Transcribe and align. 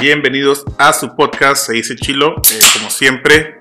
Bienvenidos 0.00 0.64
a 0.78 0.92
su 0.92 1.16
podcast, 1.16 1.66
se 1.66 1.72
dice 1.72 1.96
Chilo. 1.96 2.36
Eh, 2.36 2.60
como 2.74 2.88
siempre, 2.88 3.58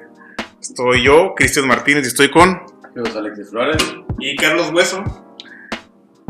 estoy 0.62 1.04
yo, 1.04 1.34
Cristian 1.36 1.68
Martínez, 1.68 2.04
y 2.04 2.10
estoy 2.10 2.30
con. 2.30 2.62
Los 2.94 3.16
Alexis 3.16 3.50
Flores. 3.50 3.78
Y 4.20 4.36
Carlos 4.36 4.72
Hueso. 4.72 5.04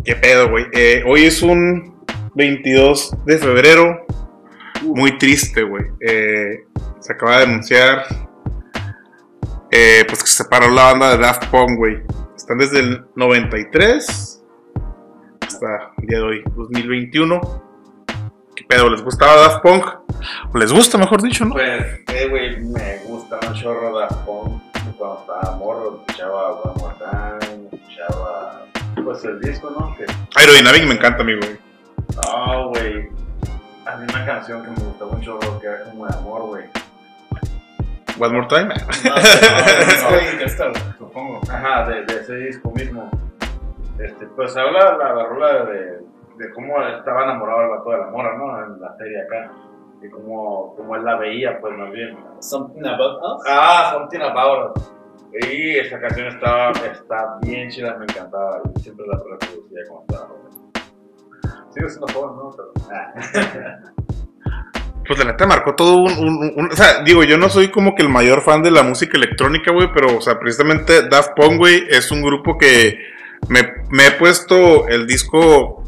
¿Qué 0.06 0.16
pedo, 0.16 0.50
güey? 0.50 0.68
Eh, 0.71 1.04
hoy 1.06 1.25
es 1.25 1.42
un 1.42 2.06
22 2.36 3.25
de 3.25 3.38
febrero. 3.38 4.06
Muy 4.82 5.18
triste, 5.18 5.64
güey. 5.64 5.84
Eh, 6.00 6.64
se 7.02 7.12
acaba 7.12 7.39
de 7.39 7.44
anunciar 7.44 8.05
pues 9.70 10.24
que 10.24 10.28
se 10.30 10.44
separó 10.44 10.70
la 10.70 10.86
banda 10.86 11.12
de 11.12 11.18
Daft 11.18 11.48
Punk, 11.48 11.71
güey. 11.75 11.97
Están 12.33 12.60
desde 12.60 12.80
el 12.80 13.05
93 13.18 14.42
hasta 15.42 15.92
el 15.97 16.08
día 16.08 16.19
de 16.19 16.24
hoy, 16.24 16.44
2021. 16.55 17.67
¿Qué 18.57 18.64
pedo? 18.64 18.89
¿Les 18.89 19.04
gustaba 19.04 19.36
Daft 19.36 19.61
Punk? 19.61 19.86
¿O 20.52 20.57
les 20.57 20.71
gusta, 20.71 20.97
mejor 20.97 21.21
dicho, 21.21 21.46
no? 21.46 21.54
Pues, 21.54 22.02
eh, 22.07 22.28
güey, 22.28 22.60
me 22.60 22.97
gusta 23.06 23.38
un 23.47 23.54
chorro 23.54 24.00
Daft 24.00 24.25
Punk. 24.25 24.64
Cuando 24.97 25.20
estaba 25.20 25.56
morro, 25.57 26.02
escuchaba 26.07 26.54
One 26.54 26.74
More 26.82 26.96
Time, 26.97 27.70
escuchaba, 27.71 28.66
pues, 29.04 29.24
el 29.25 29.39
disco, 29.42 29.70
¿no? 29.78 29.96
Que, 29.96 30.07
Aerodynamic 30.33 30.86
me 30.86 30.96
encanta 30.96 31.21
a 31.21 31.24
mí, 31.24 31.36
güey. 31.36 31.60
no, 32.16 32.70
güey, 32.70 33.09
hay 33.86 34.03
una 34.09 34.25
canción 34.25 34.64
que 34.64 34.69
me 34.72 34.88
gustó 34.88 35.08
un 35.08 35.22
chorro, 35.22 35.59
que 35.59 35.67
era 35.67 35.83
como 35.83 36.08
de 36.08 36.17
amor, 36.17 36.42
güey. 36.47 36.64
One 38.19 38.33
More 38.33 38.47
Time. 38.47 38.69
No, 38.69 39.16
no, 40.09 40.11
no, 40.11 40.31
Interstellar, 40.31 40.95
supongo. 40.97 41.42
Ajá, 41.47 41.88
de, 41.89 42.05
de 42.05 42.22
ese 42.22 42.36
disco 42.38 42.72
mismo. 42.72 43.11
Este, 44.00 44.25
pues 44.25 44.58
habla 44.58 44.97
la, 44.97 45.13
la 45.13 45.23
rola 45.25 45.66
de, 45.66 46.00
de 46.38 46.52
cómo 46.53 46.81
estaba 46.81 47.23
enamorado 47.23 47.61
el 47.63 47.69
vato 47.69 47.89
de 47.91 47.97
la 47.97 48.07
mora, 48.07 48.38
¿no? 48.38 48.63
En 48.66 48.80
la 48.81 48.95
serie 48.97 49.21
acá. 49.21 49.52
Y 50.03 50.09
cómo, 50.09 50.75
cómo 50.75 50.95
él 50.95 51.03
la 51.03 51.17
veía, 51.17 51.59
pues 51.59 51.75
más 51.77 51.91
bien. 51.91 52.17
Something 52.39 52.85
About 52.85 53.17
Us. 53.21 53.44
Ah, 53.49 53.89
Something 53.94 54.19
About 54.21 54.77
Us. 54.77 54.91
Y 55.49 55.77
esa 55.77 55.99
canción 55.99 56.27
estaba, 56.27 56.71
está 56.71 57.38
bien 57.41 57.69
chida, 57.69 57.95
me 57.97 58.05
encantaba. 58.05 58.61
Y 58.75 58.79
siempre 58.81 59.05
la 59.07 59.17
reproducía 59.17 59.79
cuando 59.89 60.05
estaba 60.07 60.27
joven. 60.27 61.71
Sigo 61.71 61.89
siendo 61.89 62.07
joven, 62.13 62.35
¿no? 62.38 62.51
Pero, 62.55 62.72
ah. 62.91 63.79
Pues 65.07 65.19
la 65.19 65.25
neta 65.31 65.47
marcó 65.47 65.73
todo 65.73 65.95
un, 65.99 66.11
un- 66.11 66.53
un- 66.57 66.69
O 66.72 66.75
sea, 66.75 67.01
digo, 67.03 67.23
yo 67.23 67.38
no 67.38 67.47
soy 67.47 67.69
como 67.72 67.95
que 67.95 68.03
el 68.03 68.09
mayor 68.09 68.41
fan 68.41 68.61
de 68.61 68.72
la 68.72 68.83
música 68.83 69.17
electrónica, 69.17 69.72
güey, 69.72 69.88
pero, 69.94 70.17
o 70.17 70.22
sea, 70.22 70.38
precisamente 70.38 71.07
Daft 71.07 71.31
Punk, 71.33 71.57
güey, 71.59 71.85
es 71.89 72.11
un 72.11 72.22
grupo 72.22 72.57
que 72.57 72.99
me, 73.47 73.61
me 73.89 74.07
he 74.07 74.11
puesto 74.11 74.85
el 74.89 75.07
disco. 75.07 75.83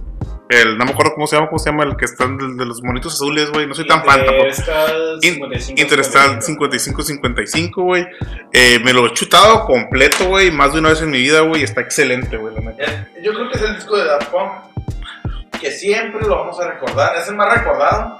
El, 0.50 0.78
no 0.80 0.86
me 0.86 0.92
acuerdo 0.92 1.14
cómo 1.14 1.28
se 1.28 1.36
llama, 1.36 1.48
cómo 1.48 1.60
se 1.60 1.70
llama 1.70 1.84
el 1.84 1.96
que 1.96 2.06
está 2.06 2.26
de, 2.26 2.56
de 2.56 2.66
los 2.66 2.82
monitos 2.84 3.14
azules, 3.14 3.52
güey. 3.52 3.68
No 3.68 3.76
soy 3.76 3.86
tan 3.86 4.04
fan 4.04 4.26
tampoco. 4.26 4.48
Interestal 4.48 5.20
In- 5.22 5.34
55. 5.36 5.82
Interestal 5.82 6.40
55-55, 6.42 7.72
güey. 7.84 8.08
Eh, 8.52 8.80
me 8.84 8.92
lo 8.94 9.06
he 9.06 9.14
chutado 9.14 9.66
completo, 9.66 10.26
güey, 10.28 10.50
más 10.52 10.74
de 10.74 10.80
una 10.80 10.90
vez 10.90 11.02
en 11.04 11.12
mi 11.12 11.20
vida, 11.20 11.42
güey. 11.42 11.62
Está 11.64 11.82
excelente, 11.82 12.36
güey, 12.38 12.56
la 12.56 12.62
neta. 12.62 12.84
Es- 12.84 13.24
Yo 13.24 13.32
creo 13.34 13.50
que 13.50 13.58
es 13.58 13.64
el 13.64 13.76
disco 13.76 13.96
de 13.96 14.06
Daft 14.06 14.30
Punk 14.30 14.52
que 15.62 15.72
siempre 15.72 16.22
lo 16.26 16.38
vamos 16.38 16.60
a 16.60 16.68
recordar. 16.72 17.16
Es 17.18 17.28
el 17.28 17.36
más 17.36 17.54
recordado. 17.54 18.18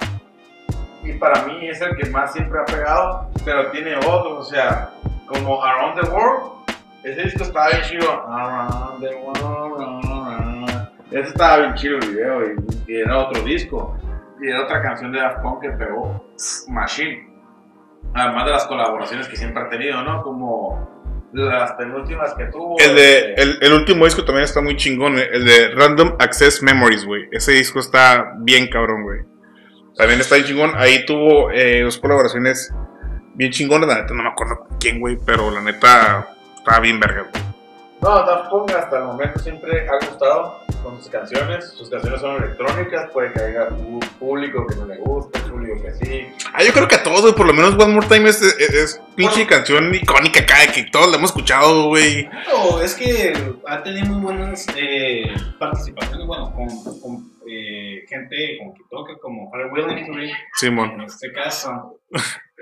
Y 1.02 1.12
para 1.14 1.44
mí 1.46 1.68
es 1.68 1.80
el 1.80 1.96
que 1.96 2.08
más 2.10 2.32
siempre 2.32 2.60
ha 2.60 2.64
pegado. 2.64 3.28
Pero 3.44 3.70
tiene 3.72 3.96
otros, 3.96 4.46
o 4.46 4.50
sea, 4.50 4.90
como 5.26 5.64
Around 5.64 6.00
the 6.00 6.10
World. 6.10 6.52
Ese 7.02 7.22
disco 7.22 7.42
estaba 7.44 7.70
bien 7.70 7.82
chido. 7.88 8.22
Around 8.28 9.00
the 9.00 9.16
World. 9.16 10.04
Ese 11.10 11.28
estaba 11.28 11.58
bien 11.58 11.74
chido 11.74 11.98
el 11.98 12.08
video. 12.08 12.40
Y, 12.86 12.94
era 12.94 13.18
otro 13.18 13.42
disco. 13.42 13.98
Y 14.40 14.48
era 14.48 14.62
otra 14.62 14.82
canción 14.82 15.12
de 15.12 15.20
Daft 15.20 15.40
que 15.60 15.70
pegó 15.70 16.24
Machine. 16.68 17.28
Además 18.14 18.46
de 18.46 18.50
las 18.52 18.66
colaboraciones 18.66 19.28
que 19.28 19.36
siempre 19.36 19.62
ha 19.62 19.68
tenido, 19.68 20.02
¿no? 20.02 20.22
Como 20.22 20.88
las 21.32 21.72
penúltimas 21.72 22.34
que 22.34 22.46
tuvo. 22.46 22.76
El, 22.78 22.94
de, 22.94 23.34
el, 23.34 23.72
último 23.72 24.04
disco 24.04 24.24
también 24.24 24.44
está 24.44 24.60
muy 24.60 24.76
chingón, 24.76 25.18
eh, 25.18 25.28
el 25.32 25.44
de 25.44 25.68
Random 25.74 26.16
Access 26.18 26.62
Memories, 26.62 27.04
güey. 27.04 27.28
Ese 27.30 27.52
disco 27.52 27.78
está 27.80 28.34
bien 28.38 28.68
cabrón, 28.68 29.02
güey. 29.02 29.20
También 29.96 30.20
está 30.20 30.36
bien 30.36 30.46
chingón. 30.46 30.72
Ahí 30.76 31.04
tuvo 31.04 31.50
eh, 31.50 31.82
dos 31.82 31.98
colaboraciones 31.98 32.72
bien 33.34 33.52
chingonas. 33.52 33.88
La 33.88 34.00
neta 34.00 34.14
no 34.14 34.22
me 34.22 34.30
acuerdo 34.30 34.66
quién, 34.80 34.98
güey, 34.98 35.18
pero 35.24 35.50
la 35.50 35.60
neta 35.60 36.28
estaba 36.56 36.80
bien 36.80 36.98
verga, 36.98 37.26
güey. 37.30 37.49
No, 38.02 38.24
Daft 38.24 38.48
Punk 38.48 38.70
hasta 38.72 38.98
el 38.98 39.04
momento 39.04 39.38
siempre 39.40 39.86
ha 39.86 40.06
gustado 40.06 40.60
con 40.82 40.96
sus 40.98 41.08
canciones. 41.08 41.68
Sus 41.76 41.90
canciones 41.90 42.20
son 42.20 42.42
electrónicas, 42.42 43.10
puede 43.12 43.32
que 43.32 43.40
haya 43.42 43.68
un 43.68 44.00
público 44.18 44.66
que 44.66 44.76
no 44.76 44.86
le 44.86 44.96
guste, 44.96 45.38
público 45.40 45.82
que 45.82 45.92
sí. 45.94 46.26
Ah, 46.54 46.62
yo 46.62 46.72
creo 46.72 46.88
que 46.88 46.96
a 46.96 47.02
todos, 47.02 47.22
güey, 47.22 47.34
por 47.34 47.46
lo 47.46 47.52
menos 47.52 47.74
One 47.74 47.92
More 47.92 48.06
Time 48.06 48.30
es, 48.30 48.40
es, 48.40 48.58
es 48.58 49.00
pinche 49.16 49.46
canción 49.46 49.94
icónica 49.94 50.40
acá, 50.40 50.60
de 50.60 50.72
que 50.72 50.84
todos 50.84 51.10
la 51.10 51.18
hemos 51.18 51.30
escuchado, 51.30 51.88
güey. 51.88 52.28
No, 52.48 52.80
es 52.80 52.94
que 52.94 53.34
ha 53.66 53.82
tenido 53.82 54.06
muy 54.06 54.22
buenas 54.22 54.66
eh, 54.76 55.34
participaciones, 55.58 56.26
bueno, 56.26 56.52
con, 56.54 56.68
con 57.00 57.29
eh, 57.50 58.04
gente 58.08 58.58
como 58.58 58.74
que 58.74 58.82
toca, 58.90 59.18
como 59.20 59.50
Harry 59.54 59.70
Williams, 59.70 60.08
en 60.94 61.00
este 61.02 61.32
caso. 61.32 62.00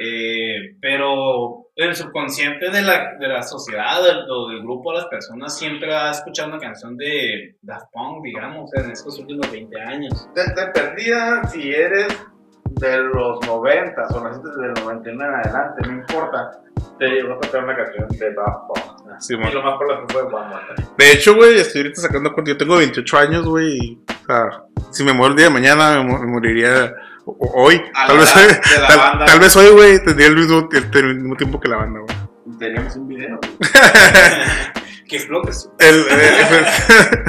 Eh, 0.01 0.77
pero 0.81 1.67
el 1.75 1.95
subconsciente 1.97 2.71
de 2.71 2.83
la, 2.83 3.15
de 3.19 3.27
la 3.29 3.43
sociedad 3.43 4.01
del- 4.03 4.31
o 4.31 4.49
del 4.49 4.61
grupo 4.63 4.93
de 4.93 4.99
las 4.99 5.07
personas 5.09 5.59
siempre 5.59 5.93
ha 5.93 6.11
escuchado 6.13 6.51
una 6.51 6.59
canción 6.59 6.97
de 6.97 7.57
Daft 7.63 7.87
Punk, 7.93 8.23
digamos, 8.25 8.73
en 8.75 8.91
estos 8.93 9.19
últimos 9.19 9.51
20 9.51 9.81
años. 9.81 10.29
Te, 10.35 10.43
te 10.55 10.67
perdida 10.69 11.43
si 11.49 11.71
eres 11.73 12.07
de 12.81 12.99
los 12.99 13.45
90 13.45 14.07
o 14.15 14.21
naciste 14.23 14.49
desde 14.51 14.67
el 14.69 14.85
99 14.85 15.33
en 15.35 15.41
adelante, 15.41 15.83
no 15.89 15.93
importa. 15.95 16.51
Te 17.01 17.09
llegó 17.09 17.35
a 17.35 17.41
tocar 17.41 17.65
una 17.65 17.77
canción 17.77 18.09
de 18.09 18.35
Daft 18.35 18.67
Punk. 18.69 19.21
Simón. 19.21 19.49
Y 19.51 19.55
lo 19.55 19.63
más 19.65 19.79
probable 19.79 20.07
fue 20.13 20.23
One. 20.23 20.55
De 20.97 21.13
hecho, 21.13 21.35
güey, 21.35 21.59
estoy 21.59 21.81
ahorita 21.83 22.01
sacando 22.03 22.33
cuenta. 22.33 22.53
Yo 22.53 22.57
tengo 22.59 22.77
28 22.77 23.19
años, 23.19 23.45
güey. 23.49 23.99
O 24.09 24.27
sea, 24.27 24.63
si 24.91 25.05
me 25.05 25.13
muero 25.13 25.33
el 25.33 25.37
día 25.37 25.47
de 25.47 25.53
mañana, 25.53 26.03
me, 26.03 26.27
moriría 26.27 26.95
hoy. 27.25 27.83
Tal 27.93 28.19
vez, 28.19 28.33
tal, 28.33 28.99
banda. 28.99 29.25
tal 29.27 29.41
vez 29.41 29.57
hoy, 29.57 29.69
güey, 29.71 30.05
tendría 30.05 30.29
el 30.29 30.37
mismo, 30.37 30.69
el, 30.73 30.97
el 30.97 31.15
mismo 31.17 31.37
tiempo 31.37 31.61
que 31.61 31.69
la 31.69 31.77
banda, 31.77 32.01
güey. 32.01 32.59
Teníamos 32.59 32.97
un 32.97 33.09
video. 33.09 33.41
que 35.09 35.17
explotes. 35.17 35.71
El, 35.79 36.05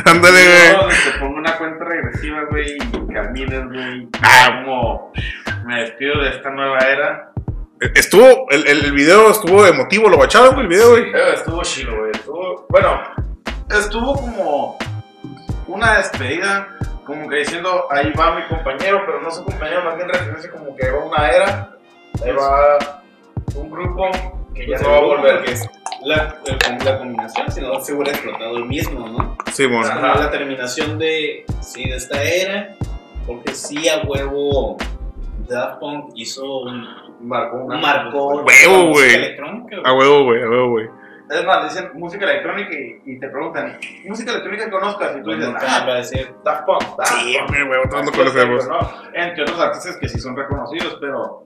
ándale, 0.06 0.40
güey. 0.46 0.74
No, 0.74 0.88
te 0.88 1.20
pongo 1.20 1.38
una 1.38 1.58
cuenta 1.58 1.86
regresiva, 1.86 2.44
güey, 2.50 2.78
y 2.78 3.14
camines, 3.14 3.66
güey. 3.68 4.08
Ah. 4.22 4.62
Como 4.64 5.12
me 5.66 5.81
despido 5.81 6.22
de 6.22 6.30
esta 6.30 6.50
nueva 6.52 6.80
era. 6.80 7.31
Estuvo, 7.96 8.50
el, 8.50 8.91
video 8.91 9.31
estuvo 9.31 9.66
emotivo, 9.66 10.09
lo 10.09 10.18
bacharon, 10.18 10.53
güey, 10.53 10.64
el 10.64 10.68
video, 10.68 10.90
güey. 10.90 11.03
Eh, 11.03 11.34
estuvo 11.36 11.62
chido, 11.64 11.96
güey. 11.97 12.12
Estuvo, 12.12 12.68
bueno, 12.70 13.02
estuvo 13.70 14.16
como 14.16 14.78
una 15.68 15.97
despedida, 15.97 16.68
como 17.09 17.28
que 17.30 17.36
diciendo, 17.38 17.86
ahí 17.92 18.12
va 18.18 18.36
mi 18.36 18.44
compañero, 18.47 19.02
pero 19.06 19.22
no 19.22 19.30
su 19.31 19.44
compañero, 19.44 19.84
más 19.84 19.97
bien 19.97 20.08
referencia 20.09 20.50
como 20.52 20.75
que 20.75 20.90
va 20.90 21.03
una 21.03 21.30
era, 21.30 21.72
ahí 22.24 22.31
va 22.31 23.02
un 23.56 23.70
grupo 23.70 24.09
que 24.56 24.62
ya 24.68 24.78
Pues 24.78 24.81
no 24.84 24.90
va 24.92 24.97
a 24.97 25.02
volver. 25.02 25.44
que 25.44 25.52
es 25.52 25.70
la, 26.03 26.36
el- 26.46 26.86
la 26.86 26.97
combinación, 27.00 27.52
si 27.52 27.62
no 27.62 27.80
se 27.81 27.94
hubiera 27.94 28.12
explotado 28.12 28.58
el 28.58 28.66
mismo, 28.66 29.08
¿no? 29.08 29.36
Es 29.47 29.59
Ajá. 29.59 29.94
como 30.14 30.14
la 30.24 30.31
terminación 30.31 30.97
de, 30.97 31.44
sí, 31.59 31.90
de 31.90 31.96
esta 31.97 32.22
era, 32.24 32.75
porque 33.28 33.53
sí 33.53 33.90
a 33.90 34.00
huevo 34.08 34.78
Daft 35.47 35.80
Punk 35.80 36.12
hizo 36.16 36.62
un 36.62 36.88
Marcó 37.22 37.58
una 37.58 37.78
marcó 37.78 38.28
Huevo, 38.44 38.91
güey. 38.94 39.36
A 39.84 39.94
huevo, 39.94 40.24
güey, 40.24 40.41
a 40.41 40.50
huevo, 40.50 40.70
güey. 40.70 40.88
Es 41.29 41.45
más, 41.45 41.64
dicen 41.72 41.91
música 41.93 42.26
electrónica 42.26 42.73
y, 42.73 43.02
y 43.05 43.20
te 43.20 43.29
preguntan, 43.29 43.78
¿música 44.05 44.31
electrónica 44.31 44.66
que 44.66 44.72
conozcas? 44.72 45.16
Y 45.17 45.22
tú 45.22 45.31
dices, 45.31 45.53
ah, 45.61 45.85
va 45.87 45.93
a 45.93 45.97
decir, 45.97 46.34
Daft 46.43 46.66
Punk. 46.66 46.97
Daft 46.97 47.14
Sí, 47.14 47.37
hombre, 47.37 47.67
güey, 47.67 47.81
todos 47.90 48.03
no 48.05 48.09
Así 48.09 48.20
conocemos. 48.20 48.67
Entre 49.14 49.43
otros 49.43 49.59
artistas 49.59 49.97
que 49.97 50.09
sí 50.09 50.20
son 50.20 50.35
reconocidos, 50.35 50.97
pero 50.99 51.43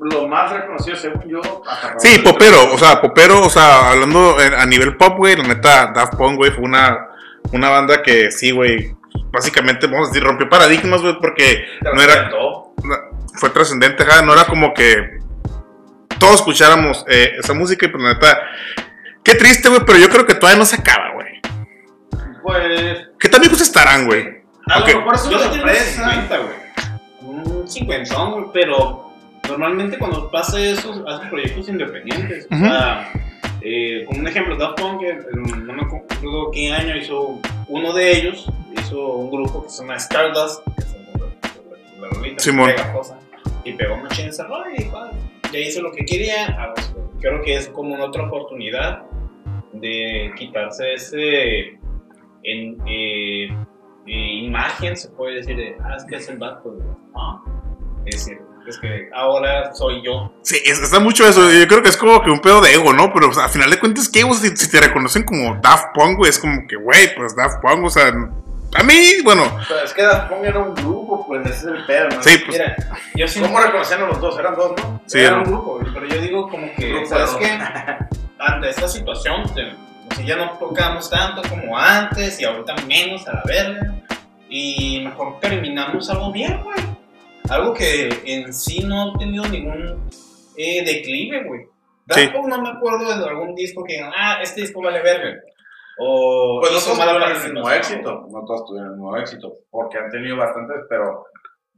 lo 0.00 0.28
más 0.28 0.52
reconocido, 0.52 0.96
según 0.96 1.28
yo, 1.28 1.40
hasta 1.68 1.98
Sí, 1.98 2.18
popero, 2.20 2.72
o 2.72 2.78
sea, 2.78 3.00
popero, 3.00 3.44
o 3.44 3.50
sea, 3.50 3.90
hablando 3.90 4.36
a 4.38 4.66
nivel 4.66 4.96
pop, 4.96 5.16
güey, 5.16 5.36
la 5.36 5.42
neta, 5.42 5.92
Daft 5.92 6.14
Punk, 6.16 6.36
güey, 6.36 6.52
fue 6.52 6.64
una, 6.64 7.08
una 7.52 7.70
banda 7.70 8.02
que 8.02 8.30
sí, 8.30 8.52
güey, 8.52 8.94
básicamente, 9.32 9.86
vamos 9.86 10.08
a 10.08 10.12
decir, 10.12 10.22
rompió 10.22 10.48
paradigmas, 10.48 11.02
güey, 11.02 11.16
porque 11.20 11.64
no 11.82 12.00
era, 12.00 12.30
fue 13.34 13.50
trascendente, 13.50 14.04
no 14.24 14.32
era 14.32 14.44
como 14.44 14.72
que 14.72 15.18
todos 16.18 16.36
escucháramos 16.36 17.04
eh, 17.08 17.32
esa 17.38 17.54
música 17.54 17.86
y 17.86 17.88
pues 17.88 18.02
la 18.02 18.14
neta, 18.14 18.38
qué 19.26 19.34
triste, 19.34 19.68
güey, 19.68 19.80
pero 19.84 19.98
yo 19.98 20.08
creo 20.08 20.24
que 20.24 20.34
todavía 20.34 20.58
no 20.58 20.64
se 20.64 20.76
acaba, 20.76 21.12
güey. 21.12 21.26
Pues, 22.42 23.08
¿Qué 23.18 23.28
tan 23.28 23.40
viejos 23.40 23.60
estarán, 23.60 24.06
güey? 24.06 24.24
a 24.68 24.80
Ok. 24.80 24.88
lo 24.88 24.98
mejor 25.00 25.14
es 25.16 25.22
yo 25.24 25.36
una 25.36 25.38
sí 25.38 25.50
tengo 25.50 25.64
unos 25.64 25.76
sorpresa. 25.78 26.10
50, 26.10 26.38
güey. 26.38 26.54
Un 27.22 27.68
50, 27.68 28.24
güey, 28.24 28.44
pero 28.54 29.10
normalmente 29.48 29.98
cuando 29.98 30.30
pasa 30.30 30.60
eso, 30.60 31.04
hacen 31.08 31.28
proyectos 31.28 31.68
independientes. 31.68 32.46
O 32.50 32.56
sea, 32.56 33.10
eh, 33.62 34.04
como 34.06 34.20
un 34.20 34.28
ejemplo, 34.28 34.56
Daft 34.56 34.80
Punk, 34.80 35.02
eh, 35.02 35.18
no 35.32 35.72
me 35.72 35.82
acuerdo 35.82 36.50
qué 36.52 36.72
año 36.72 36.96
hizo 36.96 37.40
uno 37.68 37.92
de 37.92 38.16
ellos, 38.16 38.48
hizo 38.80 38.98
un 39.08 39.30
grupo 39.30 39.64
que 39.64 39.70
se 39.70 39.82
llama 39.82 39.96
Stardust, 39.96 40.62
que 40.76 40.82
es 40.82 40.96
la, 42.00 42.08
rolita 42.10 42.42
Simón. 42.42 42.70
pegajosa. 42.70 43.18
y 43.64 43.72
pegó 43.72 43.96
machín 43.96 44.28
esa 44.28 44.44
rola 44.44 44.66
y 44.76 44.88
ya 45.52 45.58
hizo 45.58 45.82
lo 45.82 45.90
que 45.92 46.04
quería. 46.04 46.74
Creo 47.20 47.42
que 47.42 47.56
es 47.56 47.68
como 47.68 47.94
una 47.94 48.04
otra 48.04 48.24
oportunidad 48.24 49.02
de 49.80 50.32
quitarse 50.36 50.94
ese 50.94 51.78
en, 52.42 52.76
eh, 52.86 53.48
eh, 54.06 54.32
imagen, 54.44 54.96
se 54.96 55.08
puede 55.10 55.36
decir, 55.36 55.56
de, 55.56 55.76
ah, 55.84 55.96
es 55.96 56.04
que 56.04 56.16
es 56.16 56.28
el 56.28 56.38
vato. 56.38 56.70
de- 56.72 56.84
Ah, 57.16 57.40
es 58.04 58.16
decir, 58.26 58.38
es 58.68 58.78
que 58.78 59.08
ahora 59.14 59.72
soy 59.74 60.02
yo. 60.04 60.32
Sí, 60.42 60.56
es- 60.64 60.80
está 60.80 61.00
mucho 61.00 61.26
eso. 61.26 61.50
Yo 61.50 61.66
creo 61.66 61.82
que 61.82 61.88
es 61.88 61.96
como 61.96 62.20
que 62.22 62.30
un 62.30 62.40
pedo 62.40 62.60
de 62.60 62.72
ego, 62.74 62.92
¿no? 62.92 63.12
Pero 63.12 63.28
o 63.28 63.32
sea, 63.32 63.44
al 63.44 63.50
final 63.50 63.70
de 63.70 63.78
cuentas, 63.80 64.08
¿qué? 64.08 64.22
O 64.24 64.32
sea, 64.34 64.48
si, 64.50 64.56
si 64.56 64.70
te 64.70 64.80
reconocen 64.80 65.24
como 65.24 65.56
Daft 65.62 65.86
Punk, 65.94 66.18
güey, 66.18 66.30
es 66.30 66.38
como 66.38 66.66
que, 66.68 66.76
güey, 66.76 67.14
pues 67.16 67.34
Daft 67.34 67.60
Punk, 67.62 67.84
o 67.84 67.90
sea, 67.90 68.12
a 68.74 68.82
mí, 68.82 68.94
bueno, 69.24 69.42
Pero 69.68 69.80
es 69.80 69.92
que 69.94 70.02
Daft 70.02 70.28
Punk 70.30 70.44
era 70.44 70.58
un 70.58 70.74
grupo, 70.74 71.26
pues 71.26 71.46
ese 71.46 71.54
es 71.56 71.64
el 71.64 71.86
pedo, 71.86 72.08
¿no? 72.10 72.22
sí, 72.22 72.38
pues, 72.44 72.58
Mira, 72.58 72.76
yo 73.14 73.26
siento 73.28 73.48
¿Cómo 73.50 73.60
reconocían 73.64 74.02
a 74.02 74.06
los 74.06 74.20
dos? 74.20 74.38
Eran 74.38 74.54
dos, 74.54 74.72
¿no? 74.76 75.02
Sí, 75.06 75.18
era 75.18 75.28
era 75.28 75.38
un 75.38 75.44
grupo, 75.44 75.80
pero 75.94 76.06
yo 76.06 76.20
digo 76.20 76.48
como 76.48 76.66
que, 76.76 76.88
Grupo 76.90 77.06
¿sabes 77.06 77.30
qué? 77.36 77.58
Ante 78.38 78.70
esta 78.70 78.88
situación, 78.88 79.48
sea, 79.48 79.76
ya 80.24 80.36
no 80.36 80.58
tocamos 80.58 81.08
tanto 81.10 81.42
como 81.48 81.76
antes 81.76 82.40
y 82.40 82.44
ahorita 82.44 82.74
menos 82.86 83.26
a 83.28 83.34
la 83.34 83.42
verga. 83.46 83.94
Y 84.48 85.00
mejor 85.04 85.40
terminamos 85.40 86.08
algo 86.10 86.32
bien, 86.32 86.62
güey. 86.62 86.78
Algo 87.48 87.72
que 87.74 88.08
en 88.24 88.52
sí 88.52 88.84
no 88.84 89.14
ha 89.14 89.18
tenido 89.18 89.44
ningún 89.48 90.08
eh, 90.56 90.84
declive, 90.84 91.44
güey. 91.44 91.60
Sí. 92.10 92.24
Tampoco 92.26 92.48
no 92.48 92.62
me 92.62 92.68
acuerdo 92.68 93.18
de 93.18 93.28
algún 93.28 93.54
disco 93.54 93.82
que, 93.84 94.00
ah, 94.00 94.38
este 94.42 94.62
disco 94.62 94.80
vale 94.80 95.02
verga. 95.02 95.34
O 95.98 96.58
Pues 96.60 96.72
no 96.72 96.78
todos 96.78 96.98
tuvieron 96.98 97.22
el 97.22 97.52
mismo 97.52 97.70
éxito, 97.70 98.26
no 98.30 98.44
todos 98.44 98.66
tuvieron 98.66 98.90
el 98.90 98.96
mismo 98.96 99.16
éxito, 99.16 99.52
porque 99.70 99.98
han 99.98 100.10
tenido 100.10 100.36
bastantes, 100.36 100.76
pero 100.88 101.24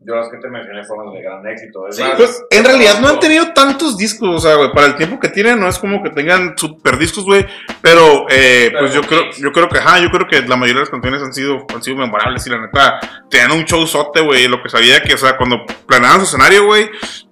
yo 0.00 0.14
los 0.14 0.30
que 0.30 0.38
te 0.38 0.48
mencioné 0.48 0.84
fueron 0.84 1.12
de 1.12 1.20
gran 1.22 1.46
éxito. 1.46 1.88
Es 1.88 1.96
Sí, 1.96 2.02
más, 2.02 2.12
Pues 2.12 2.44
en 2.50 2.64
realidad 2.64 3.00
no 3.00 3.08
han 3.08 3.20
tenido 3.20 3.52
tantos 3.52 3.96
discos, 3.96 4.28
o 4.28 4.38
sea, 4.38 4.54
güey, 4.54 4.70
para 4.72 4.86
el 4.86 4.96
tiempo 4.96 5.18
que 5.18 5.28
tienen 5.28 5.58
no 5.58 5.68
es 5.68 5.78
como 5.78 6.02
que 6.02 6.10
tengan 6.10 6.56
super 6.56 6.96
discos, 6.98 7.24
güey, 7.24 7.44
pero 7.82 8.26
eh, 8.30 8.68
Pero 8.72 8.78
pues 8.80 8.94
yo 8.94 9.02
creo, 9.02 9.30
yo 9.38 9.52
creo 9.52 9.68
que, 9.68 9.78
ajá, 9.78 9.98
yo 9.98 10.08
creo 10.10 10.26
que 10.28 10.40
la 10.42 10.56
mayoría 10.56 10.80
de 10.80 10.80
las 10.86 10.90
canciones 10.90 11.22
han 11.22 11.32
sido, 11.32 11.66
han 11.74 11.82
sido 11.82 11.96
memorables 11.96 12.46
y 12.46 12.50
la 12.50 12.60
neta, 12.60 13.00
tenían 13.28 13.52
un 13.52 13.64
show 13.64 13.84
sote, 13.86 14.20
güey, 14.20 14.46
lo 14.46 14.62
que 14.62 14.68
sabía 14.68 15.02
que, 15.02 15.14
o 15.14 15.18
sea, 15.18 15.36
cuando 15.36 15.64
planeaban 15.86 16.20
su 16.20 16.26
escenario, 16.26 16.64
güey, 16.66 16.88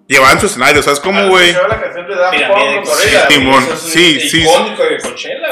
llevaban 0.09 0.41
su 0.41 0.47
escenario, 0.47 0.83
¿sabes 0.83 1.01
cómo, 1.01 1.21
¿Has 1.21 1.29
güey? 1.29 1.55
Simón, 3.29 3.65
sí, 3.77 4.21
sí. 4.21 4.45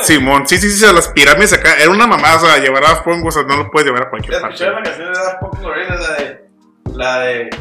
Simón, 0.03 0.47
sí, 0.47 0.59
sí, 0.59 0.71
sí, 0.71 0.83
o 0.83 0.87
sea, 0.87 0.93
las 0.93 1.09
pirámides 1.09 1.53
acá, 1.53 1.77
era 1.81 1.91
una 1.91 2.07
mamada, 2.07 2.37
o 2.37 2.41
sea, 2.41 2.59
llevar 2.59 2.85
a 2.85 2.89
Daft 2.89 3.05
Punk, 3.05 3.25
o 3.25 3.31
sea, 3.31 3.45
no 3.45 3.57
lo 3.57 3.71
puedes 3.71 3.87
llevar 3.87 4.09
a 4.09 4.11
cualquier 4.11 4.35
¿Has 4.35 4.41
parte. 4.43 4.55
escuchado 4.55 4.79
la 4.79 4.83
canción 4.83 5.13
de 5.13 5.19
Daft 5.19 5.41
Punk, 5.41 5.63
Gorillaz? 5.63 6.01
La 6.01 6.15
de... 6.17 6.44
La 6.95 7.19
de... 7.21 7.51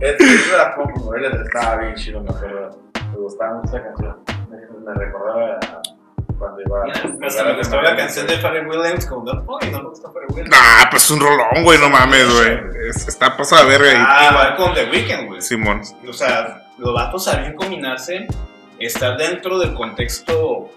Es 0.00 0.20
es 0.20 0.50
de 0.50 0.56
Daft 0.56 0.76
Punk, 0.76 0.98
Gorillaz, 0.98 1.34
estaba 1.46 1.76
bien 1.76 1.94
chido, 1.94 2.20
me 2.22 2.30
acuerdo. 2.30 2.78
Me 3.12 3.16
gustaba 3.18 3.54
mucho 3.54 3.76
esa 3.76 3.84
canción. 3.86 4.16
Me, 4.50 4.94
recordaba 4.94 5.54
a 5.54 5.82
cuando 6.38 6.60
iba 6.66 6.82
a... 6.82 7.26
hasta 7.26 7.44
me 7.44 7.56
gustó 7.56 7.80
la 7.80 7.96
canción 7.96 8.26
de 8.26 8.36
Pharrell 8.38 8.66
Williams 8.66 9.06
con 9.06 9.24
Daft 9.24 9.46
Punk 9.46 9.64
y 9.64 9.70
no 9.70 9.82
me 9.82 9.88
gustó 9.90 10.12
Pharrell 10.12 10.28
Williams. 10.30 10.50
Nah, 10.50 10.90
pues 10.90 11.04
es 11.04 11.10
un 11.12 11.20
rolón, 11.20 11.62
güey, 11.62 11.78
no 11.78 11.88
mames, 11.88 12.28
güey. 12.30 12.60
Es- 12.90 13.08
Está 13.08 13.34
pasada 13.36 13.62
de 13.64 13.68
verga 13.68 13.90
ahí. 13.90 13.96
Ah, 14.06 14.28
igual 14.30 14.56
con 14.56 14.74
The 14.74 14.90
Weeknd, 14.90 15.28
güey. 15.28 15.40
Simón. 15.40 15.80
O 16.08 16.12
sea, 16.12 16.66
los 16.76 16.92
vatos 16.92 17.24
sabían 17.24 17.54
combinarse, 17.54 18.26
estar 18.78 19.16
dentro 19.16 19.58
del 19.58 19.72
contexto 19.74 20.68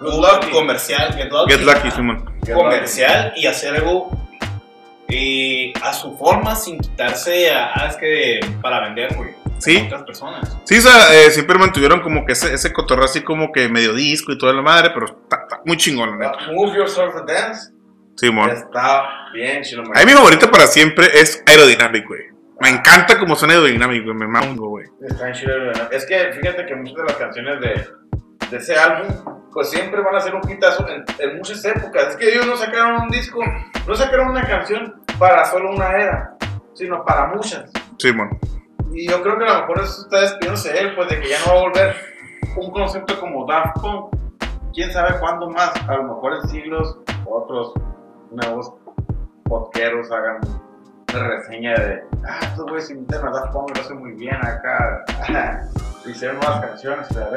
Good 0.00 0.14
Lucky. 0.20 0.50
comercial, 0.50 1.14
Get 1.14 1.30
Lucky, 1.32 1.52
Get 1.52 1.62
Lucky, 1.62 1.88
ajá, 1.88 1.96
Simón. 1.96 2.34
comercial 2.52 3.32
y 3.36 3.46
hacer 3.46 3.76
algo 3.76 4.10
eh, 5.08 5.72
a 5.82 5.92
su 5.92 6.16
forma 6.16 6.54
sin 6.56 6.78
quitarse 6.78 7.50
a, 7.50 7.86
es 7.88 7.96
que 7.96 8.40
para 8.60 8.80
vender, 8.80 9.14
güey. 9.16 9.30
Sí. 9.58 9.78
a 9.78 9.84
otras 9.86 10.02
personas. 10.02 10.58
Sí, 10.64 10.78
o 10.78 10.80
sea, 10.80 11.14
eh, 11.14 11.30
siempre 11.30 11.58
mantuvieron 11.58 12.00
como 12.00 12.26
que 12.26 12.32
ese, 12.32 12.52
ese 12.52 12.72
cotorreo 12.72 13.04
así 13.04 13.22
como 13.22 13.52
que 13.52 13.68
medio 13.68 13.94
disco 13.94 14.32
y 14.32 14.38
toda 14.38 14.52
la 14.52 14.62
madre, 14.62 14.90
pero 14.92 15.06
está, 15.06 15.42
está 15.42 15.62
muy 15.64 15.76
chingón, 15.76 16.10
la 16.10 16.16
neta. 16.16 16.52
Move 16.52 16.76
Yourself 16.76 17.14
and 17.16 17.28
Dance. 17.28 17.74
Simón. 18.16 18.50
Está 18.50 19.30
bien 19.32 19.62
chido. 19.62 19.82
me 19.82 20.00
A 20.00 20.04
mí 20.04 20.12
mi 20.12 20.16
favorita 20.16 20.50
para 20.50 20.66
siempre 20.66 21.06
es 21.12 21.42
Aerodynamic, 21.46 22.06
güey. 22.06 22.22
Me 22.60 22.68
encanta 22.68 23.18
como 23.18 23.34
suena 23.34 23.54
Aerodynamic, 23.54 24.04
güey. 24.04 24.16
Me 24.16 24.26
mamo, 24.26 24.68
güey. 24.68 24.86
Está 25.02 25.24
bien 25.24 25.36
chido, 25.36 25.52
¿verdad? 25.52 25.92
Es 25.92 26.06
que 26.06 26.32
fíjate 26.32 26.66
que 26.66 26.76
muchas 26.76 26.96
de 26.96 27.04
las 27.04 27.16
canciones 27.16 27.60
de, 27.60 27.88
de 28.54 28.60
ese 28.60 28.76
álbum, 28.76 29.08
pues 29.52 29.70
siempre 29.70 30.00
van 30.00 30.14
a 30.14 30.20
ser 30.20 30.34
un 30.34 30.48
hitazo 30.48 30.86
en, 30.88 31.04
en 31.18 31.36
muchas 31.36 31.64
épocas. 31.64 32.10
Es 32.10 32.16
que 32.16 32.32
ellos 32.32 32.46
no 32.46 32.56
sacaron 32.56 33.02
un 33.02 33.08
disco, 33.08 33.40
no 33.86 33.94
sacaron 33.96 34.28
una 34.28 34.46
canción 34.46 35.02
para 35.18 35.44
solo 35.44 35.70
una 35.70 35.90
era, 35.90 36.36
sino 36.74 37.04
para 37.04 37.26
muchas. 37.34 37.70
Simón. 37.98 38.38
Y 38.92 39.08
yo 39.08 39.20
creo 39.22 39.36
que 39.38 39.44
a 39.44 39.54
lo 39.54 39.60
mejor 39.62 39.80
eso 39.80 40.02
está 40.02 40.20
despidiéndose 40.20 40.72
de 40.72 40.78
él, 40.78 40.94
pues 40.94 41.08
de 41.08 41.20
que 41.20 41.28
ya 41.28 41.38
no 41.40 41.52
va 41.52 41.58
a 41.58 41.62
volver 41.62 41.96
un 42.56 42.70
concepto 42.70 43.18
como 43.18 43.44
Daft 43.44 43.80
Punk. 43.80 44.16
Quién 44.72 44.92
sabe 44.92 45.18
cuándo 45.18 45.50
más, 45.50 45.72
a 45.88 45.96
lo 45.96 46.04
mejor 46.04 46.34
en 46.34 46.48
siglos, 46.48 46.96
otros 47.26 47.72
nuevos 48.30 48.72
podqueros 49.44 50.10
hagan 50.12 50.38
reseña 51.08 51.74
de, 51.74 52.02
ah, 52.26 52.40
estos 52.42 52.66
güeyes 52.66 52.90
imitan 52.90 53.26
a 53.26 53.30
Daft 53.30 53.52
Punk, 53.52 53.76
lo 53.76 53.82
hacen 53.82 53.98
muy 53.98 54.12
bien 54.12 54.36
acá, 54.36 55.04
hicieron 56.06 56.38
nuevas 56.38 56.60
canciones, 56.60 57.06
pero 57.12 57.26
a 57.26 57.30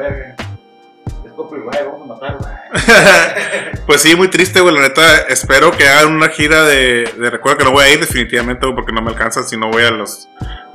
pues 3.86 4.02
sí, 4.02 4.16
muy 4.16 4.28
triste, 4.28 4.60
güey. 4.60 4.74
La 4.74 4.82
neta, 4.82 5.18
espero 5.28 5.70
que 5.70 5.88
hagan 5.88 6.12
una 6.12 6.28
gira 6.28 6.64
de, 6.64 7.10
de. 7.16 7.30
Recuerda 7.30 7.58
que 7.58 7.64
no 7.64 7.72
voy 7.72 7.84
a 7.84 7.92
ir 7.92 8.00
definitivamente, 8.00 8.66
porque 8.74 8.92
no 8.92 9.02
me 9.02 9.10
alcanza 9.10 9.42
si 9.42 9.56
no 9.56 9.70
voy 9.70 9.84
a 9.84 9.90
los 9.90 10.28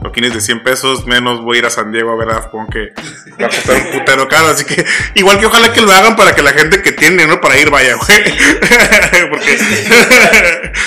toquines 0.03 0.33
de 0.33 0.41
100 0.41 0.63
pesos. 0.63 1.05
Menos 1.05 1.41
voy 1.41 1.57
a 1.57 1.59
ir 1.59 1.65
a 1.65 1.69
San 1.69 1.91
Diego 1.91 2.11
a 2.11 2.15
ver 2.15 2.29
a 2.29 2.33
Daft 2.33 2.49
Punk, 2.49 2.71
que 2.71 2.93
va 3.41 3.47
a 3.47 3.49
costar 3.49 3.75
un 3.75 3.91
putero 3.99 4.27
caro. 4.27 4.47
Así 4.47 4.65
que, 4.65 4.85
igual 5.15 5.39
que 5.39 5.45
ojalá 5.45 5.71
que 5.73 5.81
lo 5.81 5.91
hagan 5.91 6.15
para 6.15 6.35
que 6.35 6.41
la 6.41 6.51
gente 6.51 6.81
que 6.81 6.91
tiene, 6.91 7.25
¿no? 7.25 7.41
Para 7.41 7.57
ir 7.57 7.69
vaya, 7.69 7.95
güey. 7.95 8.23
porque. 9.29 9.57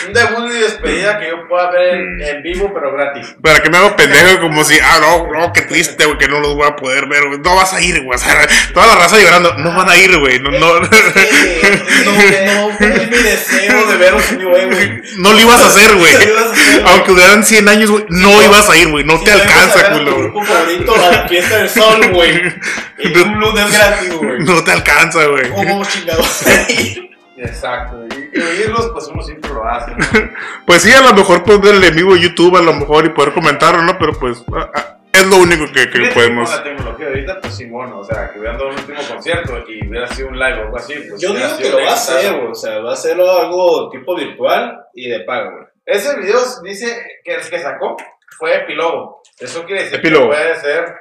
un 0.07 0.13
debut 0.13 0.53
y 0.53 0.59
despedida 0.59 1.19
que 1.19 1.29
yo 1.29 1.49
pueda 1.49 1.71
ver 1.71 1.95
en, 1.95 2.21
en 2.21 2.43
vivo, 2.43 2.73
pero 2.73 2.93
gratis. 2.93 3.35
Para 3.43 3.63
que 3.63 3.71
me 3.71 3.79
haga 3.79 3.97
pendejo 3.97 4.41
como 4.41 4.65
si, 4.65 4.79
ah, 4.79 4.99
no, 5.01 5.27
no, 5.33 5.53
qué 5.53 5.63
triste, 5.63 6.05
güey, 6.05 6.19
que 6.19 6.29
no 6.29 6.41
los 6.41 6.55
voy 6.55 6.67
a 6.67 6.77
poder 6.77 7.07
ver, 7.07 7.27
güey. 7.27 7.41
No 7.41 7.57
vas 7.57 7.73
a 7.73 7.81
ir, 7.81 8.03
güey. 8.03 8.17
O 8.17 8.19
sea, 8.19 8.47
toda 8.73 8.87
la 8.87 8.97
raza 8.97 9.19
llorando, 9.19 9.55
no 9.55 9.75
van 9.75 9.89
a 9.89 9.97
ir, 9.97 10.19
güey. 10.19 10.41
No, 10.41 10.51
no, 10.51 10.59
no, 10.81 10.81
no, 10.81 12.71
es 12.81 13.11
mi 13.11 13.19
deseo 13.19 13.87
de 13.87 13.97
veros 13.97 14.31
en 14.31 14.45
güey. 14.45 15.03
no 15.19 15.33
lo 15.33 15.41
ibas 15.41 15.63
a 15.63 15.67
hacer, 15.67 15.95
güey. 15.95 16.13
No 16.13 16.19
lo 16.19 16.31
ibas 16.31 16.47
a 16.47 16.53
hacer, 16.53 16.65
güey. 16.65 16.66
Aunque 16.87 17.13
hubieran 17.13 17.45
100 17.45 17.69
años, 17.69 17.91
güey, 17.91 18.05
no 18.09 18.43
ibas 18.43 18.69
a 18.69 18.77
ir, 18.77 18.89
güey. 18.89 19.05
No 19.05 19.19
Si 19.19 19.25
te 19.25 19.31
a 19.31 19.35
alcanza, 19.35 19.81
a 19.81 19.93
tu 19.93 19.99
culo. 19.99 20.19
grupo 20.19 20.45
favorito 20.45 20.95
a 20.95 21.11
la 21.11 21.29
fiesta 21.29 21.57
del 21.59 21.69
sol, 21.69 22.13
güey. 22.13 22.43
En 22.99 23.29
un 23.29 23.41
lunes 23.41 23.73
gratis, 23.73 24.15
güey. 24.15 24.39
No 24.41 24.65
te 24.65 24.73
alcanza, 24.73 25.27
güey. 25.27 25.51
¿Cómo 25.51 25.85
chingados? 25.85 26.43
Exacto, 27.39 28.03
y, 28.09 28.41
oírlos, 28.41 28.91
pues 28.95 29.09
uno 29.09 29.23
siempre 29.23 29.51
lo 29.51 29.63
hace. 29.69 29.91
¿no? 29.91 30.07
Pues 30.67 30.83
sí, 30.83 30.93
a 30.93 31.03
lo 31.03 31.13
mejor 31.13 31.45
ponerle 31.45 31.89
en 31.89 31.97
vivo 31.97 32.17
YouTube, 32.17 32.57
a 32.57 32.63
lo 32.63 32.73
mejor, 32.73 33.05
y 33.05 33.11
poder 33.11 33.35
comentarlo, 33.35 33.83
¿no? 33.83 33.99
Pero 33.99 34.15
pues, 34.19 34.43
ah, 34.55 34.71
ah, 34.75 34.97
es 35.13 35.27
lo 35.27 35.37
único 35.37 35.71
que, 35.71 35.89
que 35.91 36.11
podemos. 36.15 36.49
Con 36.49 36.59
la 36.59 36.65
tecnología 36.65 37.07
ahorita, 37.09 37.41
pues 37.43 37.55
Simón, 37.55 37.93
o 37.93 38.03
sea, 38.03 38.33
que 38.33 38.39
hubieran 38.39 38.57
dado 38.57 38.71
un 38.71 38.77
último 38.77 38.99
concierto 39.07 39.65
y 39.69 39.87
hubiera 39.87 40.07
sido 40.09 40.29
un 40.29 40.39
live 40.39 40.61
o 40.61 40.63
algo 40.65 40.79
así. 40.79 40.95
Pues, 41.09 41.21
Yo 41.21 41.35
digo 41.35 41.49
que 41.59 41.69
lo 41.71 41.77
va 41.83 41.91
a 41.91 41.95
hacer, 41.95 42.33
güey. 42.33 42.51
O 42.51 42.55
sea, 42.55 42.79
va 42.79 42.91
a 42.91 42.95
hacerlo 42.95 43.31
algo 43.31 43.91
tipo 43.91 44.17
virtual 44.17 44.79
y 44.95 45.11
de 45.11 45.21
pago, 45.21 45.51
güey. 45.53 45.66
Ese 45.87 46.17
video 46.17 46.41
dice 46.65 47.01
que 47.23 47.37
el 47.37 47.49
que 47.49 47.61
sacó 47.61 47.97
fue 48.37 48.57
epílogo. 48.57 49.23
Eso 49.39 49.65
quiere 49.65 49.85
decir 49.85 50.01
Epílogo. 50.01 50.31
que 50.31 50.37
puede 50.37 50.57
ser 50.61 50.97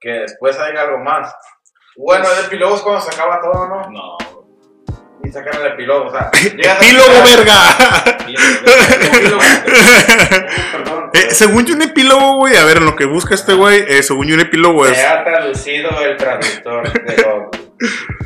que 0.00 0.10
después 0.10 0.58
haya 0.58 0.80
algo 0.80 0.98
más. 0.98 1.30
Bueno, 1.96 2.24
el 2.32 2.46
epílogo 2.46 2.76
es 2.76 2.80
cuando 2.80 3.02
se 3.02 3.10
acaba 3.10 3.38
todo, 3.42 3.68
¿no? 3.68 3.90
No, 3.90 4.16
Y 5.22 5.30
sacan 5.30 5.60
el 5.60 5.72
epílogo, 5.72 6.06
o 6.06 6.10
sea. 6.10 6.30
¡Epílogo, 6.42 7.22
verga! 7.22 8.04
Epílogo. 9.12 9.42
Perdón. 10.72 11.10
Eh, 11.12 11.34
según 11.34 11.66
yo, 11.66 11.74
un 11.74 11.82
epílogo, 11.82 12.36
güey, 12.36 12.56
a 12.56 12.64
ver, 12.64 12.78
en 12.78 12.86
lo 12.86 12.96
que 12.96 13.04
busca 13.04 13.34
este 13.34 13.52
güey, 13.52 13.84
eh, 13.86 14.02
según 14.02 14.26
yo, 14.26 14.34
un 14.34 14.40
epílogo 14.40 14.86
es. 14.86 14.96
Se 14.96 15.06
ha 15.06 15.22
traducido 15.22 15.90
el 16.00 16.16
traductor 16.16 16.90
de. 16.90 17.60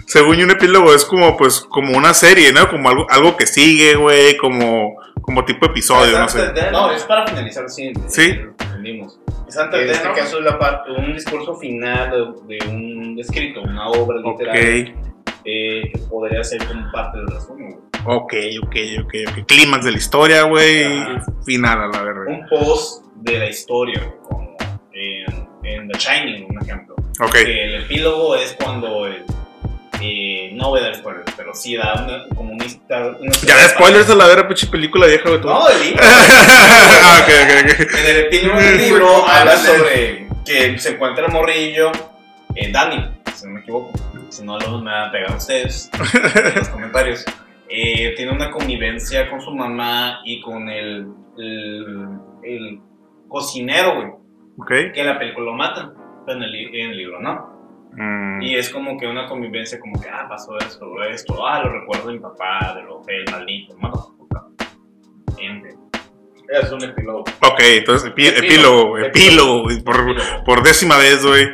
Según 0.07 0.37
yo, 0.37 0.45
un 0.45 0.53
epílogo 0.53 0.95
es 0.95 1.05
como, 1.05 1.37
pues, 1.37 1.61
como 1.61 1.97
una 1.99 2.15
serie, 2.15 2.53
¿no? 2.53 2.69
Como 2.69 2.89
algo, 2.89 3.07
algo 3.11 3.37
que 3.37 3.49
sigue, 3.49 3.97
güey, 3.97 4.37
como, 4.37 4.95
como 5.27 5.45
tipo 5.45 5.67
episodio, 5.67 6.19
no 6.19 6.29
sé. 6.29 6.53
No, 6.73 6.91
es 6.93 7.03
para 7.05 7.27
finalizar, 7.27 7.69
sí. 7.69 7.93
Sí. 8.07 8.39
Entendimos. 8.61 9.19
Es 9.49 9.57
antes 9.59 9.81
En 9.81 9.87
de, 9.89 9.93
este 9.93 10.09
¿no? 10.09 10.15
caso 10.15 10.39
es 10.39 10.45
la 10.45 10.59
parte, 10.59 10.91
un 10.93 11.13
discurso 11.13 11.55
final 11.57 12.11
de, 12.47 12.57
de 12.57 12.69
un 12.69 13.17
escrito, 13.19 13.61
una 13.63 13.89
obra 13.89 14.19
Ok, 14.25 14.41
literaria 14.41 14.95
eh, 15.45 15.83
que 15.93 15.99
podría 16.11 16.43
ser 16.43 16.65
como 16.67 16.91
parte 16.91 17.19
del 17.19 17.27
resumen. 17.29 17.71
güey. 18.03 18.17
ok, 18.17 18.35
ok, 18.65 18.77
ok, 19.05 19.15
ok. 19.39 19.47
Clímax 19.47 19.85
de 19.85 19.91
la 19.93 19.97
historia, 19.99 20.43
güey, 20.43 20.85
final 21.45 21.81
a 21.83 21.87
la 21.89 22.03
verga. 22.03 22.25
Un 22.33 22.47
post 22.49 23.05
de 23.17 23.39
la 23.39 23.47
historia, 23.49 24.01
güey, 24.01 24.19
como 24.29 24.57
en, 24.93 25.49
en 25.65 25.89
The 25.89 25.99
Shining, 25.99 26.47
un 26.51 26.63
ejemplo. 26.63 26.97
Ok, 27.21 27.33
Que 27.33 27.65
el 27.65 27.75
epílogo 27.85 28.35
es 28.37 28.57
cuando 28.63 29.07
el, 29.07 29.25
eh, 30.01 30.51
no 30.55 30.69
voy 30.71 30.81
a 30.81 30.85
dar 30.85 30.95
spoilers, 30.97 31.33
pero 31.37 31.55
sí 31.55 31.77
da 31.77 31.95
una, 32.05 32.29
como 32.35 32.53
una, 32.53 32.65
una- 33.21 33.33
Ya 33.47 33.57
de 33.57 33.69
spoilers 33.71 34.11
a 34.11 34.15
la 34.15 34.27
vera, 34.27 34.47
pinche 34.49 34.67
película 34.67 35.07
vieja, 35.07 35.29
güey. 35.29 35.41
No, 35.41 35.69
el 35.69 35.81
libro. 35.83 36.03
ah, 36.05 37.21
ok, 37.23 37.29
ok, 37.43 37.81
ok. 37.81 37.95
En 37.99 38.07
el 38.07 38.17
epílogo 38.27 38.59
del 38.61 38.79
libro 38.79 39.09
habla 39.29 39.57
sobre 39.57 40.29
que 40.45 40.79
se 40.79 40.91
encuentra 40.95 41.27
el 41.27 41.33
morrillo, 41.33 41.91
eh, 42.55 42.71
Dani, 42.71 43.11
si 43.35 43.47
no 43.47 43.53
me 43.55 43.61
equivoco. 43.61 43.93
Si 44.29 44.43
no, 44.45 44.59
luego 44.59 44.79
me 44.79 44.91
van 44.91 45.09
a 45.09 45.13
pegar 45.13 45.37
ustedes 45.37 45.91
en 45.95 46.55
los 46.55 46.69
comentarios. 46.71 47.25
Eh, 47.69 48.15
tiene 48.17 48.33
una 48.33 48.51
convivencia 48.51 49.29
con 49.31 49.41
su 49.41 49.51
mamá 49.53 50.21
y 50.25 50.41
con 50.41 50.69
el, 50.69 51.07
el, 51.39 52.09
el 52.45 52.81
cocinero, 53.29 53.95
güey. 53.97 54.09
Ok. 54.59 54.93
Que 54.95 55.01
en 55.01 55.07
la 55.07 55.19
película 55.19 55.47
lo 55.47 55.53
matan, 55.55 55.93
pero 56.25 56.39
en 56.39 56.45
el, 56.45 56.53
li- 56.53 56.81
en 56.81 56.91
el 56.91 56.97
libro 56.97 57.21
no. 57.21 57.56
Mm, 57.97 58.43
Y 58.43 58.55
es 58.57 58.69
como 58.71 58.99
que 58.99 59.07
una 59.07 59.27
convivencia, 59.27 59.81
como 59.81 60.01
que, 60.01 60.09
ah, 60.09 60.27
pasó 60.29 60.57
esto, 60.59 61.03
esto, 61.11 61.47
ah, 61.47 61.63
lo 61.63 61.81
recuerdo 61.81 62.09
de 62.09 62.15
mi 62.15 62.21
papá, 62.21 62.75
de 62.77 62.83
lo 62.83 63.03
el 63.09 63.25
maldito, 63.33 63.75
motherfucker. 63.79 64.43
Ente. 65.39 65.75
Es 66.49 66.71
un 66.71 66.85
epílogo. 66.85 67.21
Ok, 67.21 67.59
entonces 67.61 68.11
epi- 68.15 68.29
Epílogo. 68.37 68.99
epílogo, 68.99 69.65
por, 69.85 70.45
por 70.45 70.63
décima 70.63 70.97
vez, 70.99 71.25
güey. 71.27 71.49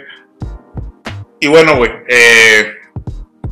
Y 1.40 1.49
bueno, 1.49 1.76
güey, 1.76 1.90
eh, 2.08 2.72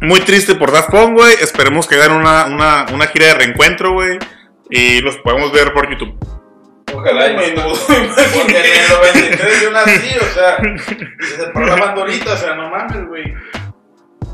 muy 0.00 0.20
triste 0.20 0.54
por 0.54 0.70
Daft 0.70 0.90
Punk, 0.90 1.14
güey. 1.16 1.34
Esperemos 1.40 1.86
que 1.88 1.94
hagan 1.96 2.12
una, 2.12 2.44
una, 2.46 2.86
una 2.92 3.06
gira 3.06 3.26
de 3.28 3.34
reencuentro, 3.34 3.92
güey. 3.94 4.18
Y 4.68 5.00
los 5.00 5.16
podemos 5.18 5.50
ver 5.52 5.72
por 5.72 5.90
YouTube. 5.90 6.14
Ojalá. 6.94 7.28
y- 7.32 7.36
Menudo, 7.36 7.72
Porque 8.34 8.58
en 8.58 8.66
el 8.66 8.88
93 9.28 9.62
yo 9.62 9.70
nací, 9.70 10.16
o 10.20 10.34
sea, 10.34 10.56
se 11.20 11.36
separó 11.36 11.66
la 11.66 11.76
bandolita, 11.76 12.34
o 12.34 12.36
sea, 12.36 12.54
no 12.54 12.70
mames, 12.70 13.06
güey. 13.06 13.34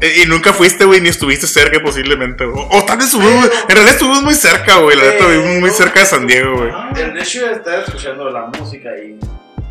Eh, 0.01 0.23
Y 0.23 0.27
nunca 0.27 0.53
fuiste, 0.53 0.85
güey, 0.85 1.01
ni 1.01 1.09
estuviste 1.09 1.47
cerca 1.47 1.81
posiblemente. 1.83 2.45
güey. 2.45 2.65
O, 2.71 2.79
o 2.79 2.85
tal 2.85 2.99
vez 2.99 3.07
estuvimos, 3.07 3.47
Pero- 3.47 3.63
en 3.63 3.69
realidad 3.69 3.93
estuvimos 3.95 4.23
muy 4.23 4.35
cerca, 4.35 4.77
güey. 4.77 4.97
La 4.97 5.05
neta, 5.05 5.27
vivimos 5.27 5.61
muy 5.61 5.71
cerca 5.71 6.01
de 6.01 6.07
San 6.07 6.27
Diego, 6.27 6.57
güey. 6.57 6.71
El 7.01 7.17
hecho 7.19 7.47
de 7.47 7.53
estar 7.53 7.81
escuchando 7.81 8.29
la 8.31 8.47
música 8.47 8.91
y 8.99 9.19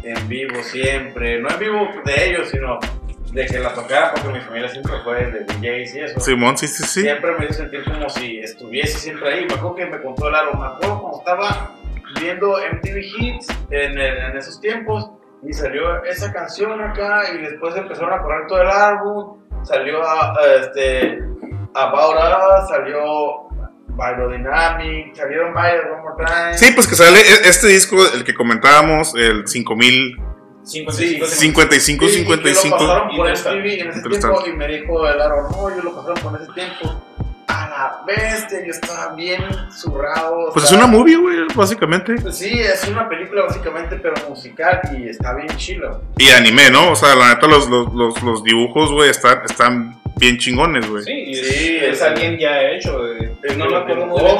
en 0.03 0.27
vivo 0.27 0.61
siempre, 0.63 1.39
no 1.39 1.49
en 1.49 1.59
vivo 1.59 1.89
de 2.05 2.29
ellos, 2.29 2.47
sino 2.49 2.79
de 3.31 3.45
que 3.47 3.59
la 3.59 3.73
tocara, 3.73 4.13
porque 4.13 4.29
mi 4.29 4.39
familia 4.39 4.69
siempre 4.69 4.93
fue 5.03 5.25
de 5.25 5.39
DJs 5.41 5.95
y 5.95 5.99
eso. 5.99 6.19
Simón, 6.21 6.57
sí, 6.57 6.67
sí, 6.69 6.83
sí. 6.83 7.01
Siempre 7.01 7.31
me 7.37 7.45
hizo 7.45 7.55
sentir 7.55 7.83
como 7.83 8.09
si 8.09 8.39
estuviese 8.39 8.97
siempre 8.97 9.31
ahí. 9.33 9.45
Me 9.45 9.53
acuerdo 9.55 9.75
que 9.75 9.85
me 9.87 10.01
contó 10.01 10.29
el 10.29 10.35
árbol. 10.35 10.59
Me 10.59 10.65
acuerdo 10.67 11.01
cuando 11.01 11.19
estaba 11.19 11.75
viendo 12.19 12.57
MTV 12.57 12.97
Hits 13.17 13.47
en, 13.71 13.97
el- 13.97 14.17
en 14.17 14.37
esos 14.37 14.59
tiempos 14.61 15.09
y 15.47 15.53
salió 15.53 16.03
esa 16.05 16.31
canción 16.33 16.81
acá 16.81 17.23
y 17.33 17.37
después 17.39 17.75
empezaron 17.75 18.13
a 18.13 18.21
correr 18.21 18.47
todo 18.47 18.61
el 18.61 18.69
álbum. 18.69 19.37
Salió 19.63 20.03
a, 20.03 20.33
a, 20.33 20.45
este, 20.61 21.19
About 21.73 22.15
Us, 22.15 22.69
salió 22.69 23.45
Biodynamic, 23.87 25.15
salieron 25.15 25.53
varios 25.53 25.85
One 25.85 26.01
More 26.01 26.25
Time. 26.25 26.57
Sí, 26.57 26.71
pues 26.73 26.87
que 26.87 26.95
sale 26.95 27.19
e- 27.19 27.47
este 27.49 27.67
disco, 27.67 27.97
el 28.13 28.23
que 28.23 28.33
comentábamos, 28.33 29.13
el 29.15 29.47
5000. 29.47 30.17
55, 30.63 31.25
55, 31.27 32.05
Y- 32.05 32.07
y 32.07 32.11
que 32.11 32.17
lo 32.23 32.35
55. 32.37 32.77
pasaron 32.77 33.15
por. 33.15 33.29
MTV 33.29 33.81
en 33.81 33.89
ese 33.89 34.01
tiempo 34.09 34.43
y 34.47 34.53
me 34.53 34.67
dijo 34.67 35.07
el 35.07 35.21
árbol, 35.21 35.45
no, 35.51 35.75
yo 35.75 35.83
lo 35.83 35.95
pasaron 35.95 36.17
por 36.23 36.41
ese 36.41 36.51
tiempo. 36.53 37.01
A 37.55 37.69
la 37.69 38.03
bestia, 38.05 38.59
yo 38.65 38.71
estaba 38.71 39.15
bien 39.15 39.41
zurrado. 39.71 40.49
Pues 40.53 40.65
es 40.65 40.71
una 40.73 40.87
movie, 40.87 41.15
güey, 41.15 41.37
básicamente. 41.55 42.15
Pues 42.21 42.37
sí, 42.37 42.59
es 42.59 42.85
una 42.87 43.07
película 43.07 43.43
básicamente, 43.43 43.95
pero 43.97 44.15
musical 44.29 44.81
y 44.97 45.07
está 45.09 45.33
bien 45.33 45.47
chilo. 45.55 46.01
Y 46.17 46.29
anime, 46.29 46.69
¿no? 46.69 46.91
O 46.91 46.95
sea, 46.95 47.15
la 47.15 47.29
neta, 47.33 47.47
los, 47.47 47.69
los, 47.69 47.93
los, 47.93 48.21
los 48.23 48.43
dibujos, 48.43 48.91
güey, 48.91 49.09
están, 49.09 49.39
están 49.45 50.01
bien 50.17 50.37
chingones, 50.37 50.89
güey. 50.89 51.03
Sí, 51.03 51.33
Sí, 51.35 51.77
es 51.77 51.95
es- 51.95 52.01
alguien 52.01 52.37
ya 52.37 52.61
hecho. 52.71 53.05
eh, 53.07 53.31
el 53.43 53.57
no 53.57 53.65
me 53.65 53.71
lo 53.71 53.77
acuerdo 53.77 54.05
muy 54.05 54.21
bien 54.21 54.37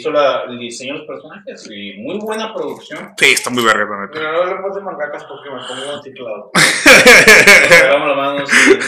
Hizo 0.00 0.10
la, 0.10 0.44
el 0.48 0.58
diseño 0.58 0.94
de 0.94 0.98
los 1.00 1.06
personajes 1.06 1.70
y 1.70 1.98
muy 1.98 2.18
buena 2.18 2.54
producción. 2.54 3.12
Sí, 3.18 3.26
está 3.26 3.50
muy 3.50 3.62
verga, 3.62 3.84
la 3.84 4.00
neta. 4.02 4.12
Pero 4.14 4.32
no 4.32 4.42
hablemos 4.42 4.74
de 4.74 4.80
mangakas 4.80 5.24
porque 5.24 5.50
me 5.50 5.58
pongo 5.58 5.94
un 5.94 6.02
teclado. 6.02 6.50
La 7.82 8.14
mano, 8.14 8.46
sí, 8.46 8.78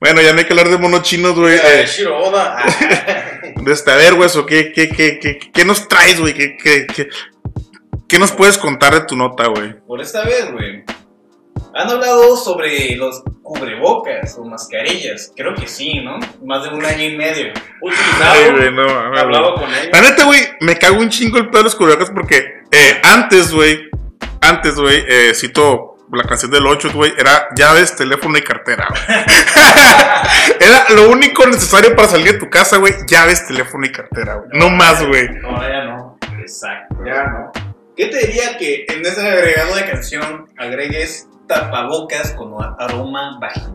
bueno, 0.00 0.20
ya 0.20 0.32
no 0.32 0.38
hay 0.40 0.44
que 0.44 0.52
hablar 0.52 0.68
de 0.68 0.78
monos 0.78 1.02
chinos, 1.02 1.34
güey. 1.38 1.54
Eh, 1.56 1.86
Shiro 1.86 2.18
Oda. 2.18 2.56
de 3.56 3.72
este, 3.72 3.90
a 3.90 3.96
ver, 3.96 4.14
güey, 4.14 4.28
¿qué, 4.48 4.72
qué, 4.72 4.88
qué, 4.88 5.18
qué, 5.20 5.38
qué 5.52 5.64
nos 5.64 5.86
traes, 5.86 6.20
güey? 6.20 6.34
¿Qué, 6.34 6.56
qué, 6.56 6.86
qué, 6.86 7.08
qué 8.08 8.18
nos 8.18 8.32
puedes 8.32 8.58
contar 8.58 8.94
de 8.94 9.02
tu 9.02 9.14
nota, 9.14 9.46
güey? 9.46 9.78
Por 9.86 10.00
esta 10.00 10.24
vez, 10.24 10.50
güey. 10.52 10.84
Han 11.74 11.90
hablado 11.90 12.36
sobre 12.36 12.96
los 12.96 13.22
cubrebocas 13.42 14.36
o 14.38 14.44
mascarillas. 14.44 15.32
Creo 15.36 15.54
que 15.54 15.66
sí, 15.66 16.00
¿no? 16.00 16.18
Más 16.44 16.64
de 16.64 16.70
un 16.70 16.84
año 16.84 17.04
y 17.04 17.16
medio. 17.16 17.52
Ay, 17.54 17.62
Utilizado. 17.80 18.56
güey, 18.56 18.72
no, 18.72 18.84
güey. 18.84 19.20
Hablaba 19.20 19.54
con 19.54 19.70
ellos. 19.70 19.88
La 19.92 20.00
neta, 20.00 20.24
güey, 20.24 20.40
me 20.60 20.76
cago 20.76 20.98
un 20.98 21.08
chingo 21.08 21.38
el 21.38 21.48
pedo 21.48 21.58
de 21.58 21.64
los 21.64 21.74
cubrebocas 21.76 22.10
porque 22.10 22.62
eh, 22.72 23.00
antes, 23.02 23.52
güey, 23.52 23.88
antes, 24.40 24.74
güey, 24.74 25.04
eh, 25.06 25.32
cito 25.34 25.96
la 26.12 26.24
canción 26.24 26.50
del 26.50 26.66
8, 26.66 26.90
güey, 26.94 27.12
era 27.18 27.48
llaves, 27.54 27.94
teléfono 27.96 28.38
y 28.38 28.42
cartera, 28.42 28.88
güey. 28.88 29.00
era 30.60 30.86
lo 30.90 31.10
único 31.10 31.46
necesario 31.46 31.94
para 31.94 32.08
salir 32.08 32.32
de 32.32 32.38
tu 32.38 32.48
casa, 32.48 32.78
güey, 32.78 32.94
llaves, 33.06 33.46
teléfono 33.46 33.84
y 33.86 33.92
cartera, 33.92 34.36
güey. 34.36 34.48
No 34.52 34.70
más, 34.70 35.06
güey. 35.06 35.28
No, 35.28 35.60
ya 35.60 35.84
no. 35.84 36.18
Exacto. 36.40 36.96
Ya 37.04 37.24
no. 37.24 37.52
¿Qué 37.96 38.06
te 38.06 38.26
diría 38.26 38.56
que 38.56 38.86
en 38.88 39.04
ese 39.04 39.20
agregado 39.20 39.74
de 39.74 39.84
canción 39.84 40.46
agregues 40.56 41.27
tapabocas 41.48 42.30
con 42.32 42.54
aroma 42.78 43.38
vaginal? 43.40 43.74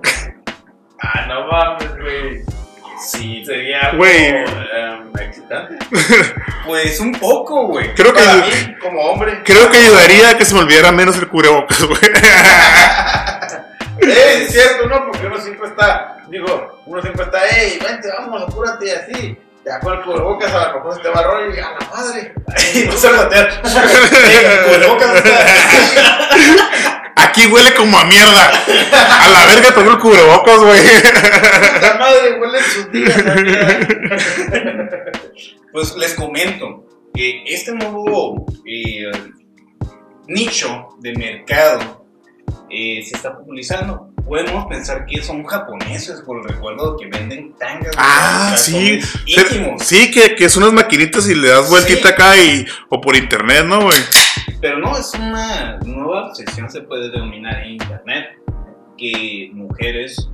Ah, 1.01 1.25
no 1.27 1.47
mames, 1.47 1.97
güey. 1.99 2.43
Sí, 3.05 3.43
Sería 3.45 3.91
Güey. 3.97 4.45
como, 4.45 4.61
em, 4.77 5.11
excitante. 5.19 5.75
pues 6.65 6.99
un 7.01 7.11
poco, 7.13 7.67
güey. 7.67 7.93
Creo 7.95 8.13
que, 8.13 8.21
Para 8.21 8.35
mí, 8.37 8.75
como 8.81 9.01
hombre. 9.01 9.41
creo 9.43 9.69
que 9.69 9.77
ayudaría 9.79 10.29
a 10.29 10.37
que 10.37 10.45
se 10.45 10.53
me 10.53 10.61
olvidara 10.61 10.91
menos 10.93 11.17
el 11.17 11.27
cubrebocas, 11.27 11.83
güey. 11.83 11.99
Eh, 14.01 14.43
es 14.43 14.51
cierto, 14.51 14.87
¿no? 14.89 15.05
Porque 15.05 15.27
uno 15.27 15.37
siempre 15.39 15.69
está, 15.69 16.17
digo, 16.27 16.81
uno 16.87 17.01
siempre 17.01 17.23
está, 17.23 17.39
hey, 17.49 17.79
vente, 17.81 18.09
vamos, 18.17 18.41
apúrate 18.43 18.85
y 18.87 18.89
así. 18.89 19.37
Ya 19.65 19.79
con 19.79 19.93
el 19.93 20.01
cubrebocas 20.01 20.51
a 20.53 20.69
lo 20.69 20.75
mejor 20.75 20.95
se 20.95 21.01
te 21.01 21.09
va 21.09 21.19
a 21.21 21.23
rollo 21.23 21.55
y 21.55 21.59
a 21.59 21.69
la 21.71 21.79
madre. 21.89 22.33
Y 22.73 22.85
no 22.85 22.91
se 22.93 23.09
lo 23.11 23.17
batear. 23.17 23.49
El 23.63 24.63
cubrebocas 24.65 25.15
está- 25.15 27.02
Aquí 27.15 27.45
huele 27.47 27.73
como 27.75 27.97
a 27.97 28.05
mierda. 28.05 28.51
A 29.19 29.29
la 29.29 29.45
verga 29.45 29.73
tengo 29.73 29.91
el 29.91 29.99
cubrebocas, 29.99 30.59
güey. 30.59 30.79
La 31.81 31.95
madre 31.99 32.39
huele 32.39 32.57
en 32.57 32.65
sus 32.65 32.91
días. 32.91 33.23
Pues 35.71 35.95
les 35.95 36.13
comento 36.13 36.85
que 37.13 37.43
este 37.47 37.71
nuevo 37.73 38.45
eh, 38.65 39.11
nicho 40.27 40.89
de 40.99 41.13
mercado 41.15 42.05
eh, 42.69 43.03
se 43.07 43.15
está 43.15 43.35
popularizando. 43.37 44.09
Podemos 44.27 44.65
pensar 44.67 45.05
que 45.05 45.21
son 45.21 45.43
japoneses 45.43 46.21
por 46.21 46.37
el 46.37 46.43
recuerdo 46.47 46.95
que 46.97 47.07
venden 47.07 47.53
tangas. 47.57 47.93
Ah, 47.97 48.55
sí. 48.57 48.99
íntimos. 49.25 49.83
Sí, 49.83 50.09
que, 50.11 50.35
que 50.35 50.47
son 50.49 50.63
unas 50.63 50.75
maquinitas 50.75 51.27
y 51.27 51.35
le 51.35 51.49
das 51.49 51.69
vueltita 51.69 52.07
Sí. 52.07 52.13
acá 52.13 52.37
y, 52.37 52.65
o 52.89 53.01
por 53.01 53.15
internet, 53.15 53.65
¿no, 53.65 53.81
güey? 53.81 53.97
Pero 54.63 54.79
no, 54.79 54.97
es 54.97 55.13
una 55.15 55.77
nueva 55.85 56.27
obsesión, 56.27 56.69
se 56.69 56.79
puede 56.83 57.09
denominar 57.09 57.63
en 57.63 57.73
internet, 57.73 58.29
que 58.97 59.49
mujeres 59.51 60.29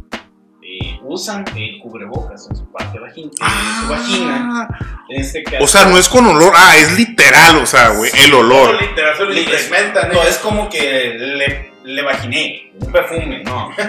eh, 0.62 1.00
usan 1.02 1.44
el 1.56 1.80
cubrebocas 1.80 2.48
en 2.48 2.56
su 2.56 2.72
parte 2.72 3.00
vagina, 3.00 3.32
en 3.42 3.82
su 3.82 3.90
vagina, 3.90 4.68
en 5.10 5.22
este 5.22 5.42
caso. 5.42 5.58
Ah. 5.60 5.64
O 5.64 5.68
sea, 5.68 5.86
no 5.86 5.98
es 5.98 6.08
con 6.08 6.28
olor, 6.28 6.54
ah, 6.56 6.78
es 6.78 6.96
literal, 6.96 7.56
o 7.56 7.66
sea, 7.66 7.90
güey, 7.90 8.12
el 8.24 8.32
olor. 8.36 8.80
Literal, 8.80 9.18
se 9.18 9.24
lo 9.24 9.32
Literal. 9.32 10.12
No, 10.14 10.22
¿eh? 10.22 10.30
es 10.30 10.38
como 10.38 10.70
que 10.70 11.16
le, 11.18 11.72
le 11.86 12.02
vaginé, 12.04 12.72
un 12.80 12.92
perfume, 12.92 13.44
no. 13.44 13.72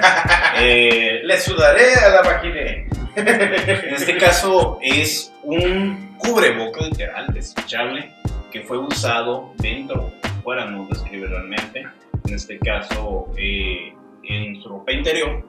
Eh, 0.56 1.20
Le 1.23 1.38
sudaré 1.38 1.94
a 1.97 2.09
la 2.09 2.23
vagina. 2.23 2.61
en 3.14 3.94
este 3.94 4.16
caso 4.16 4.78
es 4.80 5.35
un 5.42 6.16
cubrebocas 6.16 6.88
literal, 6.88 7.26
desechable, 7.28 8.11
que 8.50 8.62
fue 8.62 8.78
usado 8.78 9.52
dentro, 9.59 10.12
fuera, 10.50 10.64
no 10.64 10.88
describe 10.88 11.28
realmente, 11.28 11.87
en 12.26 12.35
este 12.35 12.59
caso 12.59 13.33
eh, 13.37 13.95
en 14.25 14.61
su 14.61 14.69
ropa 14.69 14.90
interior, 14.90 15.47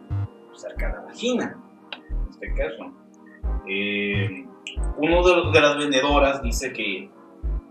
cerca 0.54 0.90
de 0.90 0.94
la 0.94 1.02
vagina, 1.02 1.58
en 2.08 2.30
este 2.30 2.54
caso. 2.54 2.94
Eh, 3.68 4.46
uno 4.98 5.24
de, 5.24 5.52
de 5.54 5.60
las 5.60 5.76
vendedoras 5.76 6.44
dice 6.44 6.72
que 6.72 7.10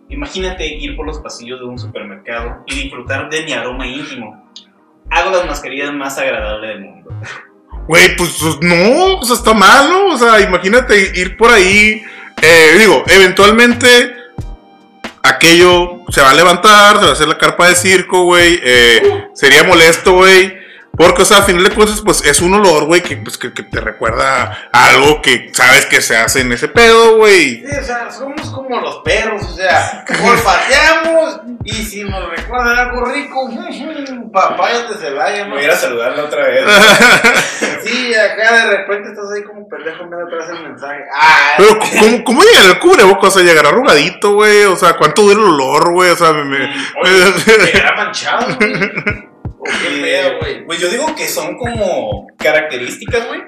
imagínate 0.08 0.66
ir 0.74 0.96
por 0.96 1.06
los 1.06 1.20
pasillos 1.20 1.60
de 1.60 1.66
un 1.66 1.78
supermercado 1.78 2.64
y 2.66 2.74
disfrutar 2.74 3.30
de 3.30 3.44
mi 3.44 3.52
aroma 3.52 3.86
íntimo. 3.86 4.50
Hago 5.08 5.30
las 5.30 5.46
mascarillas 5.46 5.92
más 5.92 6.18
agradables 6.18 6.68
del 6.70 6.80
mundo. 6.80 7.10
Güey, 7.86 8.16
pues, 8.16 8.40
pues, 8.42 8.58
no, 8.60 9.18
o 9.18 9.24
sea, 9.24 9.36
está 9.36 9.54
mal, 9.54 9.88
¿no? 9.88 10.14
O 10.14 10.16
sea, 10.16 10.40
imagínate 10.40 11.12
ir 11.14 11.36
por 11.36 11.52
ahí. 11.52 12.02
eh, 12.42 12.76
digo, 12.76 13.04
eventualmente 13.06 14.19
aquello 15.40 16.04
se 16.10 16.20
va 16.20 16.30
a 16.30 16.34
levantar, 16.34 16.98
se 16.98 17.02
va 17.04 17.08
a 17.08 17.12
hacer 17.12 17.28
la 17.28 17.38
carpa 17.38 17.68
de 17.68 17.74
circo, 17.74 18.24
güey. 18.24 18.60
eh, 18.62 19.24
sería 19.32 19.64
molesto, 19.64 20.12
güey. 20.12 20.59
Porque, 20.96 21.22
o 21.22 21.24
sea, 21.24 21.38
a 21.38 21.42
final 21.42 21.64
de 21.64 21.70
cuentas, 21.70 22.02
pues 22.04 22.22
es 22.26 22.40
un 22.40 22.52
olor, 22.52 22.84
güey, 22.84 23.00
que, 23.02 23.16
pues, 23.16 23.38
que, 23.38 23.54
que 23.54 23.62
te 23.62 23.80
recuerda 23.80 24.68
a 24.72 24.84
algo 24.86 25.22
que 25.22 25.50
sabes 25.54 25.86
que 25.86 26.02
se 26.02 26.16
hace 26.16 26.40
en 26.40 26.52
ese 26.52 26.68
pedo, 26.68 27.16
güey. 27.16 27.64
Sí, 27.64 27.76
o 27.80 27.84
sea, 27.84 28.10
somos 28.10 28.50
como 28.50 28.80
los 28.80 28.98
perros, 28.98 29.40
o 29.42 29.54
sea, 29.54 30.04
olfateamos 30.24 31.40
y 31.64 31.72
si 31.72 32.04
nos 32.04 32.28
recuerda 32.30 32.80
algo 32.82 33.04
rico, 33.06 33.50
papaya 34.32 34.82
de 34.88 34.94
Celaya, 34.96 35.44
¿no? 35.46 35.54
Voy 35.54 35.62
a 35.62 35.64
ir 35.64 35.70
a 35.70 35.76
saludarla 35.76 36.24
otra 36.24 36.46
vez. 36.46 36.64
Sí, 37.82 38.12
acá 38.14 38.66
de 38.66 38.76
repente 38.76 39.08
estás 39.08 39.24
ahí 39.34 39.42
como 39.42 39.66
pendejo 39.66 39.98
viendo 40.00 40.18
atrás 40.26 40.50
el 40.50 40.62
mensaje. 40.68 41.00
Ah, 41.18 41.52
Pero, 41.56 41.78
¿cómo, 41.78 42.24
cómo 42.24 42.42
llegará 42.42 42.72
el 42.72 42.78
cubrebocas? 42.78 43.34
O 43.34 43.38
sea, 43.38 43.42
llegará 43.42 43.70
arrugadito, 43.70 44.34
güey. 44.34 44.64
O 44.64 44.76
sea, 44.76 44.96
¿cuánto 44.98 45.22
dura 45.22 45.34
el 45.40 45.48
olor, 45.48 45.90
güey? 45.92 46.10
O 46.10 46.16
sea, 46.16 46.32
me. 46.32 46.44
me- 46.44 46.70
oye, 47.02 47.70
era 47.74 47.96
manchado, 47.96 48.54
güey. 48.56 49.29
Qué 49.64 49.98
Eh, 49.98 50.02
pedo, 50.02 50.38
güey. 50.40 50.66
Pues 50.66 50.78
yo 50.80 50.88
digo 50.88 51.14
que 51.14 51.26
son 51.28 51.56
como 51.56 52.26
características, 52.38 53.26
güey, 53.28 53.40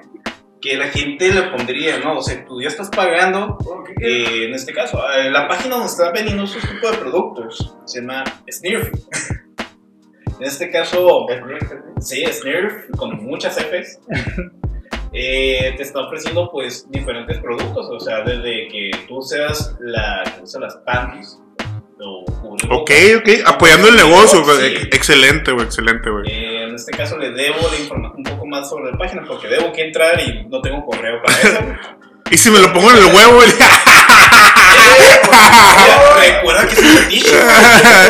que 0.61 0.77
la 0.77 0.89
gente 0.89 1.33
le 1.33 1.43
pondría, 1.45 1.99
¿no? 1.99 2.19
O 2.19 2.23
sea, 2.23 2.45
tú 2.45 2.61
ya 2.61 2.69
estás 2.69 2.89
pagando, 2.91 3.57
¿Por 3.59 3.85
qué 3.85 3.95
qué? 3.99 4.07
eh, 4.07 4.45
en 4.47 4.55
este 4.55 4.73
caso, 4.73 5.03
eh, 5.13 5.31
la 5.31 5.49
página 5.49 5.75
donde 5.77 5.91
está 5.91 6.11
vendiendo 6.13 6.45
esos 6.45 6.63
tipos 6.63 6.91
de 6.93 6.99
productos 6.99 7.75
se 7.85 8.01
llama 8.01 8.25
Snirf. 8.51 8.91
en 10.41 10.47
este 10.47 10.71
caso, 10.71 11.27
sí, 12.01 12.25
Snirf, 12.31 12.91
con 12.97 13.25
muchas 13.25 13.57
Fs. 13.59 14.01
eh, 15.13 15.75
te 15.77 15.83
está 15.83 16.01
ofreciendo 16.01 16.51
pues 16.51 16.89
diferentes 16.91 17.39
productos, 17.39 17.89
o 17.91 18.01
sea, 18.01 18.23
desde 18.23 18.69
que 18.69 18.91
tú 19.09 19.21
seas 19.23 19.77
la 19.81 20.23
que 20.25 20.43
usa 20.43 20.61
las 20.61 20.77
panties 20.87 21.39
Ok, 22.71 22.91
ok. 23.19 23.29
Apoyando 23.47 23.89
el 23.89 23.97
negocio. 23.97 24.45
Sí. 24.45 24.67
Ex- 24.67 24.85
Excelente, 24.97 25.53
güey. 25.53 25.67
Excelente, 25.67 26.11
güey. 26.11 26.29
Eh, 26.31 26.65
en 26.65 26.75
este 26.75 26.93
caso 26.93 27.17
le 27.19 27.31
debo 27.31 27.57
la 27.71 27.79
información 27.79 28.19
un 28.19 28.25
poco 28.25 28.47
más 28.47 28.69
sobre 28.69 28.91
la 28.93 28.99
página 28.99 29.23
porque 29.27 29.49
debo 29.49 29.73
que 29.73 29.87
entrar 29.87 30.21
y 30.21 30.47
no 30.49 30.61
tengo 30.61 30.85
correo 30.85 31.23
para 31.23 31.39
eso. 31.39 31.59
Y 32.31 32.37
si 32.39 32.51
me 32.51 32.61
lo 32.61 32.73
pongo 32.73 32.91
en 32.93 32.97
el 32.97 33.05
huevo, 33.15 33.35
güey. 33.35 33.49
Recuerda 36.19 36.67
que 36.67 36.73
es 36.75 36.79
un 36.79 36.87
fetiche, 36.99 37.37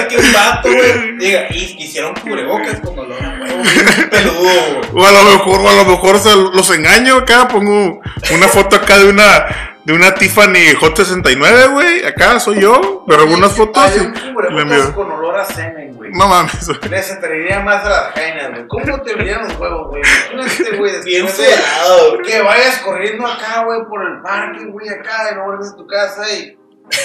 que 0.09 0.17
un 0.17 0.33
vato, 0.33 0.69
güey, 0.73 1.17
diga, 1.19 1.47
y 1.51 1.77
quisieron 1.77 2.15
cubrebocas 2.15 2.81
con 2.81 2.99
olor 2.99 3.23
a 3.25 3.39
huevo, 3.41 3.63
peludo, 4.11 4.83
güey. 4.93 5.03
O 5.03 5.07
a 5.07 5.13
lo 5.13 5.25
mejor, 5.25 5.61
o 5.61 5.69
a 5.69 5.73
lo 5.75 5.85
mejor 5.87 6.21
los 6.55 6.71
engaño 6.71 7.17
acá, 7.17 7.49
pongo 7.49 8.01
una 8.33 8.49
foto 8.49 8.77
acá 8.77 8.99
de 8.99 9.09
una 9.09 9.72
de 9.85 9.93
una 9.93 10.15
Tiffany 10.15 10.75
Hot 10.81 10.97
69, 10.97 11.67
güey. 11.69 12.05
Acá 12.07 12.39
soy 12.41 12.61
yo, 12.61 13.05
pero 13.09 13.23
algunas 13.23 13.53
fotos 13.53 13.83
Hay 13.85 13.97
y 13.97 14.01
un 14.01 14.13
le 14.15 14.33
cubrebocas 14.33 14.91
con 14.91 15.11
olor 15.11 15.39
a 15.41 15.45
semen, 15.45 15.95
güey. 15.97 16.11
No 16.13 16.29
mames, 16.29 16.67
güey. 16.69 16.79
Les 16.91 17.11
atraería 17.11 17.61
más 17.61 17.85
a 17.85 17.89
las 17.89 18.13
jainas, 18.15 18.51
güey. 18.51 18.67
¿Cómo 18.69 19.03
te 19.03 19.15
olvidan 19.15 19.49
los 19.49 19.59
huevos, 19.59 19.89
güey? 19.89 20.03
Imagínate, 20.33 20.77
güey, 20.77 20.93
Bien 21.05 21.27
güey. 21.27 22.23
Que 22.23 22.43
vayas 22.43 22.79
corriendo 22.79 23.27
acá, 23.27 23.65
güey, 23.65 23.81
por 23.89 24.03
el 24.07 24.21
parque, 24.23 24.65
güey, 24.67 24.89
acá, 24.89 25.31
y 25.33 25.35
no 25.37 25.45
vuelves 25.47 25.71
a 25.73 25.77
tu 25.77 25.87
casa 25.87 26.31
y 26.33 26.57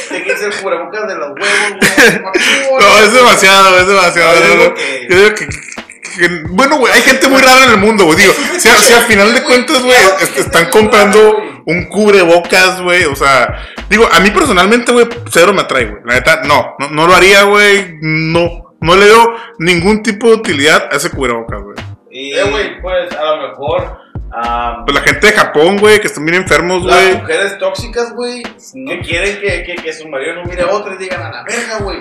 te 0.10 0.24
quites 0.24 0.42
el 0.44 0.56
cubrebocas 0.62 1.08
de 1.08 1.16
los 1.16 1.30
huevos, 1.30 1.80
güey. 1.80 2.22
No, 2.80 3.00
es 3.00 3.14
demasiado, 3.14 3.80
es 3.80 3.88
demasiado. 3.88 4.36
Yo 4.40 4.46
digo 4.54 4.64
no. 4.70 4.74
que- 4.76 5.08
Yo 5.10 5.16
digo 5.18 5.36
que, 5.36 5.48
que- 5.48 6.42
bueno, 6.50 6.78
güey, 6.78 6.94
hay 6.94 7.02
gente 7.02 7.28
muy 7.28 7.42
rara 7.42 7.64
en 7.66 7.70
el 7.72 7.78
mundo, 7.78 8.06
güey. 8.06 8.18
Digo, 8.20 8.34
si, 8.60 8.68
a- 8.70 8.76
si 8.76 8.94
al 8.94 9.04
final 9.04 9.34
de 9.34 9.42
cuentas, 9.44 9.82
güey, 9.82 9.96
están 10.36 10.70
comprando. 10.70 11.42
Un 11.68 11.86
cubrebocas, 11.86 12.82
güey. 12.82 13.04
O 13.06 13.16
sea, 13.16 13.56
digo, 13.90 14.08
a 14.12 14.20
mí 14.20 14.32
personalmente, 14.32 14.92
güey, 14.92 15.08
cero 15.30 15.54
me 15.54 15.62
atrae, 15.62 15.86
güey. 15.86 16.02
La 16.06 16.16
neta, 16.16 16.42
no, 16.44 16.74
no, 16.80 16.90
no 16.90 17.06
lo 17.08 17.14
haría, 17.14 17.44
güey. 17.44 17.98
No, 18.02 18.76
no 18.82 18.96
le 18.96 19.08
doy 19.08 19.28
ningún 19.60 20.02
tipo 20.02 20.28
de 20.28 20.34
utilidad 20.36 20.90
a 20.92 20.96
ese 20.96 21.10
cubrebocas, 21.12 21.62
güey. 21.62 21.76
Y- 22.10 22.34
Eh, 22.34 22.44
güey, 22.50 22.82
pues 22.82 23.12
a 23.16 23.24
lo 23.36 23.50
mejor. 23.50 24.00
ah, 24.34 24.84
Pues 24.86 24.96
la 24.96 25.02
gente 25.02 25.28
de 25.28 25.34
Japón, 25.34 25.78
güey, 25.78 26.00
que 26.02 26.08
están 26.08 26.26
bien 26.26 26.42
enfermos, 26.42 26.84
las 26.84 26.96
güey. 27.04 27.18
mujeres 27.22 27.58
tóxicas, 27.60 28.14
güey, 28.14 28.44
No. 28.74 28.92
que 28.92 29.00
quieren 29.02 29.40
que, 29.40 29.64
que, 29.64 29.76
que 29.76 29.94
su 29.94 30.08
marido 30.10 30.36
no 30.36 30.44
mire 30.46 30.64
a 30.64 30.68
otra 30.68 30.96
y 30.96 30.98
digan 30.98 31.22
a 31.22 31.32
la 31.32 31.44
verga, 31.44 31.78
güey. 31.82 32.00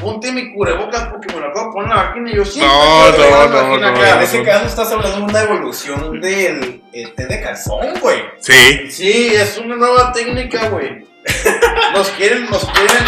Ponte 0.00 0.32
mi 0.32 0.52
cubrebocas 0.54 1.08
porque 1.08 1.32
me 1.34 1.40
lo 1.40 1.48
acabo 1.48 1.66
de 1.66 1.72
poner 1.72 1.90
en 1.90 1.96
la 1.96 2.04
máquina 2.04 2.30
y 2.30 2.36
yo 2.36 2.44
siempre 2.44 2.76
No, 2.76 3.48
no, 3.48 3.78
no, 3.78 3.78
no. 3.78 4.04
En 4.04 4.22
ese 4.22 4.42
caso 4.42 4.66
estás 4.66 4.92
hablando 4.92 5.18
de 5.18 5.22
una 5.24 5.40
evolución 5.42 6.20
del 6.20 6.82
el 6.92 7.14
té 7.14 7.26
de 7.26 7.40
calzón, 7.40 7.98
güey. 8.00 8.20
Sí. 8.40 8.90
Sí, 8.90 9.34
es 9.34 9.58
una 9.58 9.76
nueva 9.76 10.12
técnica, 10.12 10.68
güey. 10.68 11.06
Nos 11.94 12.08
quieren, 12.10 12.48
nos 12.48 12.64
quieren, 12.64 13.04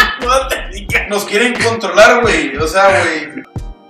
te 0.49 0.77
digas. 0.77 1.07
nos 1.09 1.25
quieren 1.25 1.55
controlar, 1.63 2.21
güey. 2.21 2.55
O 2.57 2.67
sea, 2.67 3.01
güey. 3.01 3.43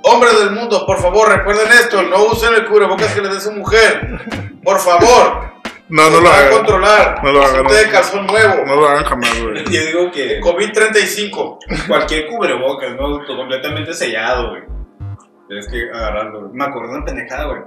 Hombres 0.04 0.40
del 0.40 0.52
mundo, 0.52 0.86
por 0.86 1.02
favor, 1.02 1.30
recuerden 1.30 1.72
esto. 1.74 2.02
No 2.04 2.26
usen 2.26 2.54
el 2.54 2.66
cubrebocas 2.66 3.14
que 3.14 3.22
les 3.22 3.34
dé 3.34 3.42
su 3.42 3.52
mujer. 3.52 4.22
Por 4.64 4.80
favor. 4.80 5.51
No, 5.92 6.10
no 6.10 6.22
lo 6.22 6.24
van 6.24 6.34
a 6.34 6.38
hagan. 6.40 6.52
controlar. 6.54 7.24
No 7.24 7.32
lo 7.34 7.44
hagan, 7.44 7.68
de 7.68 7.90
calzón 7.92 8.26
nuevo. 8.26 8.66
No 8.66 8.76
lo 8.78 8.88
hagan 8.88 9.04
jamás, 9.04 9.42
güey. 9.44 9.64
Yo 9.70 9.86
digo 9.86 10.12
que 10.12 10.40
COVID-35. 10.40 11.88
cualquier 11.88 12.28
cubrebocas, 12.28 12.96
¿no? 12.96 13.26
Completamente 13.26 13.94
sellado, 13.94 14.50
güey. 14.52 14.64
Tienes 15.48 15.68
que 15.68 15.90
agarrarlo. 15.94 16.42
güey. 16.42 16.54
Me 16.54 16.64
acordé 16.64 16.90
de 16.92 16.96
una 16.96 17.06
pendejada, 17.06 17.46
güey. 17.46 17.62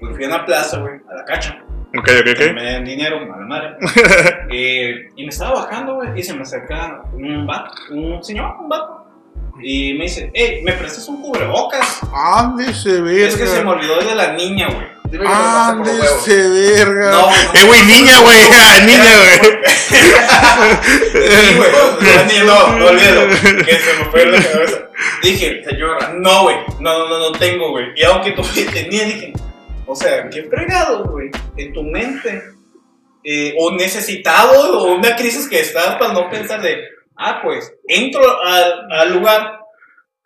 Pues 0.00 0.16
fui 0.16 0.24
a 0.24 0.28
una 0.28 0.46
plaza, 0.46 0.78
güey, 0.78 0.94
a 1.10 1.14
la 1.14 1.24
cacha. 1.26 1.62
Ok, 1.98 2.08
ok, 2.20 2.28
ok. 2.34 2.54
Me 2.54 2.62
den 2.62 2.84
dinero, 2.84 3.18
a 3.18 3.38
la 3.38 3.46
madre. 3.46 3.76
Eh, 4.52 5.10
y 5.14 5.22
me 5.22 5.28
estaba 5.28 5.60
bajando, 5.66 5.94
güey, 5.96 6.18
y 6.18 6.22
se 6.24 6.34
me 6.34 6.42
acerca 6.42 7.02
un 7.12 7.46
vato, 7.46 7.70
un 7.90 8.24
señor, 8.24 8.56
un 8.58 8.68
vato. 8.68 9.06
Y 9.62 9.94
me 9.94 10.04
dice, 10.04 10.30
hey, 10.34 10.62
¿me 10.64 10.72
prestas 10.72 11.06
un 11.08 11.20
cubrebocas? 11.22 12.00
Ándese, 12.12 13.00
verga. 13.02 13.26
Es 13.28 13.36
que 13.36 13.46
se 13.46 13.62
me 13.62 13.70
olvidó 13.70 13.98
de 14.00 14.14
la 14.14 14.32
niña, 14.32 14.68
güey. 14.72 14.86
Dime 15.10 15.24
que. 15.24 15.30
Ándese, 15.32 16.48
verga. 16.48 17.10
No, 17.10 17.22
no. 17.22 17.30
eh, 17.32 17.64
güey, 17.66 17.82
niña, 17.84 18.20
güey. 18.20 18.38
ah, 18.52 18.80
niña, 18.86 19.12
güey. 19.18 19.60
Sí, 21.12 21.56
güey, 21.56 22.44
no, 22.46 22.76
no, 22.78 22.86
olvídalo, 22.86 23.28
que 23.28 23.78
se 23.78 23.94
me 23.98 24.04
fue 24.10 24.26
la 24.26 24.42
cabeza. 24.42 24.88
Dije, 25.22 25.62
Señora. 25.64 26.12
no, 26.16 26.42
güey, 26.44 26.56
no, 26.80 26.98
no, 26.98 27.08
no, 27.08 27.18
no 27.18 27.32
tengo, 27.32 27.70
güey. 27.70 27.86
Y 27.96 28.04
aunque 28.04 28.32
tú 28.32 28.42
tenía, 28.72 29.04
dije, 29.04 29.32
o 29.86 29.94
sea, 29.96 30.28
qué 30.30 30.44
fregado, 30.44 31.04
güey, 31.04 31.30
en 31.56 31.72
tu 31.72 31.82
mente. 31.82 32.42
eh, 33.24 33.54
o 33.58 33.72
necesitado, 33.72 34.78
o 34.78 34.94
una 34.94 35.14
crisis 35.16 35.48
que 35.48 35.60
estás 35.60 35.96
para 35.96 36.12
no 36.14 36.30
pensar 36.30 36.62
de, 36.62 36.78
ah, 37.16 37.40
pues, 37.42 37.70
entro 37.86 38.22
al, 38.42 38.72
al 38.92 39.12
lugar, 39.12 39.58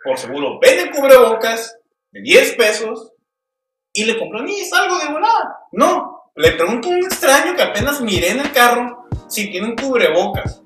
por 0.04 0.16
seguro, 0.18 0.58
venden 0.62 0.90
cubrebocas 0.90 1.74
de 2.12 2.20
10 2.22 2.52
pesos 2.54 3.10
y 3.94 4.04
le 4.04 4.18
compro 4.18 4.42
ni 4.42 4.62
salgo 4.64 4.98
de 4.98 5.06
volada. 5.06 5.56
No, 5.72 6.30
le 6.36 6.52
pregunto 6.52 6.88
a 6.88 6.90
un 6.90 7.04
extraño 7.04 7.54
que 7.54 7.62
apenas 7.62 8.00
miré 8.00 8.30
en 8.30 8.40
el 8.40 8.52
carro 8.52 9.06
si 9.28 9.50
tiene 9.50 9.68
un 9.68 9.76
cubrebocas. 9.76 10.60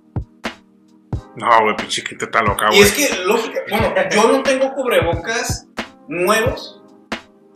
No, 1.36 1.62
güey, 1.62 1.76
pinche 1.76 2.02
gente 2.04 2.24
está 2.24 2.42
loca, 2.42 2.66
Y 2.72 2.78
güey. 2.78 2.82
es 2.82 2.92
que, 2.92 3.16
lógica, 3.24 3.60
bueno, 3.70 3.94
yo 4.10 4.28
no 4.28 4.42
tengo 4.42 4.72
cubrebocas 4.74 5.66
nuevos. 6.08 6.80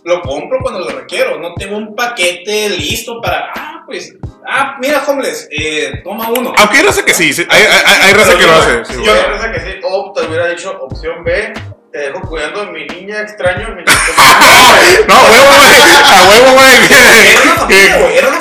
Lo 0.04 0.20
compro 0.20 0.58
cuando 0.60 0.80
lo 0.80 0.90
requiero. 0.90 1.38
No 1.40 1.54
tengo 1.54 1.76
un 1.76 1.94
paquete 1.96 2.68
listo 2.70 3.20
para, 3.20 3.50
ah, 3.56 3.82
pues, 3.86 4.14
ah, 4.46 4.76
mira, 4.80 5.02
homeless, 5.06 5.48
eh, 5.50 6.00
toma 6.04 6.28
uno. 6.28 6.52
Aunque 6.56 6.78
hay 6.78 6.84
raza 6.84 7.04
que 7.04 7.14
sí, 7.14 7.32
sí, 7.32 7.44
hay, 7.48 7.62
hay, 7.64 8.00
hay 8.08 8.12
raza 8.12 8.36
que 8.36 8.46
lo 8.46 8.52
hace. 8.52 8.84
sí, 8.84 8.94
yo 9.04 9.12
pienso 9.14 9.52
que 9.52 9.60
sí, 9.60 9.80
o 9.84 10.12
te 10.12 10.26
hubiera 10.26 10.48
dicho 10.48 10.76
opción 10.80 11.22
B, 11.24 11.52
te 11.92 11.98
dejo 11.98 12.20
cuidando 12.22 12.64
de 12.66 12.72
mi 12.72 12.86
niña 12.86 13.20
extraño 13.20 13.68
mientras 13.74 13.96
No, 15.08 15.14
huevo, 15.14 15.56
güey. 15.56 15.80
A 16.04 16.28
huevo, 16.28 16.60
Era 16.60 17.42
una 17.42 17.54
familia, 17.54 17.94
güey. 17.98 18.02
güey, 18.02 18.18
era 18.18 18.28
una 18.28 18.40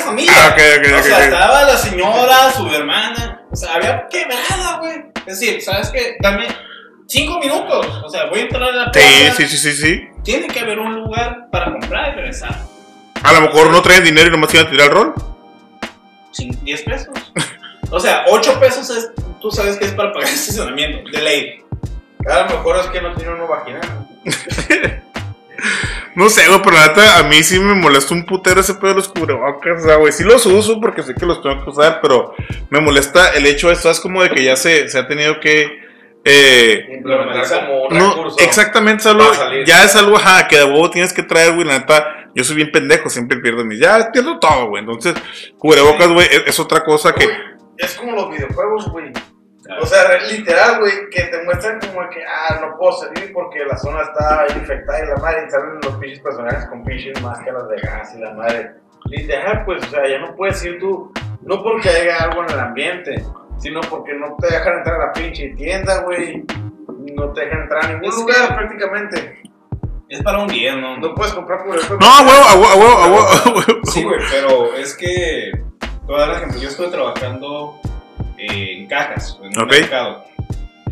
o 0.90 1.02
sea, 1.02 1.24
estaba 1.24 1.62
la 1.64 1.76
señora, 1.76 2.50
su 2.52 2.66
hermana, 2.68 3.42
o 3.50 3.56
sea, 3.56 3.74
había 3.74 4.06
quebrada, 4.08 4.78
güey. 4.80 5.04
Es 5.26 5.38
decir, 5.40 5.60
¿sabes 5.62 5.90
qué? 5.90 6.16
Dame 6.20 6.46
cinco 7.06 7.38
minutos, 7.38 7.86
o 8.04 8.08
sea, 8.08 8.26
voy 8.26 8.40
a 8.40 8.42
entrar 8.42 8.62
a 8.62 8.72
la 8.72 8.84
Sí, 8.86 8.90
plaza. 9.00 9.36
sí, 9.36 9.46
sí, 9.46 9.56
sí, 9.58 9.72
sí. 9.72 10.08
Tiene 10.24 10.48
que 10.48 10.60
haber 10.60 10.78
un 10.78 10.94
lugar 10.94 11.48
para 11.50 11.70
comprar 11.72 12.12
y 12.12 12.16
regresar. 12.16 12.56
A 13.22 13.32
lo 13.32 13.40
mejor 13.42 13.70
no 13.70 13.82
traen 13.82 14.04
dinero 14.04 14.28
y 14.28 14.30
nomás 14.32 14.52
iban 14.54 14.66
a 14.66 14.70
tirar 14.70 14.88
el 14.88 14.94
rol. 14.94 15.14
Sin 16.32 16.64
10 16.64 16.82
pesos. 16.82 17.08
O 17.90 18.00
sea, 18.00 18.24
8 18.28 18.58
pesos 18.58 18.88
es, 18.90 19.10
tú 19.40 19.50
sabes 19.50 19.76
que 19.76 19.84
es 19.84 19.92
para 19.92 20.12
pagar 20.12 20.28
el 20.28 20.34
estacionamiento, 20.34 21.10
de 21.10 21.22
ley. 21.22 21.62
A 22.28 22.38
lo 22.44 22.56
mejor 22.56 22.78
es 22.78 22.86
que 22.86 23.02
no 23.02 23.14
tiene 23.14 23.34
uno 23.34 23.46
vaginal. 23.46 24.08
No 26.14 26.28
sé, 26.28 26.46
güey, 26.48 26.60
pero 26.62 26.76
la 26.76 26.88
neta, 26.88 27.18
a 27.18 27.22
mí 27.22 27.42
sí 27.42 27.58
me 27.58 27.74
molesta 27.74 28.14
un 28.14 28.26
putero 28.26 28.60
ese 28.60 28.74
pedo 28.74 28.88
de 28.88 28.96
los 28.96 29.08
cubrebocas. 29.08 29.82
O 29.82 29.86
sea, 29.86 29.96
güey, 29.96 30.12
sí 30.12 30.24
los 30.24 30.44
uso 30.46 30.80
porque 30.80 31.02
sé 31.02 31.14
que 31.14 31.26
los 31.26 31.42
tengo 31.42 31.64
que 31.64 31.70
usar, 31.70 32.00
pero 32.02 32.34
me 32.70 32.80
molesta 32.80 33.30
el 33.30 33.46
hecho 33.46 33.68
de 33.68 33.74
es 33.74 34.00
como 34.00 34.22
de 34.22 34.30
que 34.30 34.44
ya 34.44 34.56
se, 34.56 34.88
se 34.88 34.98
ha 34.98 35.06
tenido 35.06 35.40
que. 35.40 35.80
Eh, 36.24 36.86
Implementar 36.96 37.66
como 37.66 37.86
un 37.86 37.98
no, 37.98 38.10
recurso. 38.10 38.36
exactamente, 38.38 39.02
salir. 39.02 39.64
ya 39.64 39.84
es 39.84 39.96
algo, 39.96 40.16
ajá, 40.16 40.46
que 40.46 40.56
de 40.56 40.64
huevo 40.64 40.88
tienes 40.88 41.12
que 41.12 41.24
traer, 41.24 41.52
güey, 41.54 41.66
la 41.66 41.80
neta, 41.80 42.28
yo 42.32 42.44
soy 42.44 42.54
bien 42.54 42.70
pendejo, 42.70 43.10
siempre 43.10 43.38
pierdo 43.38 43.64
mis, 43.64 43.80
ya 43.80 44.08
pierdo 44.12 44.38
todo, 44.38 44.68
güey, 44.68 44.84
entonces, 44.84 45.14
cubrebocas, 45.58 46.12
güey, 46.12 46.28
es, 46.30 46.44
es 46.46 46.60
otra 46.60 46.84
cosa 46.84 47.12
que, 47.12 47.26
Uy, 47.26 47.32
es 47.76 47.94
como 47.94 48.12
los 48.12 48.30
videojuegos, 48.30 48.88
güey. 48.92 49.12
O 49.80 49.86
sea, 49.86 50.18
literal, 50.30 50.80
güey, 50.80 50.92
que 51.10 51.22
te 51.22 51.42
muestran 51.44 51.78
como 51.80 52.08
que, 52.10 52.20
ah, 52.24 52.58
no 52.60 52.76
puedo 52.76 52.92
salir 52.92 53.32
porque 53.32 53.64
la 53.64 53.76
zona 53.76 54.02
está 54.02 54.46
infectada 54.58 55.04
y 55.04 55.06
la 55.08 55.16
madre, 55.16 55.44
y 55.46 55.50
salen 55.50 55.80
los 55.82 55.96
pinches 55.96 56.20
personajes 56.20 56.66
con 56.66 56.82
pinches 56.84 57.22
máscaras 57.22 57.68
de 57.68 57.76
gas 57.80 58.14
y 58.16 58.20
la 58.20 58.32
madre. 58.34 58.72
Literal, 59.04 59.64
pues, 59.64 59.84
o 59.84 59.90
sea, 59.90 60.08
ya 60.08 60.18
no 60.18 60.34
puedes 60.34 60.64
ir 60.64 60.78
tú, 60.80 61.12
no 61.42 61.62
porque 61.62 61.88
haya 61.88 62.24
algo 62.24 62.42
en 62.44 62.50
el 62.50 62.58
ambiente, 62.60 63.24
sino 63.58 63.80
porque 63.82 64.14
no 64.14 64.36
te 64.40 64.48
dejan 64.48 64.78
entrar 64.78 65.00
a 65.00 65.06
la 65.06 65.12
pinche 65.12 65.50
tienda, 65.56 66.00
güey. 66.02 66.44
No 67.14 67.32
te 67.32 67.42
dejan 67.44 67.62
entrar 67.62 67.84
a 67.84 67.88
ningún 67.88 68.08
Es 68.08 68.16
lugar 68.16 68.48
que- 68.48 68.54
prácticamente. 68.54 69.42
Es 70.08 70.22
para 70.22 70.40
un 70.40 70.48
día, 70.48 70.74
¿no? 70.76 70.98
No 70.98 71.14
puedes 71.14 71.32
comprar 71.32 71.64
por 71.64 71.76
eso. 71.76 71.96
No, 71.98 72.06
a 72.06 72.20
huevo, 72.20 72.44
a 72.44 72.54
huevo, 72.54 72.68
a 72.68 72.76
huevo, 72.76 72.98
a 72.98 73.06
huevo, 73.06 73.28
a 73.28 73.48
huevo. 73.54 73.80
Sí, 73.84 74.02
güey, 74.04 74.18
pero 74.30 74.74
es 74.74 74.94
que, 74.94 75.52
te 75.80 75.88
voy 76.06 76.16
a 76.16 76.18
dar 76.20 76.28
un 76.30 76.36
ejemplo, 76.36 76.60
yo 76.60 76.68
estuve 76.68 76.88
trabajando 76.88 77.80
en 78.48 78.86
cajas, 78.86 79.38
en 79.42 79.58
un 79.60 79.66
mercado. 79.68 80.24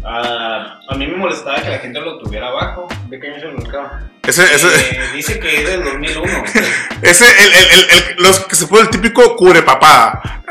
Ah, 0.02 0.80
a 0.88 0.94
mí 0.94 1.06
me 1.06 1.16
molestaba 1.16 1.60
que 1.62 1.68
la 1.68 1.78
gente 1.78 2.00
lo 2.00 2.18
tuviera 2.18 2.48
abajo. 2.48 2.88
¿De 3.08 3.20
qué 3.20 3.26
año 3.28 3.36
es 3.36 3.42
el 3.42 3.52
mercado? 3.52 3.90
Ese, 4.26 4.44
ese, 4.54 4.66
Eh, 4.68 5.00
dice 5.14 5.38
que 5.38 5.56
es 5.62 5.66
del 5.68 5.84
2001. 5.84 6.44
ese, 7.02 7.24
el, 7.26 7.52
el, 7.52 7.64
el, 7.70 7.80
el- 7.90 8.16
los 8.22 8.40
que 8.46 8.56
se 8.56 8.66
pone 8.66 8.82
el 8.82 8.88
típico 8.90 9.36
cubre 9.36 9.62
papada. 9.62 10.42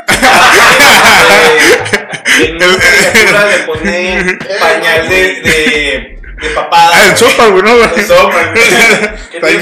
Eh, 2.40 2.46
en 2.48 2.56
una 2.56 2.76
caricatura 2.76 3.46
le 3.46 3.58
pone 3.64 4.38
pañal 4.60 5.08
de, 5.08 5.16
de, 5.40 6.20
de 6.40 6.48
papada. 6.54 6.90
Ah, 6.94 7.06
el 7.10 7.16
sopa, 7.16 7.46
güey, 7.48 7.62
¿no? 7.62 7.74
El 7.74 8.04
sopa, 8.04 8.52
güey. 9.42 9.58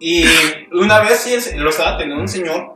Y 0.00 0.26
una 0.72 1.00
vez 1.00 1.20
sí 1.20 1.36
lo 1.56 1.70
estaba 1.70 1.98
teniendo 1.98 2.22
un 2.22 2.28
señor. 2.28 2.74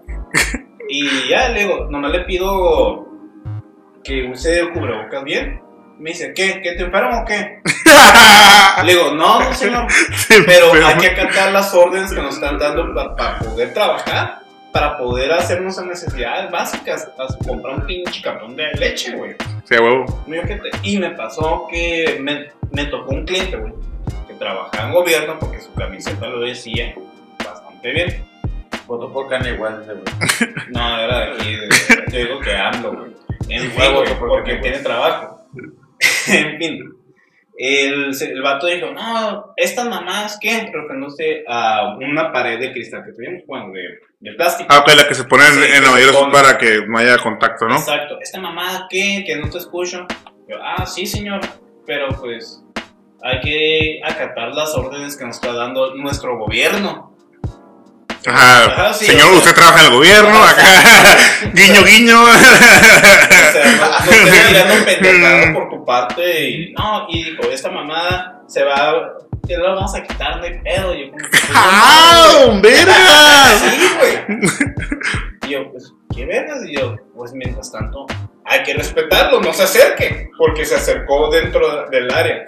Y 0.88 1.28
ya 1.28 1.48
le 1.50 1.60
digo, 1.60 1.86
nomás 1.90 2.12
le 2.12 2.20
pido 2.20 3.06
que 4.04 4.28
use 4.28 4.60
el 4.60 4.72
cubrebocas 4.72 5.24
bien. 5.24 5.60
Me 5.98 6.10
dice, 6.10 6.32
¿qué? 6.34 6.60
¿Qué 6.62 6.72
te 6.72 6.84
enfermo 6.84 7.22
o 7.22 7.24
qué? 7.24 7.60
Le 8.84 8.92
digo, 8.92 9.12
no, 9.12 9.40
no, 9.40 9.54
señor. 9.54 9.86
Pero 10.46 10.72
hay 10.72 10.98
que 10.98 11.06
acatar 11.06 11.52
las 11.52 11.72
órdenes 11.72 12.12
que 12.12 12.20
nos 12.20 12.34
están 12.34 12.58
dando 12.58 12.94
para 13.16 13.38
poder 13.38 13.72
trabajar, 13.72 14.42
para 14.72 14.98
poder 14.98 15.32
hacer 15.32 15.62
nuestras 15.62 15.86
necesidades 15.86 16.50
básicas, 16.50 17.10
comprar 17.46 17.76
un 17.76 17.86
pinche 17.86 18.20
cartón 18.20 18.54
de 18.56 18.70
leche, 18.78 19.16
güey. 19.16 19.36
Sí, 19.64 19.74
huevo. 19.74 20.04
Y 20.82 20.98
me 20.98 21.10
pasó 21.12 21.66
que 21.70 22.18
me, 22.20 22.48
me 22.72 22.84
tocó 22.90 23.12
un 23.12 23.24
cliente, 23.24 23.56
güey, 23.56 23.72
que 24.28 24.34
trabajaba 24.34 24.88
en 24.88 24.92
gobierno 24.92 25.38
porque 25.38 25.60
su 25.62 25.72
camiseta 25.72 26.26
lo 26.28 26.40
decía 26.40 26.94
bastante 27.42 27.90
bien. 27.90 28.35
Votó 28.86 29.12
por 29.12 29.28
Kanye 29.28 29.52
West, 29.54 29.86
güey. 29.86 30.54
No, 30.70 30.98
era 31.00 31.20
de 31.20 31.32
aquí, 31.32 31.54
de, 31.56 31.68
yo 32.12 32.18
digo 32.18 32.40
que 32.40 32.54
AMLO, 32.54 32.92
güey. 32.92 33.12
En 33.48 33.62
Sí, 33.62 33.68
fin, 33.68 33.92
güey, 33.92 33.94
porque 33.94 34.14
porque 34.14 34.42
tiene 34.44 34.60
tiene 34.62 34.78
trabajo. 34.78 35.46
en 36.28 36.58
fin. 36.58 36.92
El, 37.58 38.14
el 38.20 38.42
vato 38.42 38.66
dijo, 38.66 38.90
no, 38.90 39.54
estas 39.56 39.88
mamás, 39.88 40.38
¿qué? 40.40 40.70
Refiriéndose 40.70 41.42
a 41.48 41.96
una 41.96 42.30
pared 42.30 42.60
de 42.60 42.70
cristal 42.72 43.02
que 43.06 43.12
tuvimos, 43.12 43.42
bueno, 43.46 43.72
de, 43.72 43.80
de 44.20 44.36
plástico. 44.36 44.68
Ah, 44.70 44.80
ok, 44.80 44.94
la 44.94 45.08
que 45.08 45.14
se 45.14 45.24
pone 45.24 45.46
en, 45.46 45.54
Sí, 45.54 45.60
en 45.74 45.82
la 45.84 45.90
mayoría 45.90 46.30
para 46.30 46.58
que 46.58 46.82
no 46.86 46.98
haya 46.98 47.16
contacto, 47.16 47.66
¿no? 47.66 47.76
Exacto. 47.76 48.18
Esta 48.20 48.40
mamá, 48.40 48.86
¿qué? 48.90 49.24
Que 49.26 49.36
no 49.36 49.48
te 49.48 49.56
escucho. 49.58 50.06
Yo, 50.48 50.56
ah, 50.62 50.84
sí, 50.84 51.06
señor. 51.06 51.40
Pero 51.86 52.08
pues 52.20 52.62
hay 53.22 53.40
que 53.40 54.00
acatar 54.04 54.50
las 54.54 54.74
órdenes 54.74 55.16
que 55.16 55.24
nos 55.24 55.36
está 55.36 55.54
dando 55.54 55.94
nuestro 55.94 56.36
gobierno. 56.38 57.15
Ajá. 58.26 58.64
Ajá, 58.66 58.92
sí, 58.94 59.06
Señor, 59.06 59.26
o 59.26 59.30
sea- 59.30 59.38
usted 59.38 59.54
trabaja 59.54 59.80
en 59.80 59.86
el 59.86 59.92
gobierno, 59.92 60.42
acá. 60.44 60.62
guiño, 61.52 61.82
guiño. 61.84 62.22
O 62.22 62.26
sea, 62.26 63.76
no, 63.76 63.88
no 63.88 64.12
estés 64.12 64.48
tirando 64.48 64.84
pendejado 64.84 65.52
por 65.54 65.68
tu 65.70 65.84
parte 65.84 66.48
y 66.50 66.72
no, 66.72 67.06
y 67.08 67.24
dijo, 67.30 67.42
esta 67.50 67.70
mamá 67.70 68.42
se 68.48 68.64
va, 68.64 68.92
que 69.46 69.56
la 69.56 69.70
vamos 69.74 69.94
a 69.94 70.02
quitar, 70.02 70.40
hay 70.42 70.58
pedo. 70.60 70.94
Yo, 70.94 71.10
pues, 71.12 71.42
¡Ah! 71.54 72.32
Sí, 73.60 73.88
güey. 73.98 74.50
Y 75.46 75.48
yo, 75.52 75.70
pues, 75.70 75.92
¿qué 76.14 76.26
vergas? 76.26 76.58
Y 76.66 76.76
yo, 76.76 76.96
pues, 77.14 77.32
mientras 77.32 77.70
tanto, 77.70 78.06
hay 78.44 78.62
que 78.64 78.74
respetarlo, 78.74 79.40
no 79.40 79.52
se 79.52 79.62
acerque, 79.62 80.28
porque 80.36 80.64
se 80.64 80.74
acercó 80.74 81.30
dentro 81.30 81.86
del 81.90 82.10
área. 82.12 82.44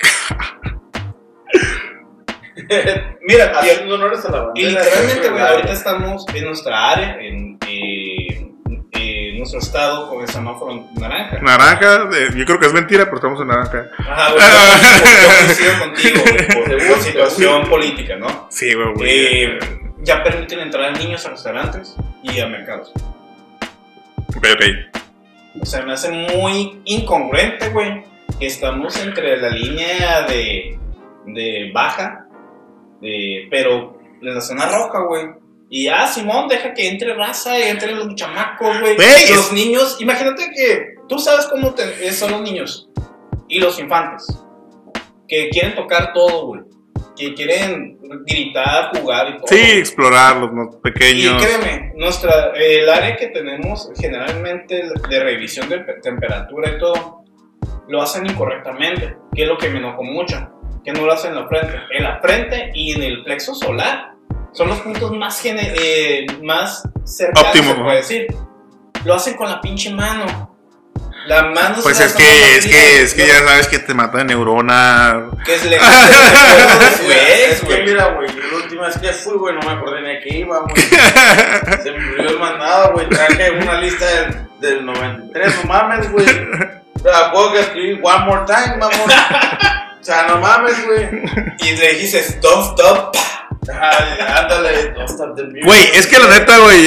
Mira, 3.22 3.52
y, 3.52 3.56
Haciendo 3.70 3.94
honores 3.94 4.24
a 4.24 4.30
la 4.30 4.40
bandera. 4.42 4.68
y 4.68 4.72
literalmente, 4.72 5.28
güey, 5.30 5.42
ahorita 5.42 5.72
estamos 5.72 6.26
en 6.34 6.44
nuestra 6.44 6.90
área, 6.90 7.16
en, 7.20 7.58
eh, 7.66 8.50
en 8.92 9.38
nuestro 9.38 9.60
estado, 9.60 10.08
con 10.08 10.22
el 10.22 10.28
semáforo 10.28 10.88
naranja. 10.98 11.38
Naranja, 11.40 12.08
eh, 12.16 12.28
yo 12.36 12.44
creo 12.44 12.58
que 12.58 12.66
es 12.66 12.72
mentira, 12.72 13.04
pero 13.04 13.16
estamos 13.16 13.40
en 13.40 13.48
naranja. 13.48 13.86
Ajá, 13.98 14.32
güey, 14.32 14.42
yo- 14.42 15.04
yo 15.04 15.28
coincido 15.46 15.78
contigo, 15.78 16.20
güey, 16.22 16.46
por, 16.48 16.88
por 16.88 16.98
situación 17.02 17.68
política, 17.68 18.16
¿no? 18.16 18.46
Sí, 18.50 18.74
güey, 18.74 18.94
güey. 18.94 19.10
Eh, 19.10 19.58
ya 20.02 20.22
permiten 20.22 20.60
entrar 20.60 20.84
a 20.84 20.90
niños 20.92 21.24
a 21.26 21.30
restaurantes 21.30 21.96
y 22.22 22.38
a 22.40 22.46
mercados. 22.46 22.92
Ok, 24.36 24.46
ok. 24.54 24.64
O 25.60 25.66
sea, 25.66 25.82
me 25.82 25.92
hace 25.92 26.10
muy 26.10 26.80
incongruente, 26.84 27.68
güey, 27.70 28.04
que 28.38 28.46
estamos 28.46 28.96
entre 29.02 29.38
la 29.38 29.48
línea 29.50 30.22
de, 30.22 30.78
de 31.26 31.70
baja, 31.74 32.26
de, 33.00 33.46
pero 33.50 33.98
en 34.20 34.34
la 34.34 34.40
zona 34.40 34.66
roja, 34.66 35.00
güey. 35.00 35.26
Y 35.70 35.86
ah, 35.88 36.06
Simón, 36.06 36.48
deja 36.48 36.72
que 36.72 36.88
entre 36.88 37.14
raza 37.14 37.58
y 37.58 37.62
entren 37.64 37.96
los 37.98 38.14
chamacos, 38.14 38.80
güey. 38.80 38.96
Los 39.34 39.52
niños, 39.52 39.98
imagínate 40.00 40.50
que 40.54 40.94
tú 41.08 41.18
sabes 41.18 41.46
cómo 41.46 41.74
te- 41.74 42.10
son 42.12 42.32
los 42.32 42.40
niños 42.40 42.88
y 43.48 43.58
los 43.60 43.78
infantes, 43.78 44.26
que 45.26 45.48
quieren 45.50 45.74
tocar 45.74 46.12
todo, 46.12 46.46
güey. 46.46 46.62
Que 47.16 47.34
quieren 47.34 47.98
gritar, 48.26 48.96
jugar 48.96 49.28
y 49.28 49.32
todo. 49.38 49.46
Sí, 49.48 49.56
explorar 49.78 50.36
los 50.36 50.52
más 50.52 50.68
Y 50.76 50.78
pequeños. 50.80 51.44
créeme, 51.44 51.92
nuestra, 51.96 52.52
el 52.54 52.88
área 52.88 53.16
que 53.16 53.26
tenemos 53.26 53.90
generalmente 54.00 54.84
de 55.10 55.20
revisión 55.20 55.68
de 55.68 55.80
pe- 55.80 55.94
temperatura 56.00 56.70
y 56.74 56.78
todo, 56.78 57.24
lo 57.88 58.00
hacen 58.02 58.24
incorrectamente, 58.26 59.16
que 59.34 59.42
es 59.42 59.48
lo 59.48 59.58
que 59.58 59.68
me 59.68 59.78
enojó 59.78 60.04
mucho, 60.04 60.36
que 60.84 60.92
no 60.92 61.04
lo 61.06 61.12
hacen 61.12 61.32
en 61.32 61.36
la 61.42 61.48
frente. 61.48 61.78
En 61.92 62.02
la 62.04 62.20
frente 62.20 62.70
y 62.74 62.92
en 62.94 63.02
el 63.02 63.24
plexo 63.24 63.54
solar 63.54 64.12
son 64.52 64.68
los 64.68 64.80
puntos 64.80 65.12
más, 65.12 65.40
gene- 65.42 65.72
eh, 65.76 66.26
más 66.42 66.82
cercanos, 67.04 67.48
Óptimo, 67.50 67.74
se 67.74 67.80
puede 67.80 67.96
decir. 67.96 68.26
Lo 69.04 69.14
hacen 69.14 69.34
con 69.34 69.48
la 69.48 69.60
pinche 69.60 69.90
mano. 69.92 70.56
La 71.26 71.42
mano 71.42 71.76
Pues 71.82 72.00
es 72.00 72.14
que, 72.14 72.56
es 72.56 72.66
que, 72.66 73.02
es 73.02 73.12
que 73.14 73.26
ya 73.26 73.40
sabes 73.40 73.68
que 73.68 73.78
te 73.80 73.92
mata 73.92 74.18
de 74.18 74.24
neurona. 74.24 75.26
Que 75.44 75.56
es 75.56 75.64
legal. 75.70 75.88
Es 77.50 77.60
que 77.60 77.82
mira, 77.84 78.06
güey, 78.14 78.28
la 78.28 78.56
última 78.56 78.86
vez 78.86 78.96
que 78.98 79.12
fui, 79.12 79.34
güey, 79.36 79.54
no 79.54 79.60
me 79.60 79.72
acordé 79.72 80.00
ni 80.00 80.10
a 80.16 80.20
qué 80.20 80.38
iba, 80.38 80.60
güey. 80.60 80.74
Se 81.82 81.90
me 81.92 81.98
olvidó 81.98 82.30
el 82.30 82.38
mandado, 82.38 82.92
güey. 82.94 83.08
Traje 83.10 83.50
una 83.50 83.74
lista 83.80 84.06
del, 84.06 84.36
del 84.60 84.86
93, 84.86 85.56
no 85.64 85.68
mames, 85.68 86.10
güey. 86.12 86.26
La 87.04 87.30
puedo 87.30 87.52
que 87.52 87.60
escribir 87.60 88.00
one 88.02 88.24
more 88.24 88.42
time, 88.46 88.76
mamón. 88.78 89.10
O 90.08 90.10
sea, 90.10 90.26
no 90.26 90.38
mames, 90.38 90.86
güey. 90.86 91.06
Y 91.68 91.76
le 91.76 91.94
dices, 91.96 92.40
don't 92.40 92.64
stop. 92.78 93.14
Ay, 93.70 94.18
Ándale, 94.26 94.92
don't 94.92 95.10
stop 95.10 95.36
the 95.36 95.44
music. 95.44 95.64
Güey, 95.66 95.82
es 95.92 96.06
que 96.06 96.18
la 96.18 96.28
neta, 96.28 96.56
güey, 96.60 96.80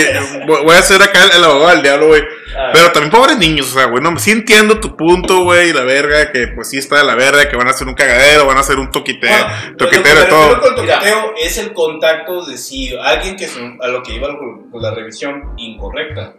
voy 0.48 0.76
a 0.76 0.82
ser 0.82 1.04
acá 1.04 1.26
el, 1.26 1.32
el 1.38 1.44
abogado 1.44 1.70
del 1.70 1.84
diablo, 1.84 2.08
güey. 2.08 2.24
Ah, 2.58 2.72
Pero 2.74 2.92
también 2.92 3.12
pobres 3.12 3.38
niños, 3.38 3.70
o 3.70 3.74
sea, 3.78 3.86
güey, 3.86 4.02
no, 4.02 4.18
sí 4.18 4.32
entiendo 4.32 4.80
tu 4.80 4.98
punto, 4.98 5.44
güey, 5.44 5.72
la 5.72 5.84
verga, 5.84 6.32
que 6.32 6.48
pues 6.48 6.70
sí 6.70 6.80
está 6.80 6.98
de 6.98 7.04
la 7.04 7.14
verga, 7.14 7.48
que 7.48 7.56
van 7.56 7.68
a 7.68 7.72
hacer 7.72 7.88
un 7.88 7.94
cagadero, 7.94 8.48
van 8.48 8.58
a 8.58 8.62
hacer 8.62 8.80
un 8.80 8.90
toquite, 8.90 9.28
Bueno, 9.28 9.46
toquetero 9.78 10.26
todo. 10.28 10.60
con 10.60 10.76
toqueteo 10.76 11.34
es 11.38 11.58
el 11.60 11.74
contacto 11.74 12.44
de 12.46 12.58
si 12.58 12.96
alguien 12.98 13.36
que 13.36 13.48
a 13.80 13.88
lo 13.88 14.02
que 14.02 14.14
iba 14.16 14.30
con 14.36 14.82
la 14.82 14.90
revisión 14.96 15.54
incorrecta, 15.58 16.34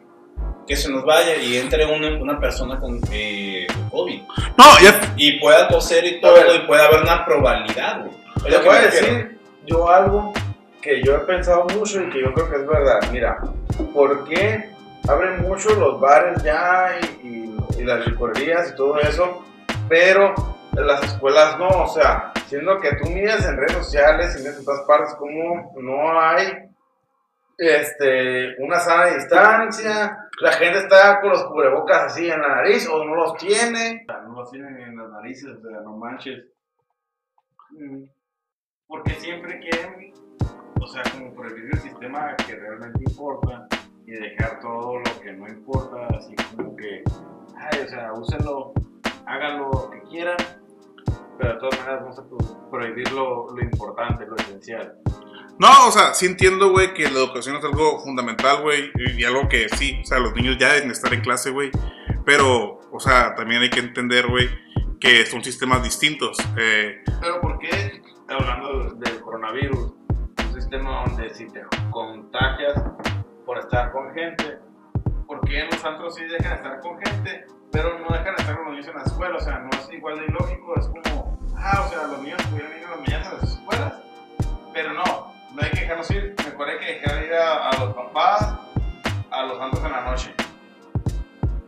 que 0.66 0.76
se 0.76 0.90
nos 0.90 1.04
vaya 1.04 1.36
y 1.36 1.56
entre 1.58 1.84
una, 1.86 2.08
una 2.20 2.38
persona 2.40 2.78
con 2.78 3.00
eh, 3.12 3.66
COVID 3.90 4.22
No, 4.56 4.64
ya, 4.82 5.12
y 5.16 5.38
pueda 5.40 5.68
toser 5.68 6.04
y 6.04 6.20
todo 6.20 6.36
y 6.54 6.60
pueda 6.66 6.86
haber 6.86 7.02
una 7.02 7.24
probabilidad, 7.24 8.00
güey. 8.00 8.12
Voy 8.64 8.76
a 8.76 8.80
decir 8.82 9.38
yo 9.66 9.88
algo 9.90 10.32
que 10.80 11.02
yo 11.04 11.14
he 11.14 11.20
pensado 11.20 11.64
mucho 11.76 12.00
y 12.02 12.10
que 12.10 12.20
yo 12.22 12.32
creo 12.34 12.50
que 12.50 12.56
es 12.56 12.66
verdad. 12.66 13.00
Mira, 13.12 13.38
¿por 13.94 14.24
qué 14.28 14.70
abren 15.08 15.42
mucho 15.42 15.70
los 15.74 16.00
bares 16.00 16.42
ya 16.42 16.98
y, 17.22 17.26
y- 17.26 17.56
y 17.78 17.84
las 17.84 18.06
licorerías 18.06 18.70
y 18.72 18.76
todo 18.76 18.98
eso? 19.00 19.44
Pero 19.88 20.34
en 20.76 20.86
las 20.86 21.02
escuelas 21.04 21.58
no, 21.58 21.68
o 21.68 21.88
sea, 21.88 22.32
siendo 22.48 22.80
que 22.80 22.94
tú 22.96 23.10
miras 23.10 23.44
en 23.46 23.56
redes 23.56 23.72
sociales 23.72 24.40
y 24.42 24.46
en 24.46 24.64
todas 24.64 24.80
partes 24.86 25.14
como 25.18 25.72
no 25.80 26.20
hay 26.20 26.46
este, 27.58 28.56
una 28.62 28.78
sana 28.80 29.06
distancia, 29.06 30.28
la 30.40 30.52
gente 30.52 30.78
está 30.78 31.20
con 31.20 31.30
los 31.30 31.44
cubrebocas 31.44 32.04
así 32.04 32.28
en 32.30 32.40
la 32.40 32.48
nariz 32.56 32.88
o 32.88 33.04
no 33.04 33.14
los 33.14 33.36
tiene. 33.36 34.04
No 34.08 34.34
los 34.40 34.50
tienen 34.50 34.76
en 34.80 34.96
las 34.96 35.10
narices, 35.10 35.56
o 35.56 35.60
sea, 35.68 35.80
no 35.80 35.96
manches. 35.96 36.44
Porque 38.86 39.12
siempre 39.14 39.58
quieren, 39.60 40.12
o 40.80 40.86
sea, 40.86 41.02
como 41.12 41.34
prohibir 41.34 41.70
el 41.72 41.78
sistema 41.80 42.34
que 42.46 42.56
realmente 42.56 43.00
importa 43.06 43.66
y 44.04 44.12
dejar 44.12 44.60
todo 44.60 44.98
lo 44.98 45.20
que 45.22 45.32
no 45.32 45.48
importa, 45.48 46.06
así 46.18 46.34
como 46.56 46.76
que, 46.76 47.02
ay, 47.56 47.80
o 47.84 47.88
sea, 47.88 48.12
úsenlo, 48.12 48.72
háganlo 49.26 49.70
lo 49.70 49.90
que 49.90 50.02
quieran, 50.10 50.36
pero 51.38 51.54
de 51.54 51.58
todas 51.60 51.78
maneras 51.78 52.00
vamos 52.02 52.18
a 52.18 52.28
pro- 52.28 52.70
prohibir 52.70 53.10
lo, 53.12 53.48
lo 53.48 53.62
importante, 53.62 54.26
lo 54.26 54.36
esencial. 54.36 54.98
No, 55.58 55.88
o 55.88 55.92
sea, 55.92 56.14
sí 56.14 56.26
entiendo, 56.26 56.70
güey, 56.70 56.92
que 56.94 57.04
la 57.04 57.20
educación 57.20 57.56
es 57.56 57.64
algo 57.64 58.00
fundamental, 58.00 58.62
güey, 58.62 58.90
y 59.16 59.22
algo 59.24 59.48
que 59.48 59.68
sí, 59.68 60.00
o 60.02 60.06
sea, 60.06 60.18
los 60.18 60.34
niños 60.34 60.56
ya 60.58 60.72
deben 60.72 60.90
estar 60.90 61.12
en 61.14 61.20
clase, 61.20 61.50
güey, 61.50 61.70
pero, 62.24 62.80
o 62.90 63.00
sea, 63.00 63.34
también 63.34 63.62
hay 63.62 63.70
que 63.70 63.80
entender, 63.80 64.26
güey, 64.26 64.48
que 64.98 65.26
son 65.26 65.42
sistemas 65.42 65.82
distintos. 65.82 66.36
Eh, 66.56 67.02
Pero 67.20 67.40
¿por 67.40 67.58
qué, 67.58 68.02
hablando 68.28 68.94
del 68.94 69.20
coronavirus, 69.20 69.92
un 70.46 70.54
sistema 70.54 71.04
donde 71.06 71.34
si 71.34 71.46
te 71.48 71.62
contagias 71.90 72.82
por 73.44 73.58
estar 73.58 73.92
con 73.92 74.12
gente, 74.14 74.58
¿por 75.26 75.40
qué 75.46 75.60
en 75.60 75.66
los 75.66 75.84
antros 75.84 76.14
sí 76.14 76.24
dejan 76.24 76.52
estar 76.54 76.80
con 76.80 76.98
gente, 77.00 77.46
pero 77.70 77.98
no 77.98 78.16
dejan 78.16 78.34
estar 78.38 78.56
con 78.56 78.66
los 78.66 78.72
niños 78.74 78.88
en 78.88 78.94
la 78.96 79.02
escuela? 79.02 79.36
O 79.36 79.40
sea, 79.40 79.58
no 79.58 79.70
es 79.70 79.92
igual 79.92 80.18
de 80.18 80.26
ilógico, 80.26 80.74
es 80.78 80.86
como, 80.86 81.38
ah, 81.56 81.84
o 81.86 81.88
sea, 81.90 82.06
los 82.06 82.22
niños 82.22 82.40
pudieran 82.44 82.78
ir 82.78 82.86
a 82.86 82.90
las 82.90 83.00
mañanas 83.00 83.28
a 83.28 83.34
las 83.34 83.52
escuelas, 83.52 83.94
pero 84.72 84.92
no, 84.92 85.31
no 85.54 85.62
hay 85.62 85.70
que 85.70 85.80
dejarlos 85.80 86.10
ir, 86.10 86.34
mejor 86.44 86.68
hay 86.68 86.78
que 86.78 86.86
dejar 86.94 87.24
ir 87.24 87.34
a, 87.34 87.70
los 87.78 87.94
papás 87.94 88.54
a 89.30 89.42
los 89.44 89.60
antros 89.60 89.84
en 89.84 89.92
la 89.92 90.00
noche. 90.10 90.32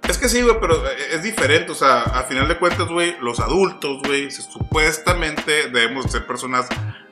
Es 0.08 0.18
que 0.18 0.28
sí, 0.28 0.42
güey, 0.42 0.56
pero 0.60 0.86
eh, 0.86 0.96
es 1.12 1.22
diferente, 1.22 1.72
o 1.72 1.74
sea, 1.74 2.02
a 2.02 2.24
final 2.24 2.46
de 2.46 2.58
cuentas, 2.58 2.88
güey, 2.88 3.16
los 3.20 3.40
adultos, 3.40 4.02
güey, 4.04 4.30
supuestamente 4.30 5.70
debemos 5.70 6.10
ser 6.12 6.26
personas 6.26 6.66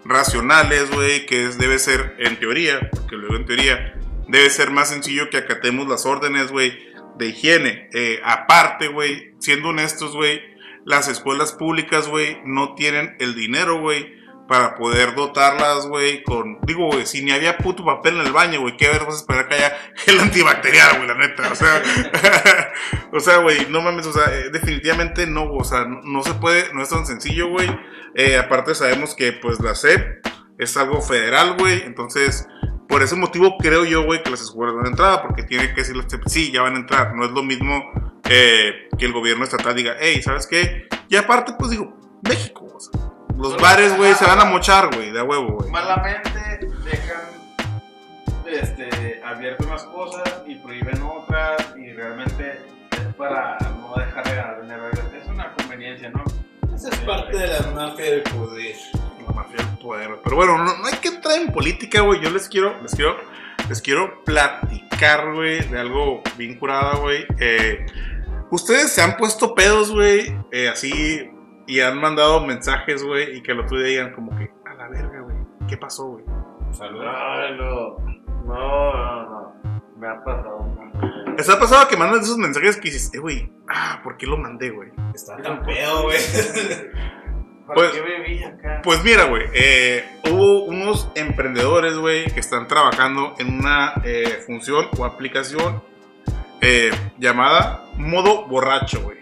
racionales, 0.05 0.91
güey, 0.91 1.25
que 1.27 1.47
es- 1.47 1.59
debe 1.59 1.79
ser, 1.79 2.17
en 2.19 2.39
teoría, 2.39 2.91
porque 2.91 3.17
luego 3.17 3.37
en 3.37 3.47
teoría, 3.47 3.95
debe 4.29 4.51
ser 4.51 4.71
más 4.71 4.91
sencillo 4.91 5.31
que 5.31 5.39
acatemos 5.39 5.89
las 5.89 6.05
órdenes, 6.05 6.51
güey, 6.53 6.79
de 7.17 7.29
higiene. 7.29 7.89
Eh, 7.95 8.21
aparte, 8.25 8.89
güey, 8.89 9.35
siendo 9.39 9.69
honestos, 9.71 10.15
güey, 10.15 10.43
las 10.85 11.09
escuelas 11.09 11.53
públicas, 11.53 12.09
güey, 12.09 12.41
no 12.45 12.75
tienen 12.75 13.17
el 13.21 13.35
dinero, 13.35 13.81
güey, 13.81 14.21
para 14.53 14.75
poder 14.75 15.15
dotarlas, 15.15 15.87
güey, 15.87 16.23
con... 16.23 16.59
Digo, 16.61 16.89
güey, 16.89 17.07
si 17.07 17.25
ni 17.25 17.31
había 17.33 17.57
puto 17.57 17.87
papel 17.87 18.21
en 18.21 18.27
el 18.27 18.35
baño, 18.35 18.61
güey, 18.61 18.77
¿qué 18.77 18.87
ver 18.87 19.07
vas 19.07 19.15
a 19.15 19.17
esperar 19.21 19.49
que 19.49 19.55
haya 19.55 19.75
gel 19.95 20.21
antibacterial, 20.21 20.99
güey, 20.99 21.09
la 21.09 21.15
neta? 21.15 21.51
O 21.51 21.55
sea, 21.55 21.83
o 23.13 23.21
sea, 23.21 23.39
güey, 23.39 23.67
no 23.71 23.81
mames, 23.81 24.05
o 24.05 24.13
sea, 24.13 24.25
eh, 24.31 24.51
definitivamente 24.51 25.27
no, 25.27 25.51
o 25.51 25.65
sea, 25.65 25.87
no, 25.87 26.23
se 26.23 26.35
puede, 26.35 26.71
no 26.75 26.83
es 26.83 26.91
tan 26.91 27.07
sencillo, 27.07 27.49
güey. 27.49 27.67
Eh, 28.15 28.37
aparte 28.37 28.75
sabemos 28.75 29.15
que, 29.15 29.33
pues, 29.33 29.59
la 29.59 29.75
SEP 29.75 30.23
es 30.59 30.77
algo 30.77 31.01
federal, 31.01 31.57
güey, 31.59 31.85
entonces... 31.87 32.47
Por 32.89 33.03
ese 33.03 33.17
motivo 33.17 33.57
creo 33.57 33.87
yo, 33.87 34.05
güey, 34.05 34.23
que 34.23 34.29
las 34.29 34.43
escuelas 34.43 34.75
van 34.77 34.85
a 34.85 34.91
entrar, 34.91 35.23
porque 35.23 35.45
tiene 35.45 35.71
que 35.71 35.81
decir 35.81 35.97
la 35.97 36.07
SEP, 36.07 36.25
sí, 36.27 36.53
ya 36.53 36.61
van 36.61 36.75
a 36.75 36.79
entrar. 36.79 37.15
No 37.15 37.25
es 37.25 37.31
lo 37.31 37.43
mismo 37.43 37.91
eh, 38.29 38.91
que 38.99 39.07
el 39.07 39.15
gobierno 39.15 39.45
estatal 39.45 39.75
diga, 39.75 39.97
hey, 39.99 40.21
¿sabes 40.23 40.47
qué? 40.47 40.89
Y 41.09 41.17
aparte, 41.17 41.55
pues 41.59 41.71
digo, 41.71 41.99
México, 42.23 42.67
o 42.67 42.79
sea, 42.79 43.12
los 43.43 43.61
bares, 43.61 43.97
güey, 43.97 44.15
se 44.15 44.25
van 44.25 44.41
a 44.41 44.45
mochar, 44.45 44.95
güey, 44.95 45.11
de 45.11 45.21
a 45.21 45.25
huevo, 45.25 45.59
güey. 45.59 45.71
malamente 45.71 46.61
dejan 46.85 47.23
este, 48.47 49.21
abiertas 49.25 49.67
unas 49.67 49.83
cosas 49.85 50.43
y 50.47 50.55
prohíben 50.57 51.03
otras 51.03 51.75
y 51.77 51.93
realmente 51.93 52.61
es 52.93 53.15
para 53.17 53.59
no 53.81 53.95
dejar 53.97 54.25
de 54.25 54.35
ganar 54.37 54.63
dinero. 54.63 54.89
Es 54.91 55.29
una 55.29 55.53
conveniencia, 55.55 56.11
¿no? 56.11 56.23
Esa 56.75 56.89
es 56.89 56.99
parte 57.01 57.37
de 57.37 57.49
la 57.49 57.67
mafia 57.75 58.05
del 58.05 58.23
poder. 58.23 58.77
La 59.27 59.33
mafia 59.33 59.57
del 59.57 59.79
poder. 59.79 60.21
Pero 60.23 60.37
bueno, 60.37 60.59
no, 60.59 60.79
no 60.79 60.87
hay 60.87 60.95
que 60.95 61.09
entrar 61.09 61.41
en 61.41 61.53
política, 61.53 62.01
güey. 62.03 62.21
Yo 62.21 62.31
les 62.31 62.49
quiero, 62.49 62.81
les 62.81 62.95
quiero, 62.95 63.17
les 63.69 63.83
quiero 63.83 64.23
platicar, 64.25 65.33
güey, 65.35 65.69
de 65.69 65.81
algo 65.81 66.23
bien 66.37 66.59
curada, 66.59 66.97
güey. 66.97 67.27
Eh, 67.41 67.87
Ustedes 68.53 68.93
se 68.93 69.01
han 69.01 69.17
puesto 69.17 69.55
pedos, 69.55 69.91
güey, 69.91 70.37
eh, 70.51 70.69
así, 70.69 71.31
y 71.67 71.81
han 71.81 71.99
mandado 72.01 72.45
mensajes, 72.45 73.03
güey, 73.05 73.37
y 73.39 73.43
que 73.43 73.55
lo 73.55 73.67
tuyo 73.67 73.83
digan 73.85 74.13
como 74.13 74.37
que, 74.37 74.51
a 74.65 74.75
la 74.75 74.89
verga, 74.89 75.21
güey, 75.21 75.37
¿qué 75.69 75.77
pasó, 75.77 76.07
güey? 76.07 76.25
Saludos. 76.73 77.07
Ay, 77.17 77.57
no. 77.57 77.97
No, 78.45 78.93
no, 78.93 79.31
no. 79.31 79.55
Me 79.97 80.09
ha 80.09 80.25
pasado. 80.25 80.69
¿Les 81.37 81.49
ha 81.49 81.59
pasado 81.59 81.89
que 81.89 81.97
mandan 81.97 82.21
esos 82.21 82.37
mensajes 82.37 82.77
que 82.77 82.91
dices, 82.91 83.13
eh, 83.15 83.19
güey, 83.19 83.53
ah, 83.69 84.01
¿por 84.03 84.17
qué 84.17 84.27
lo 84.27 84.37
mandé, 84.37 84.71
güey? 84.71 84.91
Está 85.15 85.37
tan 85.37 85.63
pedo, 85.63 86.03
güey. 86.03 86.19
¿Para 87.67 87.75
Pues- 87.75 87.93
qué 87.93 88.01
viví 88.03 88.43
acá? 88.43 88.81
Pues 88.83 89.05
mira, 89.05 89.25
güey, 89.27 89.45
eh, 89.55 90.05
hubo 90.31 90.65
unos 90.65 91.11
emprendedores, 91.15 91.97
güey, 91.97 92.25
que 92.27 92.41
están 92.41 92.67
trabajando 92.67 93.35
en 93.39 93.61
una 93.61 93.95
eh, 94.05 94.43
función 94.45 94.87
o 94.99 95.05
aplicación 95.05 95.81
eh, 96.61 96.91
llamada 97.19 97.85
modo 97.97 98.47
borracho, 98.47 99.01
güey. 99.03 99.19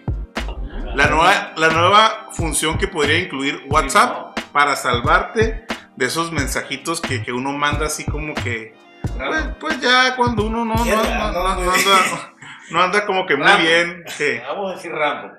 La 0.94 1.06
nueva, 1.06 1.52
la 1.56 1.68
nueva 1.68 2.28
función 2.32 2.76
que 2.78 2.88
podría 2.88 3.18
incluir 3.18 3.62
WhatsApp 3.68 4.38
para 4.52 4.74
salvarte 4.76 5.64
de 5.96 6.06
esos 6.06 6.32
mensajitos 6.32 7.00
que, 7.00 7.22
que 7.22 7.32
uno 7.32 7.52
manda 7.52 7.86
así 7.86 8.04
como 8.04 8.34
que, 8.34 8.74
pues, 9.16 9.44
pues 9.60 9.80
ya 9.80 10.16
cuando 10.16 10.44
uno 10.46 10.64
no, 10.64 10.74
no, 10.74 10.84
no- 10.84 11.00
anda, 11.00 12.32
no 12.70 12.82
anda 12.82 13.06
como 13.06 13.26
que 13.26 13.36
muy 13.36 13.46
bien. 13.62 14.04
que- 14.18 14.40
Vamos 14.46 14.72
a 14.72 14.74
decir 14.76 14.90
random. 14.92 15.32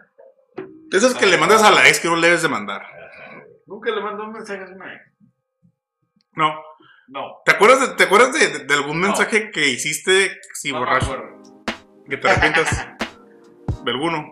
de 0.89 0.97
esos 0.97 1.13
que 1.15 1.25
le 1.25 1.37
mandas 1.37 1.63
a 1.63 1.71
la 1.71 1.87
ex 1.87 1.99
que 1.99 2.07
no 2.07 2.15
le 2.15 2.27
debes 2.27 2.41
de 2.43 2.49
mandar. 2.49 2.81
Nunca 3.65 3.91
le 3.91 4.01
mandó 4.01 4.23
un 4.23 4.33
mensaje 4.33 4.61
a 4.63 4.65
una 4.65 4.93
ex. 4.93 5.01
No. 6.33 6.53
No. 7.09 7.21
¿Te 7.45 7.51
acuerdas 7.51 7.81
de, 7.81 7.87
te 7.95 8.03
acuerdas 8.03 8.33
de, 8.33 8.47
de- 8.47 8.65
de 8.65 8.73
algún 8.73 9.01
No. 9.01 9.07
mensaje 9.07 9.51
que 9.51 9.67
hiciste 9.69 10.31
si 10.53 10.71
no 10.71 10.79
me 10.79 10.85
borracho? 10.85 11.05
acuerdo. 11.13 11.41
Que 12.09 12.17
te 12.17 12.29
arrepientas 12.29 12.87
de 13.83 13.91
alguno. 13.91 14.31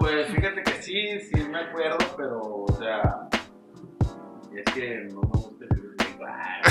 Pues 0.00 0.26
fíjate 0.28 0.62
que 0.62 0.82
sí, 0.82 1.20
sí 1.20 1.46
me 1.48 1.58
acuerdo, 1.60 1.98
pero, 2.16 2.40
o 2.40 2.66
sea, 2.78 3.28
es 4.56 4.64
que 4.74 5.06
no 5.12 5.20
me 5.20 5.28
gusta 5.28 5.66
"Ay". 6.26 6.62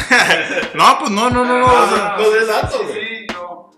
No, 0.73 0.97
pues 0.99 1.11
no, 1.11 1.29
no, 1.29 1.45
no, 1.45 1.59
no. 1.59 1.65
o 1.67 1.87
sea, 1.87 2.15
Ah, 2.15 2.17
no 2.17 2.29
des 2.31 2.45
sí, 2.47 2.51
datos, 2.51 2.81
sí, 2.91 3.27
yo, 3.31 3.69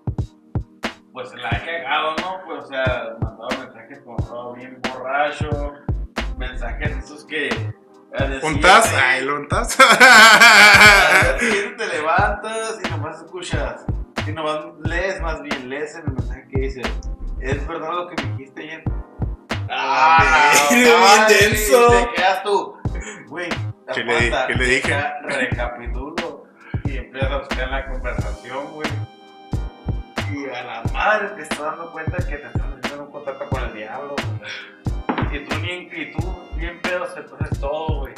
pues 1.12 1.34
la 1.36 1.50
he 1.50 1.66
cagado, 1.66 2.16
¿no? 2.22 2.40
Pues, 2.46 2.64
o 2.64 2.68
sea, 2.68 3.18
mandaba 3.20 3.50
mensajes 3.60 4.00
como 4.00 4.18
estaba 4.20 4.54
bien 4.54 4.80
borracho, 4.90 5.74
mensajes 6.38 6.92
esos 7.04 7.26
que... 7.26 7.50
¿Contás? 8.42 8.86
siguiente- 8.86 9.06
Ay, 9.06 9.26
¿lo 9.26 9.36
al 9.38 9.48
siguiente 11.40 11.88
te 11.88 11.94
levantas 11.98 12.80
y 12.86 12.90
nomás 12.90 13.18
escuchas, 13.22 13.86
y 14.28 14.32
nomás 14.32 14.66
lees 14.84 15.20
más 15.22 15.42
bien, 15.42 15.70
lees 15.70 15.96
en 15.96 16.06
el 16.08 16.14
mensaje 16.14 16.48
que 16.52 16.60
dice, 16.62 16.82
¿es 17.42 17.68
verdad 17.68 17.90
lo 17.94 18.08
que 18.10 18.24
me 18.24 18.32
dijiste 18.38 18.62
ayer? 18.64 18.84
Ah, 19.74 20.54
bien 20.70 20.92
denso. 21.30 21.88
Te 21.92 22.12
quedas 22.16 22.44
tú, 22.44 22.76
güey. 23.28 23.50
¿Qué 23.94 24.04
le- 24.04 24.32
qué 24.48 24.54
le 24.56 24.66
dije? 24.66 25.04
Recapitulo 25.24 26.44
y 26.86 26.98
empiezas 26.98 27.32
a 27.32 27.38
buscar 27.38 27.70
la 27.70 27.86
conversación, 27.88 28.68
güey. 28.74 28.90
Y 30.34 30.50
a 30.50 30.64
la 30.64 30.84
madre 30.94 31.30
te 31.36 31.42
estás 31.44 31.60
dando 31.60 31.92
cuenta 31.92 32.18
que 32.18 32.38
te 32.38 32.48
estás 32.48 32.68
metiendo 32.70 32.96
en 32.96 33.02
un 33.02 33.12
contacto 33.12 33.48
con 33.50 33.64
el 33.64 33.74
diablo, 33.74 34.16
güey. 34.16 35.36
Y 35.38 35.46
tú 35.46 35.56
bien, 35.62 35.90
y 35.94 36.12
tú 36.12 36.36
bien 36.56 36.82
pedo 36.82 37.06
se 37.14 37.20
entonces 37.20 37.60
todo, 37.60 38.00
güey. 38.00 38.14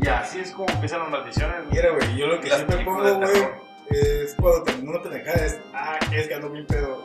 Y 0.00 0.08
así 0.08 0.40
es 0.40 0.50
como 0.52 0.68
empiezan 0.70 1.00
las 1.00 1.10
maldiciones, 1.10 1.56
güey. 1.64 1.70
Mira, 1.76 1.90
güey, 1.94 2.16
yo 2.16 2.26
lo 2.26 2.40
que 2.40 2.50
siempre 2.50 2.84
pongo, 2.84 3.02
güey, 3.02 3.48
es 3.90 4.34
cuando 4.38 4.62
te, 4.64 4.72
uno 4.74 5.00
te 5.00 5.08
deja 5.08 5.32
es, 5.32 5.60
ah, 5.74 5.98
es 6.12 6.28
que 6.28 6.34
ando 6.34 6.50
bien 6.50 6.66
pedo. 6.66 7.02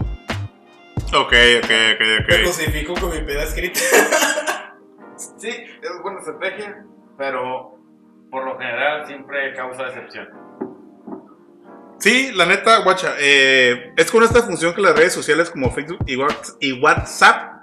Ok, 1.16 1.34
ok, 1.58 1.64
ok, 1.64 2.00
Me 2.00 2.18
ok. 2.20 2.42
crucifico 2.44 2.94
con 2.96 3.10
mi 3.12 3.22
peda 3.22 3.44
escrita. 3.44 3.80
Sí, 5.38 5.50
es 5.50 6.02
buena 6.02 6.20
estrategia, 6.20 6.86
pero 7.18 7.78
por 8.32 8.46
lo 8.46 8.58
general 8.58 9.06
siempre 9.06 9.54
causa 9.54 9.84
decepción. 9.86 10.28
Sí, 12.00 12.32
la 12.34 12.46
neta, 12.46 12.80
guacha, 12.80 13.14
eh, 13.20 13.94
es 13.96 14.12
con 14.12 14.24
esta 14.24 14.42
función 14.42 14.74
que 14.74 14.82
las 14.82 14.96
redes 14.96 15.14
sociales 15.14 15.50
como 15.50 15.72
Facebook 15.72 16.00
y 16.08 16.74
WhatsApp 16.82 17.63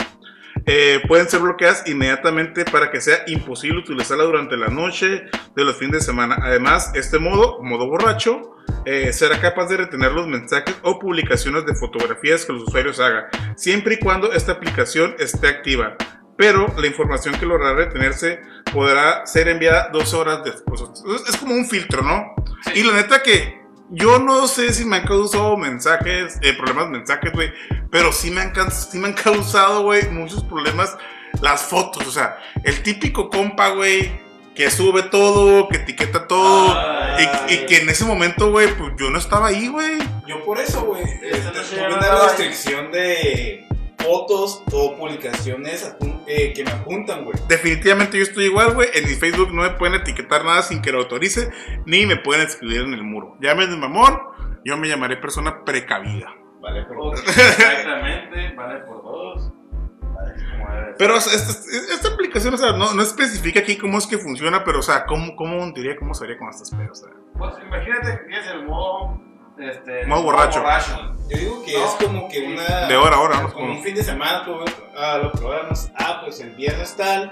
eh, 0.72 1.00
pueden 1.08 1.28
ser 1.28 1.40
bloqueadas 1.40 1.82
inmediatamente 1.88 2.64
para 2.64 2.92
que 2.92 3.00
sea 3.00 3.24
imposible 3.26 3.80
utilizarla 3.80 4.22
durante 4.22 4.56
la 4.56 4.68
noche 4.68 5.24
de 5.56 5.64
los 5.64 5.76
fines 5.76 5.94
de 5.94 6.00
semana. 6.00 6.38
Además, 6.42 6.92
este 6.94 7.18
modo, 7.18 7.60
modo 7.62 7.88
borracho, 7.88 8.52
eh, 8.84 9.12
será 9.12 9.40
capaz 9.40 9.66
de 9.66 9.78
retener 9.78 10.12
los 10.12 10.28
mensajes 10.28 10.76
o 10.82 10.98
publicaciones 11.00 11.66
de 11.66 11.74
fotografías 11.74 12.46
que 12.46 12.52
los 12.52 12.62
usuarios 12.62 13.00
hagan, 13.00 13.24
siempre 13.56 13.94
y 13.94 13.98
cuando 13.98 14.32
esta 14.32 14.52
aplicación 14.52 15.16
esté 15.18 15.48
activa. 15.48 15.96
Pero 16.36 16.66
la 16.78 16.86
información 16.86 17.34
que 17.38 17.46
logrará 17.46 17.74
retenerse 17.74 18.40
podrá 18.72 19.26
ser 19.26 19.48
enviada 19.48 19.90
dos 19.92 20.14
horas 20.14 20.42
después. 20.44 20.80
Es- 21.28 21.36
como 21.36 21.54
un 21.54 21.66
filtro, 21.66 22.02
¿no? 22.02 22.34
Y 22.74 22.82
la 22.84 22.94
neta 22.94 23.22
que 23.22 23.59
yo 23.90 24.18
no 24.18 24.46
sé 24.46 24.72
si 24.72 24.84
me 24.84 24.96
han 24.96 25.06
causado 25.06 25.56
mensajes, 25.56 26.38
eh, 26.42 26.52
problemas 26.54 26.90
mensajes, 26.90 27.32
güey, 27.32 27.52
pero 27.90 28.12
sí 28.12 28.30
me 28.30 28.40
han, 28.40 28.52
sí 28.70 28.98
me 28.98 29.08
han 29.08 29.14
causado, 29.14 29.82
güey, 29.82 30.08
muchos 30.10 30.44
problemas 30.44 30.96
las 31.40 31.62
fotos. 31.62 32.06
O 32.06 32.10
sea, 32.10 32.38
el 32.64 32.82
típico 32.82 33.28
compa, 33.30 33.70
güey, 33.70 34.12
que 34.54 34.70
sube 34.70 35.02
todo, 35.02 35.68
que 35.68 35.78
etiqueta 35.78 36.26
todo, 36.28 36.74
Ay. 36.76 37.28
y, 37.48 37.54
y 37.54 37.66
que 37.66 37.78
en 37.78 37.88
ese 37.88 38.04
momento, 38.04 38.50
güey, 38.50 38.72
pues 38.76 38.92
yo 38.98 39.10
no 39.10 39.18
estaba 39.18 39.48
ahí, 39.48 39.68
güey. 39.68 39.98
yo 40.26 40.44
por 40.44 40.58
eso, 40.58 40.82
güey, 40.82 41.02
este, 41.02 41.38
no 41.40 41.50
tuve 41.52 41.98
una 41.98 42.24
restricción 42.26 42.92
de 42.92 43.66
fotos 44.02 44.62
o 44.72 44.96
publicaciones 44.96 45.96
eh, 46.26 46.52
que 46.54 46.64
me 46.64 46.70
apuntan, 46.70 47.24
güey. 47.24 47.36
Definitivamente 47.48 48.16
yo 48.16 48.22
estoy 48.22 48.46
igual, 48.46 48.74
güey. 48.74 48.88
En 48.94 49.08
mi 49.08 49.14
Facebook 49.14 49.52
no 49.52 49.62
me 49.62 49.70
pueden 49.70 50.00
etiquetar 50.00 50.44
nada 50.44 50.62
sin 50.62 50.82
que 50.82 50.92
lo 50.92 50.98
autorice, 50.98 51.50
ni 51.86 52.06
me 52.06 52.16
pueden 52.16 52.46
escribir 52.46 52.82
en 52.82 52.94
el 52.94 53.02
muro. 53.02 53.36
Llámenme 53.40 53.76
mamón, 53.76 54.18
yo 54.64 54.76
me 54.76 54.88
llamaré 54.88 55.16
persona 55.16 55.64
precavida. 55.64 56.34
Vale, 56.60 56.84
pero... 56.88 57.04
Ok, 57.04 57.18
Exactamente, 57.26 58.54
vale 58.54 58.80
por 58.80 59.02
dos. 59.02 59.52
Vale, 60.00 60.34
como 60.50 60.70
debe 60.70 60.86
ser. 60.86 60.94
Pero 60.98 61.16
esta, 61.16 61.34
esta 61.94 62.08
aplicación, 62.08 62.54
o 62.54 62.58
sea, 62.58 62.72
no, 62.72 62.92
no 62.92 63.02
especifica 63.02 63.60
aquí 63.60 63.76
cómo 63.78 63.98
es 63.98 64.06
que 64.06 64.18
funciona, 64.18 64.62
pero, 64.64 64.80
o 64.80 64.82
sea, 64.82 65.06
¿cómo, 65.06 65.34
cómo 65.36 65.70
diría 65.72 65.96
cómo 65.96 66.12
sería 66.14 66.36
con 66.36 66.50
estas 66.50 66.70
pedos? 66.70 67.02
O 67.02 67.06
sea, 67.06 67.14
Pues 67.38 67.54
imagínate 67.66 68.18
que 68.18 68.24
tienes 68.28 68.46
el 68.48 68.66
modo. 68.66 69.29
Este, 69.62 70.06
Modo 70.06 70.22
borracho. 70.22 70.62
Yo 71.28 71.36
digo 71.36 71.62
que 71.64 71.72
No. 71.78 71.84
es 71.84 71.90
como 72.04 72.28
que 72.28 72.40
una... 72.40 72.86
de 72.86 72.96
hora 72.96 73.16
a 73.16 73.20
hora, 73.20 73.40
¿no? 73.42 73.52
Como 73.52 73.72
un 73.72 73.82
fin 73.82 73.94
de 73.94 74.02
semana, 74.02 74.44
tú, 74.44 74.58
ah, 74.96 75.18
lo 75.22 75.30
programas, 75.32 75.90
ah, 75.98 76.20
pues 76.24 76.40
el 76.40 76.50
viernes 76.50 76.96
tal, 76.96 77.30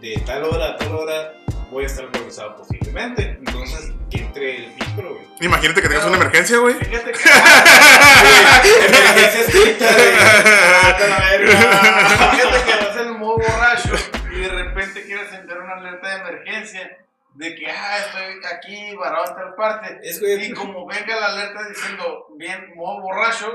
de 0.00 0.22
tal 0.24 0.44
hora 0.44 0.70
a 0.70 0.76
tal 0.76 0.94
hora, 0.94 1.32
voy 1.70 1.84
a 1.84 1.86
estar 1.86 2.04
organizado 2.04 2.56
posiblemente. 2.56 3.38
Entonces, 3.44 3.92
que 4.10 4.18
entre 4.18 4.56
el 4.56 4.68
micro, 4.74 5.14
güey. 5.14 5.24
Imagínate 5.40 5.82
que 5.82 5.88
tengas 5.88 6.04
una 6.06 6.16
emergencia, 6.16 6.58
güey. 6.58 6.74
Fíjate 6.74 7.12
que. 7.12 7.18
Emergencia 8.86 9.40
estricta. 9.40 9.86
Ah, 9.90 10.96
la 11.08 11.18
verga. 11.30 12.30
Fíjate 12.30 12.64
que 12.64 12.84
vas 12.84 12.96
en 12.96 13.18
modo 13.18 13.38
borracho 13.38 13.94
y 14.32 14.40
de 14.40 14.48
repente 14.48 15.04
quieres 15.04 15.32
enviar 15.32 15.60
una 15.60 15.74
alerta 15.74 16.08
de 16.08 16.14
emergencia 16.20 16.98
de 17.34 17.54
que, 17.54 17.66
ah, 17.70 17.98
estoy 17.98 18.40
aquí 18.52 18.94
varado 18.96 19.24
en 19.28 19.34
tal 19.34 19.54
parte. 19.54 19.98
Es, 20.02 20.20
Y 20.22 20.52
como 20.52 20.86
venga 20.86 21.18
la 21.18 21.26
alerta 21.26 21.68
diciendo, 21.68 22.26
bien, 22.36 22.74
modo 22.76 23.00
borracho, 23.02 23.52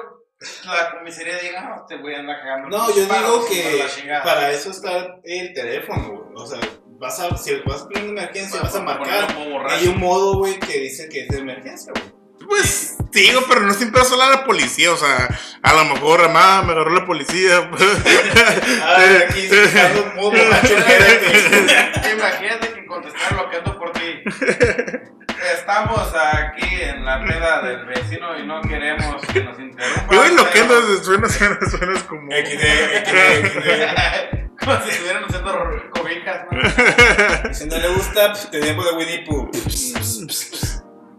la 0.66 0.92
comisaría 0.98 1.38
diga, 1.38 1.62
no, 1.62 1.82
este 1.82 1.98
güey 1.98 2.16
anda 2.16 2.40
cagando. 2.40 2.70
No, 2.70 2.96
yo 2.96 3.06
digo 3.06 3.46
que 3.48 3.78
la 3.78 3.90
chingada". 3.90 4.24
para 4.24 4.52
eso 4.52 4.72
está 4.72 5.20
el 5.24 5.54
teléfono, 5.54 6.10
güey. 6.10 6.30
O 6.36 6.46
sea, 6.46 6.60
vas 7.00 7.20
a, 7.20 7.36
si 7.38 7.56
vas 7.66 7.82
a 7.82 7.88
poner 7.88 8.10
una 8.10 8.24
emergencia, 8.24 8.62
vas 8.62 8.76
a 8.76 8.82
marcar. 8.82 9.36
Hay 9.70 9.88
un 9.88 10.00
modo, 10.00 10.38
güey, 10.38 10.60
que 10.60 10.80
dice 10.80 11.10
que 11.10 11.24
es 11.24 11.30
de 11.30 11.40
emergencia, 11.40 11.92
güey. 11.94 12.20
Pues, 12.48 12.96
digo, 13.12 13.42
pero 13.48 13.62
no 13.62 13.74
siempre 13.74 14.02
vas 14.02 14.10
a 14.10 14.14
hablar 14.14 14.32
a 14.32 14.36
la 14.38 14.46
policía, 14.46 14.92
o 14.92 14.98
sea, 14.98 15.30
a 15.62 15.74
lo 15.74 15.86
mejor, 15.86 16.22
mamá, 16.24 16.64
me 16.64 16.72
agarró 16.72 16.94
la 16.96 17.06
policía. 17.06 17.70
Ah, 18.82 19.06
aquí 19.28 19.42
está 19.42 19.92
un 20.02 20.16
modo 20.16 20.32
borracho. 20.32 20.74
Imagínate 22.14 22.74
que 22.74 22.79
contestar 23.02 23.34
lo 23.34 23.50
que 23.50 23.58
ando 23.58 23.78
por 23.78 23.92
ti. 23.94 24.22
Estamos 25.54 26.14
aquí 26.14 26.82
en 26.82 27.06
la 27.06 27.24
peda 27.24 27.62
del 27.62 27.86
vecino 27.86 28.38
y 28.38 28.46
no 28.46 28.62
queremos 28.62 29.22
que 29.26 29.44
nos 29.44 29.58
interrumpan. 29.58 30.08
Güey, 30.08 30.36
lo 30.36 30.50
que 30.50 30.60
suena, 31.04 31.30
suena, 31.30 31.58
suena 31.70 32.02
como. 32.08 32.30
XD, 32.30 32.64
XD, 33.06 33.46
XD. 33.46 34.50
Como 34.60 34.82
si 34.84 34.90
estuvieran 34.90 35.24
haciendo 35.24 35.90
cobijas, 35.92 36.46
¿no? 36.52 37.54
Si 37.54 37.66
no 37.66 37.78
le 37.78 37.88
gusta, 37.94 38.34
pues 38.34 38.52
tenemos 38.52 38.86
de 38.86 38.92
Winnie 38.92 39.26
Pooh. 39.26 39.50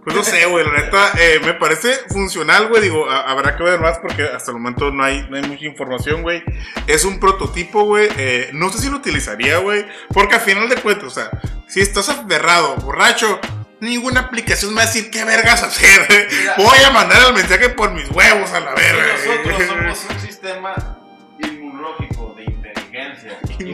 Pues 0.04 0.16
no 0.16 0.24
sé, 0.24 0.46
güey, 0.46 0.64
la 0.64 0.72
neta, 0.80 1.12
eh, 1.18 1.40
me 1.44 1.54
parece 1.54 1.92
funcional, 2.08 2.68
güey. 2.68 2.80
Digo, 2.82 3.08
a- 3.10 3.30
habrá 3.30 3.56
que 3.56 3.62
ver 3.62 3.78
más 3.80 3.98
porque 3.98 4.22
hasta 4.24 4.50
el 4.50 4.56
momento 4.58 4.90
no 4.90 5.04
hay, 5.04 5.26
no 5.28 5.36
hay 5.36 5.42
mucha 5.42 5.64
información, 5.66 6.22
güey. 6.22 6.42
Es 6.86 7.04
un 7.04 7.20
prototipo, 7.20 7.84
güey. 7.84 8.08
eh, 8.16 8.50
no 8.54 8.70
sé 8.72 8.78
si 8.78 8.88
lo 8.90 8.96
utilizaría, 8.96 9.58
güey. 9.58 9.86
Porque 10.12 10.36
al 10.36 10.40
final 10.40 10.68
de 10.68 10.76
cuentas, 10.76 11.04
o 11.06 11.10
sea, 11.10 11.30
si 11.68 11.80
estás 11.80 12.08
aferrado, 12.08 12.76
borracho, 12.76 13.38
ninguna 13.80 14.20
aplicación 14.20 14.70
me 14.72 14.76
va 14.78 14.82
a 14.82 14.86
decir 14.86 15.10
qué 15.10 15.24
vergas 15.24 15.62
hacer. 15.62 16.06
Mira. 16.30 16.54
Voy 16.56 16.78
a 16.84 16.90
mandar 16.90 17.22
el 17.28 17.34
mensaje 17.34 17.68
por 17.68 17.90
mis 17.92 18.08
huevos 18.10 18.50
a 18.52 18.60
la 18.60 18.74
verga. 18.74 19.04
Nosotros 19.26 19.62
somos 19.68 20.06
un 20.10 20.20
sistema 20.20 20.98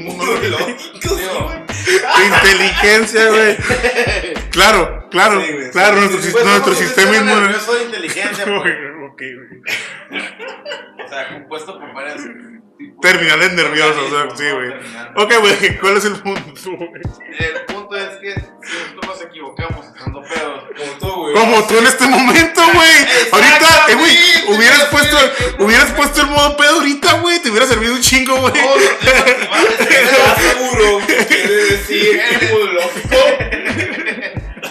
Digo, 1.03 1.53
Inteligencia, 2.25 3.29
güey. 3.29 3.57
Claro, 4.51 5.09
claro, 5.11 5.40
Sí, 5.45 5.53
güey. 5.53 5.71
claro, 5.71 5.95
Sí, 5.97 6.01
nuestro, 6.01 6.23
sis- 6.23 6.33
pues 6.33 6.45
nuestro 6.45 6.75
sistema 6.75 7.16
inmune. 7.16 7.40
nervioso 7.40 7.75
de 7.75 7.85
inteligencia, 7.85 8.45
pues. 8.45 8.75
Ok, 9.11 9.19
güey. 9.21 10.25
O 11.05 11.09
sea, 11.09 11.29
compuesto 11.35 11.79
por 11.79 11.92
varias 11.95 12.23
Terminales 13.01 13.53
nerviosos, 13.53 14.05
sí, 14.37 14.45
¿no? 14.45 14.55
güey. 14.57 14.71
Ok, 15.17 15.35
güey, 15.41 15.79
¿cuál 15.81 15.97
es 15.97 16.05
el 16.05 16.15
punto, 16.15 16.43
güey? 16.77 16.91
El 17.39 17.65
punto 17.67 17.97
es 17.97 18.17
que 18.17 18.35
si 18.35 18.73
nosotros 18.75 19.07
nos 19.07 19.23
equivocamos 19.23 19.87
estando 19.87 20.23
pedos, 20.23 20.65
Como 20.77 20.93
tú, 20.99 21.21
güey. 21.23 21.35
Como 21.35 21.67
tú 21.67 21.79
en 21.79 21.87
este 21.87 22.07
momento, 22.07 22.61
güey. 22.75 23.07
Ahorita, 23.33 23.87
eh, 23.89 23.95
güey, 23.95 24.57
hubieras 24.57 24.85
puesto, 24.87 25.17
hubieras 25.59 25.91
puesto 25.93 26.21
el 26.23 26.27
modo 26.29 26.57
pedo 26.57 26.77
ahorita, 26.77 27.12
güey. 27.21 27.41
Te 27.41 27.51
hubiera 27.51 27.67
servido 27.67 27.95
un 27.95 28.01
chingo, 28.01 28.37
güey. 28.37 28.53
¿Estás 29.79 30.43
seguro 30.43 31.01
quiere 31.29 31.55
decir 31.55 32.21
inmunológico? 32.43 33.17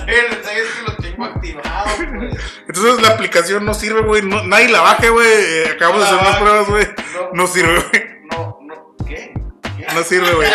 el 0.07 0.29
detalle 0.29 0.61
es 0.61 0.67
que 0.67 0.81
lo 0.83 0.95
tengo 0.97 1.25
activado, 1.25 1.74
Entonces 2.67 3.01
la 3.01 3.09
aplicación 3.09 3.65
no 3.65 3.73
sirve, 3.73 4.01
güey. 4.01 4.21
No, 4.21 4.43
nadie 4.43 4.69
la 4.69 4.81
baje, 4.81 5.09
güey. 5.09 5.27
Eh, 5.27 5.69
acabamos 5.75 6.01
de 6.01 6.07
hacer 6.07 6.19
unas 6.19 6.37
pruebas, 6.37 6.69
güey. 6.69 6.87
No, 7.13 7.29
No 7.33 7.47
sirve, 7.47 7.73
güey. 7.75 8.03
no, 8.31 8.59
no, 8.61 8.95
¿qué? 9.07 9.33
¿Qué? 9.77 9.87
No 9.93 10.03
sirve, 10.03 10.33
güey. 10.33 10.49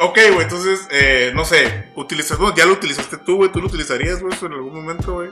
Ok, 0.00 0.18
güey, 0.32 0.42
entonces, 0.42 0.88
eh, 0.90 1.30
no 1.34 1.44
sé, 1.44 1.84
utilizas, 1.94 2.36
bueno, 2.36 2.54
ya 2.54 2.66
lo 2.66 2.72
utilizaste 2.72 3.16
tú, 3.18 3.36
güey, 3.36 3.52
tú 3.52 3.60
lo 3.60 3.68
utilizarías, 3.68 4.20
güey, 4.20 4.34
en 4.42 4.52
algún 4.52 4.74
momento, 4.74 5.14
güey. 5.14 5.30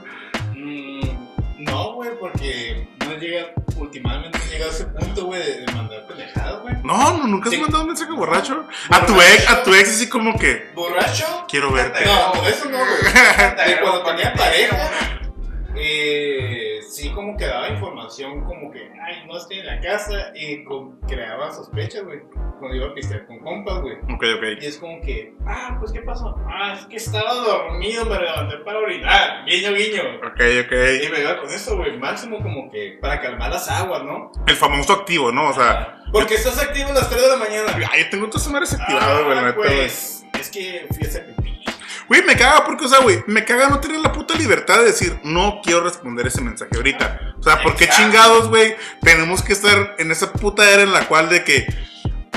Mm, 0.55 1.63
no, 1.65 1.93
güey, 1.95 2.11
porque 2.19 2.87
no 3.05 3.13
llega, 3.17 3.47
últimamente 3.81 4.37
no 4.37 4.45
llega 4.45 4.65
a 4.65 4.69
ese 4.69 4.85
punto, 4.85 5.25
güey, 5.25 5.41
de, 5.43 5.65
de 5.65 5.71
mandar 5.73 6.05
pendejadas, 6.07 6.61
güey. 6.61 6.75
No, 6.83 7.17
no, 7.17 7.27
nunca 7.27 7.49
has 7.49 7.55
Sí. 7.55 7.61
mandado 7.61 7.83
un 7.83 7.89
mensaje 7.89 8.11
borracho. 8.13 8.65
A 8.89 9.05
tu 9.05 9.19
ex, 9.21 9.49
a 9.49 9.63
tu 9.63 9.73
ex 9.73 9.89
así 9.89 10.09
como 10.09 10.37
que, 10.37 10.71
¿Borracho? 10.75 11.45
quiero 11.47 11.71
verte. 11.71 12.05
No, 12.05 12.33
no, 12.35 12.47
eso 12.47 12.65
no, 12.69 12.77
güey. 12.77 12.87
De 13.67 13.81
cuando 13.81 14.03
tenía 14.03 14.33
pareja, 14.33 14.77
eh, 15.75 16.70
sí 16.91 17.09
como 17.11 17.37
que 17.37 17.45
daba 17.45 17.69
información 17.69 18.43
como 18.43 18.71
que, 18.71 18.91
ay, 19.01 19.23
no 19.27 19.37
estoy 19.37 19.59
en 19.59 19.65
la 19.67 19.79
casa 19.79 20.31
y 20.35 20.63
con- 20.63 20.99
creaba 21.07 21.51
sospechas, 21.51 22.03
güey, 22.03 22.19
cuando 22.59 22.75
iba 22.75 22.87
a 22.87 22.93
pistear 22.93 23.25
con 23.25 23.39
compas, 23.39 23.81
güey. 23.81 23.95
Ok, 24.13 24.23
ok. 24.37 24.43
Y 24.61 24.65
es 24.65 24.77
como 24.77 25.01
que, 25.01 25.33
ah, 25.47 25.77
pues 25.79 25.91
¿qué 25.91 26.01
pasó? 26.01 26.35
Ah, 26.47 26.75
es 26.79 26.85
que 26.87 26.97
estaba 26.97 27.33
dormido, 27.33 28.05
me 28.05 28.19
levanté 28.19 28.57
para 28.57 28.79
orinar, 28.79 29.45
guiño, 29.45 29.73
guiño. 29.73 30.01
Ok, 30.27 30.39
Y 30.39 30.59
ok. 30.59 31.11
me 31.11 31.19
iba 31.21 31.37
con 31.39 31.49
eso, 31.49 31.77
güey, 31.77 31.97
máximo 31.97 32.37
como 32.41 32.69
que 32.69 32.97
para 33.01 33.19
calmar 33.21 33.49
las 33.51 33.69
aguas, 33.69 34.03
¿no? 34.03 34.31
El 34.47 34.55
famoso 34.55 34.93
activo, 34.93 35.31
¿no? 35.31 35.49
O 35.49 35.53
sea, 35.53 35.97
Porque 36.11 36.35
estás 36.35 36.61
activo 36.61 36.89
a 36.89 36.93
las 36.93 37.09
3 37.09 37.21
de 37.21 37.27
la 37.29 37.37
mañana. 37.37 37.89
ay, 37.91 38.09
tengo 38.11 38.25
activadas, 38.79 39.23
güey, 39.23 39.35
la 39.35 39.47
Ah, 39.47 39.51
güey. 39.51 39.67
pues, 39.67 40.25
es 40.39 40.49
que 40.51 40.87
fui 40.93 41.07
a. 41.07 41.40
Güey, 42.11 42.25
me 42.25 42.35
caga 42.35 42.65
porque, 42.65 42.83
o 42.83 42.87
sea, 42.89 42.99
güey, 42.99 43.23
me 43.25 43.45
caga 43.45 43.69
no 43.69 43.79
tener 43.79 44.01
la 44.01 44.11
puta 44.11 44.35
libertad 44.35 44.79
de 44.79 44.87
decir, 44.87 45.17
no 45.23 45.61
quiero 45.63 45.79
responder 45.79 46.27
ese 46.27 46.41
mensaje 46.41 46.75
ahorita. 46.75 47.35
O 47.39 47.41
sea, 47.41 47.63
¿por 47.63 47.77
qué 47.77 47.87
chingados, 47.87 48.49
güey? 48.49 48.75
Tenemos 49.01 49.41
que 49.41 49.53
estar 49.53 49.95
en 49.97 50.11
esa 50.11 50.33
puta 50.33 50.69
era 50.69 50.83
en 50.83 50.91
la 50.91 51.07
cual 51.07 51.29
de 51.29 51.45
que 51.45 51.65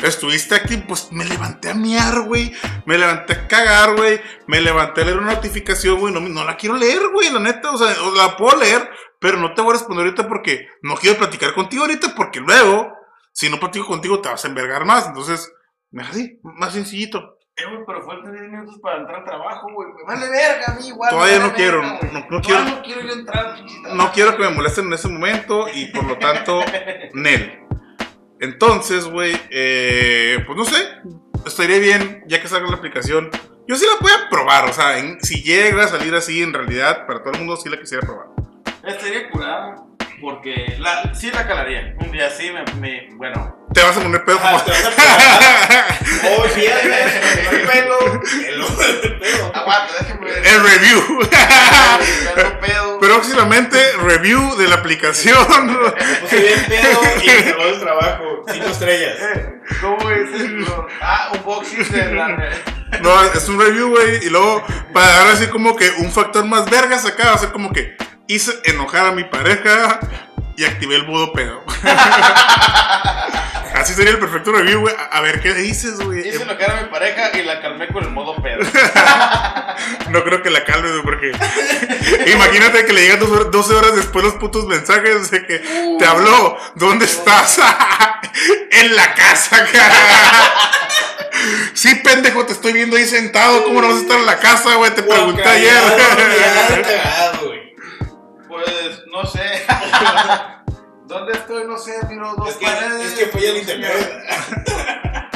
estuviste 0.04 0.54
aquí, 0.54 0.76
pues 0.76 1.10
me 1.10 1.24
levanté 1.24 1.70
a 1.70 1.74
miar, 1.74 2.20
güey. 2.20 2.52
Me 2.86 2.96
levanté 2.96 3.32
a 3.32 3.48
cagar, 3.48 3.96
güey. 3.96 4.20
Me 4.46 4.60
levanté 4.60 5.00
a 5.00 5.06
leer 5.06 5.18
una 5.18 5.34
notificación, 5.34 5.98
güey. 5.98 6.14
No, 6.14 6.20
no 6.20 6.44
la 6.44 6.56
quiero 6.56 6.76
leer, 6.76 7.08
güey, 7.12 7.32
la 7.32 7.40
neta. 7.40 7.72
O 7.72 7.76
sea, 7.76 7.96
la 8.16 8.36
puedo 8.36 8.56
leer, 8.56 8.88
pero 9.18 9.38
no 9.38 9.54
te 9.54 9.62
voy 9.62 9.70
a 9.70 9.78
responder 9.78 10.04
ahorita 10.06 10.28
porque 10.28 10.68
no 10.82 10.94
quiero 10.94 11.18
platicar 11.18 11.52
contigo 11.52 11.82
ahorita 11.82 12.14
porque 12.14 12.38
luego, 12.38 12.92
si 13.32 13.50
no 13.50 13.58
platico 13.58 13.88
contigo, 13.88 14.20
te 14.20 14.28
vas 14.28 14.44
a 14.44 14.48
envergar 14.48 14.84
más. 14.84 15.08
Entonces, 15.08 15.50
me 15.90 16.04
así, 16.04 16.38
más 16.44 16.74
sencillito. 16.74 17.38
Eh, 17.56 17.62
güey, 17.70 17.84
pero 17.86 18.04
faltan 18.04 18.32
10 18.32 18.50
minutos 18.50 18.78
para 18.82 18.98
entrar 18.98 19.18
al 19.20 19.24
trabajo, 19.24 19.68
güey. 19.72 19.88
Me 19.92 20.02
vale 20.02 20.28
verga 20.28 20.72
a 20.72 20.74
mí, 20.80 20.88
igual. 20.88 21.10
Todavía 21.10 21.38
vale 21.38 21.48
no 21.50 21.54
quiero, 21.54 21.80
verga, 21.80 21.98
güey. 22.00 22.12
no- 22.12 22.26
no 22.30 22.40
quiero. 22.42 22.64
no 22.64 22.82
quiero 22.82 23.00
yo 23.02 23.12
entrar 23.12 23.42
trabajo. 23.54 23.94
no 23.94 24.12
quiero 24.12 24.36
que 24.36 24.42
me 24.42 24.48
molesten 24.50 24.86
en 24.86 24.92
ese 24.94 25.08
momento 25.08 25.66
y 25.72 25.86
por 25.92 26.04
lo 26.04 26.18
tanto, 26.18 26.60
Nel. 27.14 27.60
Entonces, 28.40 29.06
güey, 29.06 29.40
eh, 29.50 30.42
pues 30.46 30.58
no 30.58 30.64
sé, 30.64 30.84
estaría 31.46 31.78
bien 31.78 32.24
ya 32.26 32.40
que 32.42 32.48
salga 32.48 32.68
la 32.68 32.76
aplicación. 32.76 33.30
Yo 33.68 33.76
sí 33.76 33.86
la 33.86 33.98
voy 34.00 34.10
a 34.12 34.28
probar, 34.28 34.68
o 34.68 34.72
sea, 34.72 34.98
en- 34.98 35.20
si 35.22 35.42
llega 35.44 35.84
a 35.84 35.88
salir 35.88 36.12
así 36.16 36.42
en 36.42 36.52
realidad, 36.52 37.06
para 37.06 37.20
todo 37.22 37.34
el 37.34 37.38
mundo 37.38 37.56
sí 37.56 37.68
la 37.68 37.78
quisiera 37.78 38.04
probar. 38.04 38.26
Estaría 38.82 39.30
curada. 39.30 39.76
Porque 40.20 40.76
la, 40.78 41.14
sí 41.14 41.30
la 41.30 41.46
calaría. 41.46 41.94
Un 41.98 42.10
día 42.10 42.30
sí 42.30 42.50
me. 42.50 42.64
me 42.74 43.08
bueno. 43.16 43.56
Te 43.72 43.82
vas 43.82 43.96
a 43.96 44.00
poner 44.00 44.24
pedo 44.24 44.38
como... 44.38 44.56
Ah, 44.56 44.64
te 44.64 44.70
vas 44.70 44.84
a 44.84 44.90
probar. 44.90 46.38
Hoy 46.38 46.48
viernes, 46.54 47.14
no 47.42 47.50
hay 47.50 47.66
pelo. 47.66 48.22
El 48.22 49.18
pelo. 49.18 49.52
Aguanta, 49.54 49.92
déjame 50.00 50.26
ver. 50.26 50.46
El 50.46 50.62
review. 50.62 51.18
Pedo. 52.60 53.00
Próximamente, 53.00 53.78
review 54.04 54.56
de 54.56 54.68
la 54.68 54.76
aplicación. 54.76 55.66
Me 55.66 56.14
puse 56.16 56.40
bien 56.40 56.64
pedo 56.68 57.00
y 57.22 57.26
me 57.26 57.42
salvó 57.42 57.64
del 57.64 57.80
trabajo. 57.80 58.44
Cinco 58.52 58.66
estrellas. 58.66 59.16
Eh, 59.20 59.60
¿Cómo 59.80 60.10
es 60.10 60.40
eso? 60.40 60.86
Ah, 61.00 61.30
un 61.32 61.44
boxing 61.44 61.88
de 61.90 62.14
la. 62.14 62.28
No, 63.00 63.22
es 63.22 63.48
un 63.48 63.60
review, 63.60 63.90
güey. 63.90 64.24
Y 64.24 64.30
luego, 64.30 64.64
para 64.92 65.06
dar 65.06 65.26
así 65.28 65.46
como 65.48 65.76
que 65.76 65.90
un 65.98 66.12
factor 66.12 66.44
más 66.44 66.70
vergas 66.70 67.04
acá, 67.06 67.28
va 67.28 67.34
a 67.34 67.38
ser 67.38 67.50
como 67.50 67.72
que 67.72 67.96
hice 68.28 68.52
enojar 68.64 69.06
a 69.06 69.12
mi 69.12 69.24
pareja 69.24 70.00
y 70.56 70.64
activé 70.64 70.96
el 70.96 71.06
modo 71.06 71.32
pedo. 71.32 71.62
Así 73.74 73.92
sería 73.92 74.12
el 74.12 74.18
perfecto 74.18 74.52
review, 74.52 74.80
güey. 74.82 74.94
A 75.10 75.20
ver, 75.20 75.40
¿qué 75.40 75.52
dices, 75.52 75.98
güey? 76.00 76.26
Hice 76.28 76.42
enojar 76.42 76.70
a 76.78 76.82
mi 76.82 76.88
pareja 76.88 77.36
y 77.36 77.42
la 77.42 77.60
calmé 77.60 77.88
con 77.88 78.04
el 78.04 78.10
modo 78.10 78.36
pedo. 78.42 78.60
No 80.10 80.22
creo 80.22 80.42
que 80.42 80.48
la 80.50 80.64
calme, 80.64 80.88
güey, 80.90 81.02
porque. 81.02 81.32
Imagínate 82.32 82.86
que 82.86 82.92
le 82.92 83.02
llegan 83.02 83.18
dos 83.18 83.28
hor- 83.30 83.50
12 83.50 83.74
horas 83.74 83.96
después 83.96 84.24
los 84.24 84.34
putos 84.34 84.66
mensajes 84.66 85.30
de 85.32 85.44
que 85.44 85.58
te 85.98 86.06
habló. 86.06 86.56
¿Dónde 86.76 87.04
estás? 87.06 87.58
en 88.70 88.94
la 88.94 89.12
casa, 89.14 89.66
cara. 89.70 90.52
Sí, 91.74 91.96
pendejo, 91.96 92.46
te 92.46 92.52
estoy 92.52 92.72
viendo 92.72 92.96
ahí 92.96 93.04
sentado. 93.06 93.64
¿Cómo 93.64 93.80
no 93.82 93.88
vas 93.88 93.96
a 93.96 94.00
estar 94.00 94.18
en 94.20 94.26
la 94.26 94.38
casa, 94.38 94.74
güey? 94.76 94.94
Te 94.94 95.02
pregunté 95.02 95.42
ayer. 95.42 95.82
Pues 98.54 99.04
no 99.12 99.24
sé. 99.26 99.40
¿Dónde 101.08 101.32
estoy? 101.32 101.64
No 101.64 101.76
sé, 101.76 101.92
miro 102.08 102.34
dos 102.36 102.50
Es 102.50 102.56
que, 102.56 102.66
paredes. 102.66 103.12
es 103.12 103.18
que 103.18 103.26
fue 103.26 103.50
el 103.50 103.56
internet. 103.58 103.90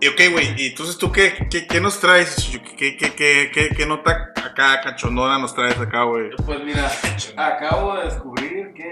Y 0.00 0.08
ok, 0.08 0.20
güey, 0.32 0.54
y 0.58 0.66
entonces 0.66 0.98
tú, 0.98 1.10
¿qué, 1.10 1.46
qué, 1.50 1.66
qué 1.66 1.80
nos 1.80 1.98
traes? 1.98 2.36
¿Qué, 2.76 2.94
qué, 2.94 3.10
qué, 3.14 3.50
qué, 3.50 3.68
qué 3.74 3.86
nota 3.86 4.32
acá 4.44 4.82
cachondona 4.82 5.38
nos 5.38 5.54
traes 5.54 5.78
acá, 5.80 6.02
güey? 6.02 6.28
Pues 6.44 6.62
mira, 6.62 6.90
acabo 7.38 7.96
de 7.96 8.04
descubrir 8.04 8.74
que 8.74 8.90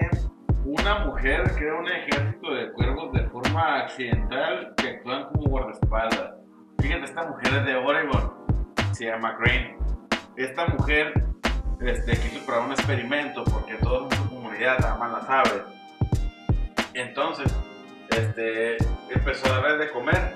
una 0.64 1.00
mujer 1.00 1.52
crea 1.54 1.74
un 1.74 1.86
ejército 1.86 2.54
de 2.54 2.72
cuervos 2.72 3.12
de 3.12 3.28
forma 3.28 3.80
accidental 3.80 4.72
que 4.78 4.88
actúan 4.88 5.24
como 5.24 5.50
guardaespaldas. 5.50 6.30
Fíjate, 6.80 7.04
esta 7.04 7.24
mujer 7.24 7.54
es 7.58 7.64
de 7.66 7.76
Oregon, 7.76 8.32
se 8.92 9.04
llama 9.04 9.36
Crane. 9.36 9.76
Esta 10.38 10.66
mujer 10.68 11.12
este, 11.84 12.16
quiso 12.18 12.44
probar 12.46 12.66
un 12.66 12.72
experimento 12.72 13.44
porque 13.44 13.74
todos 13.76 14.12
en 14.12 14.18
su 14.18 14.28
comunidad 14.30 14.84
aman 14.84 15.12
las 15.12 15.28
aves. 15.28 15.62
Entonces, 16.94 17.52
este, 18.10 18.76
empezó 19.10 19.46
a 19.52 19.60
darles 19.60 19.78
de 19.86 19.90
comer, 19.92 20.34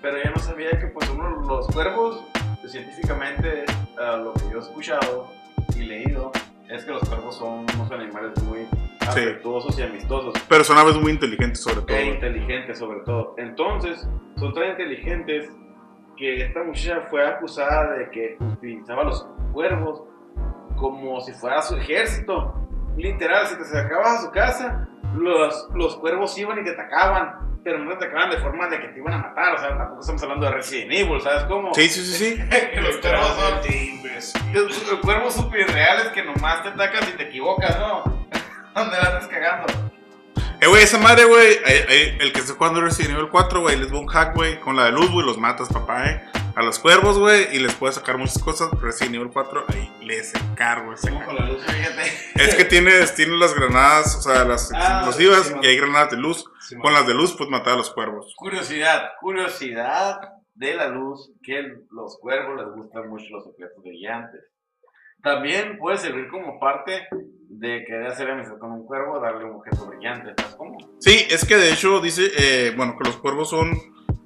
pero 0.00 0.16
ella 0.16 0.32
no 0.34 0.40
sabía 0.40 0.70
que 0.70 0.86
pues 0.86 1.08
uno, 1.10 1.28
los 1.46 1.66
cuervos, 1.68 2.24
científicamente, 2.66 3.64
a 3.98 4.16
lo 4.16 4.32
que 4.34 4.42
yo 4.50 4.58
he 4.58 4.60
escuchado 4.60 5.28
y 5.76 5.80
leído, 5.80 6.30
es 6.68 6.84
que 6.84 6.92
los 6.92 7.06
cuervos 7.08 7.36
son 7.36 7.66
unos 7.74 7.90
animales 7.90 8.40
muy 8.44 8.66
afectuosos 9.00 9.78
y 9.78 9.82
amistosos 9.82 10.32
Pero 10.48 10.64
son 10.64 10.78
aves 10.78 10.96
muy 10.96 11.12
inteligentes, 11.12 11.60
sobre 11.62 11.82
todo. 11.82 11.96
e 11.96 12.06
inteligentes 12.06 12.78
sobre 12.78 13.00
todo. 13.00 13.34
Entonces, 13.36 14.06
son 14.38 14.54
tan 14.54 14.70
inteligentes 14.70 15.50
que 16.16 16.44
esta 16.44 16.62
muchacha 16.62 17.06
fue 17.10 17.26
acusada 17.26 17.94
de 17.98 18.10
que 18.10 18.36
utilizaba 18.40 19.02
los 19.04 19.26
cuervos 19.52 20.02
como 20.82 21.20
si 21.20 21.32
fuera 21.32 21.62
su 21.62 21.76
ejército. 21.76 22.54
Literal, 22.96 23.46
si 23.46 23.56
te 23.56 23.62
acercabas 23.62 24.18
a 24.18 24.22
su 24.22 24.30
casa, 24.32 24.88
los, 25.14 25.68
los 25.74 25.96
cuervos 25.96 26.36
iban 26.36 26.58
y 26.58 26.64
te 26.64 26.72
atacaban, 26.72 27.60
pero 27.64 27.78
no 27.78 27.96
te 27.96 28.04
atacaban 28.04 28.30
de 28.30 28.38
forma 28.38 28.68
de 28.68 28.80
que 28.80 28.88
te 28.88 28.98
iban 28.98 29.14
a 29.14 29.18
matar. 29.18 29.54
O 29.54 29.58
sea, 29.58 29.68
tampoco 29.78 30.00
estamos 30.00 30.22
hablando 30.24 30.46
de 30.46 30.52
Resident 30.52 30.92
Evil, 30.92 31.20
¿sabes 31.22 31.44
cómo? 31.44 31.72
Sí, 31.72 31.88
sí, 31.88 32.04
sí, 32.04 32.12
sí. 32.12 32.42
que 32.74 32.80
los 32.80 32.96
cuervos 32.98 33.28
son 33.28 34.52
los 34.52 34.88
los 34.88 35.00
cuervos 35.00 35.34
super 35.34 35.66
reales 35.68 36.08
que 36.08 36.22
nomás 36.24 36.62
te 36.62 36.68
atacan 36.68 37.04
si 37.04 37.12
te 37.12 37.22
equivocas, 37.24 37.78
¿no? 37.78 38.02
Donde 38.74 38.96
la 38.96 39.04
andas 39.04 39.28
cagando. 39.28 39.72
Eh, 40.60 40.66
güey, 40.66 40.82
esa 40.82 40.98
madre, 40.98 41.24
güey, 41.24 41.52
eh, 41.54 41.86
eh, 41.88 42.18
el 42.20 42.32
que 42.32 42.40
está 42.40 42.54
jugando 42.54 42.80
Resident 42.80 43.14
Evil 43.14 43.30
4, 43.30 43.60
güey, 43.60 43.76
les 43.78 43.92
va 43.92 43.98
un 43.98 44.06
hack, 44.06 44.34
güey, 44.34 44.60
con 44.60 44.76
la 44.76 44.84
de 44.84 44.92
luz, 44.92 45.10
güey, 45.10 45.26
los 45.26 45.38
matas, 45.38 45.68
papá, 45.68 46.08
eh. 46.08 46.22
A 46.54 46.62
los 46.62 46.78
cuervos, 46.78 47.18
güey, 47.18 47.54
y 47.56 47.58
les 47.60 47.74
puedes 47.74 47.96
sacar 47.96 48.18
muchas 48.18 48.42
cosas. 48.42 48.70
Resident 48.80 49.14
Evil 49.16 49.30
4, 49.32 49.64
ahí 49.68 49.90
la 51.32 51.46
luz. 51.46 51.62
Fíjate. 51.64 52.02
Es 52.34 52.54
que 52.54 52.64
tienes, 52.64 53.14
tienes 53.14 53.38
las 53.38 53.54
granadas, 53.54 54.16
o 54.16 54.22
sea, 54.22 54.44
las 54.44 54.70
Ah, 54.74 54.96
explosivas, 55.04 55.46
sí, 55.46 55.54
y 55.62 55.66
hay 55.66 55.76
granadas 55.78 56.10
de 56.10 56.18
luz. 56.18 56.44
Sí, 56.60 56.76
Con 56.76 56.92
las 56.92 57.06
de 57.06 57.14
luz, 57.14 57.34
pues 57.38 57.48
matar 57.48 57.74
a 57.74 57.76
los 57.76 57.90
cuervos. 57.90 58.34
Curiosidad, 58.36 59.12
curiosidad 59.20 60.18
de 60.54 60.74
la 60.74 60.88
luz, 60.88 61.32
que 61.42 61.62
los 61.90 62.18
cuervos 62.20 62.56
les 62.62 62.74
gustan 62.74 63.08
mucho 63.08 63.24
los 63.30 63.46
objetos 63.46 63.82
brillantes. 63.82 64.42
También 65.22 65.78
puede 65.78 65.98
servir 65.98 66.28
como 66.28 66.58
parte 66.58 67.06
de 67.48 67.84
querer 67.86 68.08
hacer 68.08 68.28
amistad 68.30 68.58
con 68.58 68.72
un 68.72 68.84
cuervo, 68.86 69.20
darle 69.20 69.44
un 69.44 69.56
objeto 69.56 69.86
brillante, 69.86 70.32
¿sabes 70.36 70.56
cómo? 70.56 70.76
Sí, 71.00 71.26
es 71.30 71.44
que 71.46 71.56
de 71.56 71.72
hecho 71.72 72.00
dice, 72.00 72.30
eh, 72.36 72.72
bueno, 72.76 72.96
que 72.98 73.08
los 73.08 73.16
cuervos 73.18 73.48
son 73.50 73.70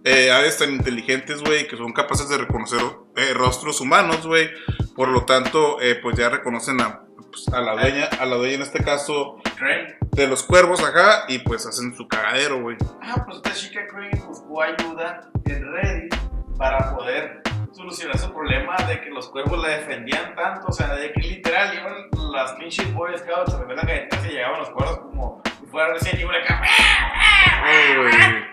eh, 0.07 0.31
aves 0.31 0.57
tan 0.57 0.71
inteligentes, 0.71 1.43
güey, 1.43 1.67
que 1.67 1.77
son 1.77 1.93
capaces 1.93 2.29
de 2.29 2.39
reconocer 2.39 2.81
eh, 3.17 3.35
rostros 3.35 3.81
humanos, 3.81 4.25
güey. 4.25 4.49
Por 4.95 5.09
lo 5.09 5.25
tanto, 5.25 5.81
eh, 5.81 5.97
pues 6.01 6.17
ya 6.17 6.29
reconocen 6.29 6.81
a, 6.81 7.03
pues, 7.29 7.49
a 7.49 7.61
la 7.61 7.73
dueña, 7.73 8.05
a 8.05 8.25
la 8.25 8.37
dueña 8.37 8.55
en 8.55 8.63
este 8.63 8.85
caso 8.85 9.39
Crane. 9.57 9.97
de 10.13 10.29
los 10.29 10.45
cuervos 10.45 10.85
acá, 10.85 11.25
y 11.27 11.41
pues 11.41 11.67
hacen 11.67 11.93
su 11.97 12.07
cagadero, 12.07 12.63
güey. 12.63 12.77
Ah, 13.03 13.21
pues 13.25 13.39
esta 13.39 13.53
chica 13.53 13.81
Crane 13.89 14.23
buscó 14.25 14.63
ayuda 14.63 15.29
en 15.45 15.73
Reddit 15.73 16.15
para 16.57 16.95
poder 16.95 17.43
solucionar 17.73 18.17
su 18.17 18.33
problema 18.33 18.77
de 18.89 19.01
que 19.01 19.11
los 19.11 19.29
cuervos 19.29 19.61
la 19.61 19.71
defendían 19.71 20.37
tanto, 20.37 20.69
o 20.69 20.73
sea, 20.73 20.95
de 20.95 21.13
que 21.13 21.21
literal 21.21 21.77
iban 21.77 22.33
las 22.33 22.53
pinches 22.53 22.95
Boy 22.95 23.19
Scouts 23.19 23.55
a 23.55 23.65
galletas 23.65 24.25
y 24.25 24.29
llegaban 24.29 24.61
los 24.61 24.71
cuervos 24.71 24.99
como 25.01 25.43
fuera 25.67 25.93
recién 25.93 26.19
y 26.21 26.25
acá. 26.25 26.63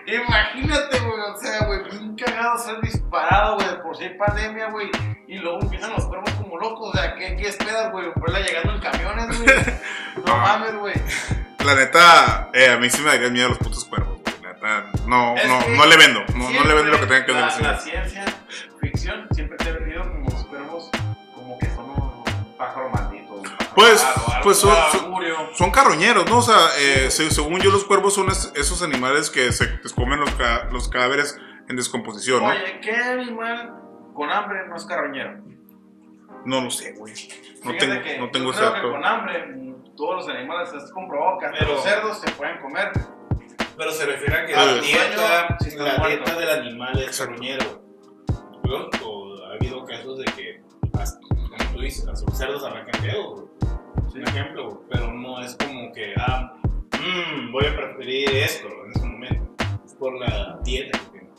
Imagínate, 0.06 0.98
güey, 1.00 1.20
o 1.20 1.36
sea, 1.36 1.66
güey, 1.66 1.82
bien 1.90 2.16
cagado 2.16 2.58
ser 2.58 2.80
disparado, 2.80 3.56
güey, 3.56 3.82
por 3.82 3.96
si 3.96 4.04
hay 4.04 4.18
pandemia, 4.18 4.70
güey, 4.70 4.90
y 5.28 5.38
luego 5.38 5.60
empiezan 5.62 5.92
los 5.92 6.06
cuervos 6.06 6.30
como 6.32 6.58
locos, 6.58 6.94
o 6.94 6.98
sea, 6.98 7.14
¿qué, 7.14 7.36
qué 7.36 7.48
esperas, 7.48 7.90
güey? 7.90 8.06
Verla 8.16 8.40
llegando 8.40 8.74
en 8.74 8.80
camiones, 8.80 9.42
güey. 9.42 9.56
No 10.26 10.36
mames, 10.36 10.74
güey. 10.76 10.94
La 11.64 11.74
neta, 11.74 12.50
eh, 12.52 12.70
a 12.70 12.76
mí 12.78 12.88
sí 12.90 13.02
me 13.02 13.10
darían 13.10 13.32
miedo 13.32 13.48
los 13.48 13.58
putos 13.58 13.84
cuervos, 13.84 14.20
güey. 14.22 14.34
La 14.42 14.52
neta, 14.52 14.90
no, 15.06 15.34
Es 15.36 15.46
no, 15.48 15.60
no 15.68 15.86
le 15.86 15.96
vendo. 15.96 16.20
No, 16.34 16.50
no 16.50 16.64
le 16.64 16.74
vendo 16.74 16.90
lo 16.92 17.00
que 17.00 17.06
tenga 17.06 17.26
que 17.26 17.32
la. 17.32 17.40
La 17.40 17.78
ciencia 17.78 18.24
ficción 18.80 19.26
siempre 19.32 19.56
te 19.58 19.70
ha 19.70 19.72
vendido 19.72 20.02
como 20.02 20.30
los 20.30 20.44
cuervos, 20.46 20.90
como 21.34 21.58
que 21.58 21.66
son 21.70 21.90
un 21.90 22.56
pájaro 22.56 22.88
maldito. 22.90 23.03
Pues- 23.74 24.04
algo 24.04 24.40
pues 24.42 24.58
son- 24.58 24.74
son-. 24.92 25.14
Son 25.54 25.70
carroñeros, 25.70 26.28
¿no? 26.28 26.38
O 26.38 26.42
sea, 26.42 26.56
eh, 26.78 27.10
se- 27.10 27.30
según 27.30 27.60
yo, 27.60 27.70
los 27.70 27.84
cuervos 27.84 28.14
son 28.14 28.28
es- 28.30 28.52
esos 28.56 28.82
animales 28.82 29.30
que 29.30 29.52
se 29.52 29.80
comen 29.94 30.20
los, 30.20 30.30
ca- 30.34 30.68
los 30.72 30.88
cadáveres 30.88 31.38
en 31.68 31.76
descomposición, 31.76 32.42
¿no? 32.42 32.48
Oye, 32.50 32.80
¿qué 32.82 32.92
animal 32.94 33.74
con 34.14 34.30
hambre 34.30 34.66
no 34.68 34.76
es 34.76 34.84
carroñero? 34.84 35.38
No 36.44 36.60
lo 36.60 36.70
sé, 36.70 36.92
güey. 36.92 37.14
No 37.64 37.70
Fíjate 37.72 37.86
tengo, 37.86 38.02
que 38.02 38.18
no 38.18 38.30
tengo 38.30 38.44
yo 38.46 38.50
ese 38.52 38.60
creo 38.60 38.74
que 38.74 38.90
con 38.90 39.04
hambre 39.04 39.46
mm, 39.46 39.94
todos 39.96 40.16
los 40.26 40.28
animales 40.36 40.70
es 40.74 40.90
comprobado 40.92 41.38
que 41.38 41.46
Pero- 41.58 41.72
los 41.74 41.82
cerdos 41.82 42.20
se 42.20 42.30
pueden 42.32 42.58
comer. 42.60 42.92
Pero 43.76 43.90
se 43.90 44.06
refiere 44.06 44.34
a 44.36 44.46
que 44.46 44.54
Ah, 44.54 44.64
la 44.66 44.74
dieta, 44.74 45.56
está 45.60 45.82
la 45.98 46.06
dieta 46.08 46.34
del 46.36 46.50
animal 46.50 46.98
es 46.98 47.06
Exacto. 47.06 47.32
carroñero. 47.34 47.82
Ha 48.64 49.54
habido 49.54 49.84
casos 49.84 50.18
de 50.18 50.24
que, 50.26 50.62
como 50.90 51.72
tú 51.72 51.80
dices, 51.80 52.04
los 52.06 52.38
cerdos 52.38 52.64
arrancan 52.64 53.02
dedos, 53.02 53.44
Es 54.14 54.20
un 54.20 54.28
ejemplo, 54.28 54.82
pero 54.90 55.12
no 55.12 55.40
es 55.42 55.56
como 55.56 55.92
que, 55.92 56.14
ah, 56.16 56.54
mm, 57.00 57.50
voy 57.52 57.66
a 57.66 57.76
preferir 57.76 58.28
esto 58.30 58.68
en 58.84 58.90
ese 58.92 59.04
momento. 59.06 59.64
Es 59.84 59.94
por 59.94 60.14
la 60.20 60.58
dieta 60.62 60.98
que 60.98 61.04
tiene. 61.06 61.30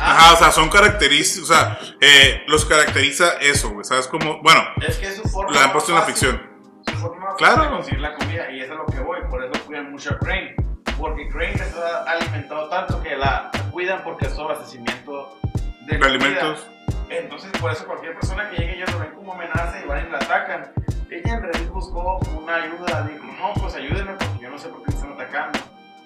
Ajá, 0.00 0.34
o 0.34 0.36
sea, 0.36 0.50
son 0.50 0.68
características, 0.68 1.50
o 1.50 1.54
sea, 1.54 1.78
eh, 2.00 2.42
los 2.46 2.64
caracteriza 2.64 3.32
eso, 3.40 3.70
güey. 3.70 3.84
¿Sabes 3.84 4.06
cómo? 4.06 4.40
Bueno, 4.42 4.60
Es 4.86 4.98
que 4.98 5.06
es 5.08 5.16
su 5.16 5.28
forma. 5.28 5.52
lo 5.52 5.60
han 5.60 5.72
puesto 5.72 5.92
en 5.92 5.98
la 5.98 6.04
ficción. 6.04 6.42
su 6.86 6.94
forma 6.96 7.34
Claro. 7.36 7.62
de 7.64 7.68
conseguir 7.70 8.00
la 8.00 8.14
comida 8.14 8.50
y 8.50 8.60
eso 8.60 8.72
es 8.72 8.78
a 8.78 8.82
lo 8.82 8.86
que 8.86 9.00
voy, 9.00 9.20
por 9.30 9.44
eso 9.44 9.52
cuidan 9.66 9.90
mucho 9.92 10.14
a 10.14 10.18
Crane. 10.18 10.54
Porque 10.98 11.28
Crane 11.28 11.52
les 11.52 11.74
ha 11.76 12.02
alimentado 12.04 12.68
tanto 12.70 13.02
que 13.02 13.16
la 13.16 13.50
cuidan 13.70 14.02
porque 14.02 14.26
es 14.26 14.34
su 14.34 14.40
abastecimiento 14.40 15.38
de 15.86 15.98
De 15.98 16.06
alimentos. 16.06 16.66
Entonces, 17.10 17.50
por 17.60 17.70
eso 17.72 17.86
cualquier 17.86 18.14
persona 18.14 18.50
que 18.50 18.56
llegue 18.56 18.76
ellos 18.76 18.92
lo 18.92 18.98
ven 19.00 19.10
como 19.14 19.32
amenaza 19.34 19.80
y 19.82 19.86
van 19.86 20.06
y 20.06 20.10
la 20.10 20.18
atacan. 20.18 20.72
Ella 21.10 21.34
en 21.34 21.42
Reddit 21.42 21.68
buscó 21.70 22.18
una 22.38 22.54
ayuda, 22.56 23.08
dijo, 23.10 23.24
no, 23.24 23.54
pues 23.60 23.74
ayúdenme 23.74 24.12
porque 24.12 24.42
yo 24.42 24.50
no 24.50 24.58
sé 24.58 24.68
por 24.68 24.82
qué 24.82 24.90
me 24.90 24.94
están 24.96 25.12
atacando. 25.12 25.58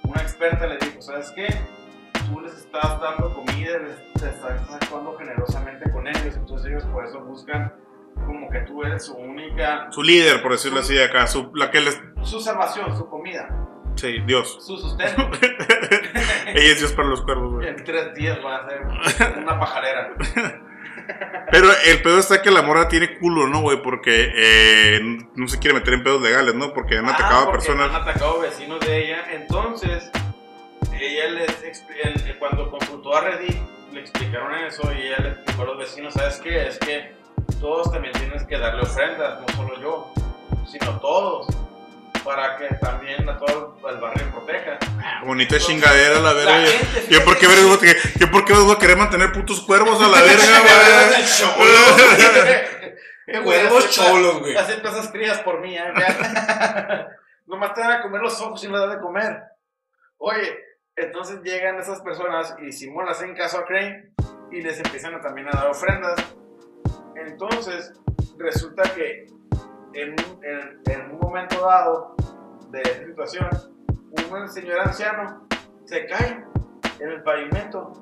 Una 0.04 0.22
experta 0.22 0.66
le 0.66 0.78
dijo, 0.78 1.00
¿sabes 1.02 1.30
qué? 1.34 1.46
Tú 2.28 2.40
les 2.40 2.54
estás 2.56 3.00
dando 3.00 3.34
comida, 3.34 3.78
les 3.78 3.98
estás 4.22 4.70
actuando 4.70 5.16
generosamente 5.18 5.90
con 5.90 6.06
ellos, 6.06 6.36
entonces 6.36 6.70
ellos 6.70 6.84
por 6.86 7.04
eso 7.04 7.20
buscan 7.20 7.72
como 8.26 8.48
que 8.50 8.60
tú 8.60 8.82
eres 8.84 9.06
su 9.06 9.14
única, 9.14 9.88
Su 9.90 10.02
líder, 10.02 10.42
por 10.42 10.52
decirlo 10.52 10.80
así, 10.80 10.98
acá, 11.00 11.26
su, 11.26 11.50
la 11.54 11.70
que 11.70 11.80
les. 11.80 12.00
su 12.22 12.40
salvación, 12.40 12.96
su 12.96 13.08
comida, 13.08 13.48
Sí, 13.96 14.20
Dios. 14.24 14.64
su 14.64 14.76
sustento. 14.78 15.22
Ella 16.46 16.72
es 16.72 16.78
Dios 16.78 16.92
para 16.92 17.08
los 17.08 17.22
cuervos, 17.22 17.54
güey. 17.54 17.68
en 17.68 17.84
tres 17.84 18.14
días 18.14 18.38
va 18.44 18.56
a 18.58 18.68
ser 18.68 18.82
una 19.38 19.58
pajarera. 19.58 20.12
Pero 21.50 21.68
el 21.86 22.02
pedo 22.02 22.18
está 22.18 22.40
que 22.42 22.50
la 22.50 22.62
morra 22.62 22.88
tiene 22.88 23.18
culo, 23.18 23.46
¿no, 23.46 23.60
güey? 23.60 23.82
Porque 23.82 24.32
eh, 24.34 25.00
no 25.34 25.48
se 25.48 25.58
quiere 25.58 25.74
meter 25.78 25.94
en 25.94 26.02
pedos 26.02 26.22
legales, 26.22 26.54
¿no? 26.54 26.72
Porque 26.72 26.98
han 26.98 27.08
Ah, 27.08 27.12
atacado 27.14 27.48
a 27.48 27.52
personas. 27.52 27.90
Han 27.90 27.96
atacado 28.02 28.40
vecinos 28.40 28.80
de 28.80 29.04
ella. 29.04 29.24
Entonces, 29.32 30.10
ella 30.98 31.28
les 31.30 31.62
en- 32.04 32.38
cuando 32.38 32.70
consultó 32.70 33.14
a 33.16 33.20
Reddit, 33.20 33.56
le 33.92 34.00
explicaron 34.00 34.54
eso 34.64 34.90
y 34.92 35.02
ella 35.08 35.18
le 35.18 35.28
explicó 35.30 35.62
a 35.62 35.64
los 35.66 35.78
vecinos, 35.78 36.14
¿sabes 36.14 36.40
qué? 36.42 36.66
Es 36.68 36.78
que 36.78 37.12
todos 37.60 37.90
también 37.92 38.12
tienes 38.14 38.44
que 38.44 38.58
darle 38.58 38.82
ofrendas, 38.82 39.40
no 39.40 39.48
solo 39.56 39.80
yo. 39.80 40.12
sino 40.66 40.98
todos. 41.00 41.46
Para 42.24 42.56
que 42.56 42.68
también 42.76 43.28
a 43.28 43.36
todo 43.38 43.76
el 43.88 43.96
barrio 43.98 44.30
proteja. 44.30 44.78
Bonita 45.24 45.58
chingadera, 45.58 46.20
la 46.20 46.32
verga. 46.32 46.58
La 46.58 46.66
gente, 46.66 47.06
Yo, 47.10 47.24
¿por 47.24 47.36
qué, 47.38 47.46
verga, 47.48 47.78
que- 47.80 48.18
yo, 48.18 48.30
¿por 48.30 48.44
qué 48.44 48.52
vas 48.52 48.70
a 48.70 48.78
querer 48.78 48.96
mantener 48.96 49.32
putos 49.32 49.60
cuervos 49.62 50.00
a 50.00 50.08
la 50.08 50.20
verga, 50.22 50.62
Cuervos 53.44 53.90
cholos, 53.94 54.40
güey. 54.40 54.56
Acepta 54.56 54.90
esas 54.90 55.10
crías 55.10 55.40
por 55.40 55.60
mí, 55.60 55.76
¿eh? 55.76 55.92
Ya. 55.98 57.08
Nomás 57.46 57.74
te 57.74 57.80
van 57.80 57.92
a 57.92 58.02
comer 58.02 58.20
los 58.20 58.40
ojos 58.40 58.62
y 58.64 58.68
no 58.68 58.78
dan 58.78 58.90
de 58.96 59.00
comer. 59.02 59.42
Oye, 60.18 60.56
entonces 60.96 61.40
llegan 61.42 61.78
esas 61.78 62.00
personas 62.02 62.54
y 62.62 62.72
Simón 62.72 63.08
hacen 63.08 63.34
caso 63.34 63.58
a 63.58 63.64
Crane 63.64 64.12
y 64.50 64.60
les 64.62 64.78
empiezan 64.78 65.14
a, 65.14 65.20
también 65.20 65.48
a 65.48 65.52
dar 65.52 65.66
ofrendas. 65.68 66.14
Entonces, 67.16 67.92
resulta 68.38 68.82
que 68.94 69.26
en, 69.94 70.12
un- 70.12 70.44
en- 70.44 70.80
en 70.90 71.10
un 71.12 71.18
momento 71.20 71.66
dado 71.66 72.14
de 72.70 72.80
esa 72.82 73.04
situación, 73.06 73.48
un 74.30 74.48
señor 74.48 74.80
anciano 74.80 75.46
se 75.84 76.06
cae 76.06 76.44
en 77.00 77.08
el 77.10 77.22
pavimento 77.22 77.92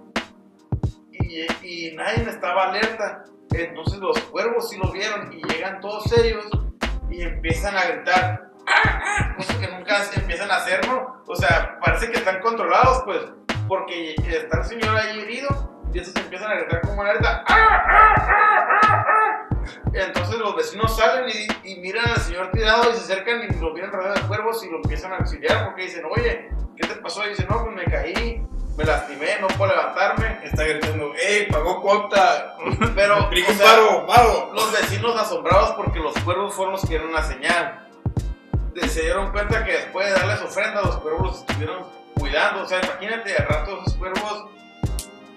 y, 1.12 1.92
nadie 1.96 2.28
estaba 2.28 2.68
alerta. 2.70 3.24
Entonces 3.52 3.98
los 3.98 4.18
cuervos 4.24 4.68
sí 4.70 4.76
lo 4.78 4.90
vieron 4.92 5.32
y 5.32 5.42
llegan 5.52 5.80
todos 5.80 6.04
serios 6.04 6.44
y 7.10 7.22
empiezan 7.22 7.76
a 7.76 7.84
gritar. 7.84 8.50
"¡Ah, 8.66 9.00
ah!", 9.04 9.34
Cosas 9.36 9.56
que 9.56 9.68
nunca 9.68 9.96
empiezan 10.14 10.50
a 10.50 10.56
hacer, 10.56 10.86
¿no? 10.86 11.22
O 11.26 11.34
sea, 11.36 11.78
parece 11.84 12.10
que 12.10 12.18
están 12.18 12.40
controlados, 12.40 13.02
pues, 13.04 13.20
porque 13.68 14.14
está 14.28 14.58
el 14.58 14.64
señor 14.64 14.96
ahí 14.96 15.20
herido 15.20 15.48
y 15.92 15.98
estos 15.98 16.22
empiezan 16.22 16.50
a 16.52 16.54
gritar 16.56 16.80
como 16.82 17.02
alerta. 17.02 17.44
Entonces 19.92 20.38
los 20.38 20.54
vecinos 20.54 20.96
salen 20.96 21.28
y, 21.28 21.72
y 21.72 21.80
miran 21.80 22.08
al 22.08 22.20
señor 22.20 22.50
tirado 22.52 22.90
y 22.90 22.94
se 22.94 23.00
acercan 23.00 23.42
y 23.42 23.60
lo 23.60 23.72
miran 23.72 23.90
rodeado 23.90 24.14
de 24.14 24.22
cuervos 24.22 24.64
y 24.64 24.70
lo 24.70 24.76
empiezan 24.76 25.12
a 25.12 25.16
auxiliar 25.16 25.66
porque 25.66 25.82
dicen, 25.82 26.04
oye, 26.10 26.50
¿qué 26.76 26.86
te 26.86 26.94
pasó? 26.96 27.24
Y 27.26 27.30
dice, 27.30 27.46
no, 27.48 27.64
pues 27.64 27.74
me 27.74 27.84
caí, 27.84 28.46
me 28.76 28.84
lastimé, 28.84 29.38
no 29.40 29.48
puedo 29.48 29.72
levantarme. 29.72 30.38
Está 30.44 30.64
gritando, 30.64 31.12
¡ey, 31.14 31.46
pagó 31.46 31.82
cuota! 31.82 32.56
Pero, 32.94 33.28
¡Rico 33.30 33.52
o 33.52 33.54
sea, 33.54 33.66
paro, 33.66 34.06
paro! 34.06 34.50
los 34.54 34.72
vecinos 34.72 35.20
asombrados 35.20 35.72
porque 35.72 35.98
los 35.98 36.14
cuervos 36.20 36.54
fueron 36.54 36.72
los 36.72 36.82
que 36.82 36.88
dieron 36.88 37.12
la 37.12 37.22
señal. 37.22 37.86
Se 38.88 39.02
dieron 39.02 39.30
cuenta 39.32 39.64
que 39.64 39.72
después 39.72 40.06
de 40.06 40.12
darles 40.12 40.40
ofrenda, 40.40 40.80
los 40.82 40.96
cuervos 40.98 41.26
los 41.26 41.40
estuvieron 41.40 41.84
cuidando. 42.14 42.62
O 42.62 42.66
sea, 42.66 42.80
imagínate, 42.82 43.36
al 43.36 43.46
rato 43.48 43.80
esos 43.80 43.94
cuervos, 43.96 44.46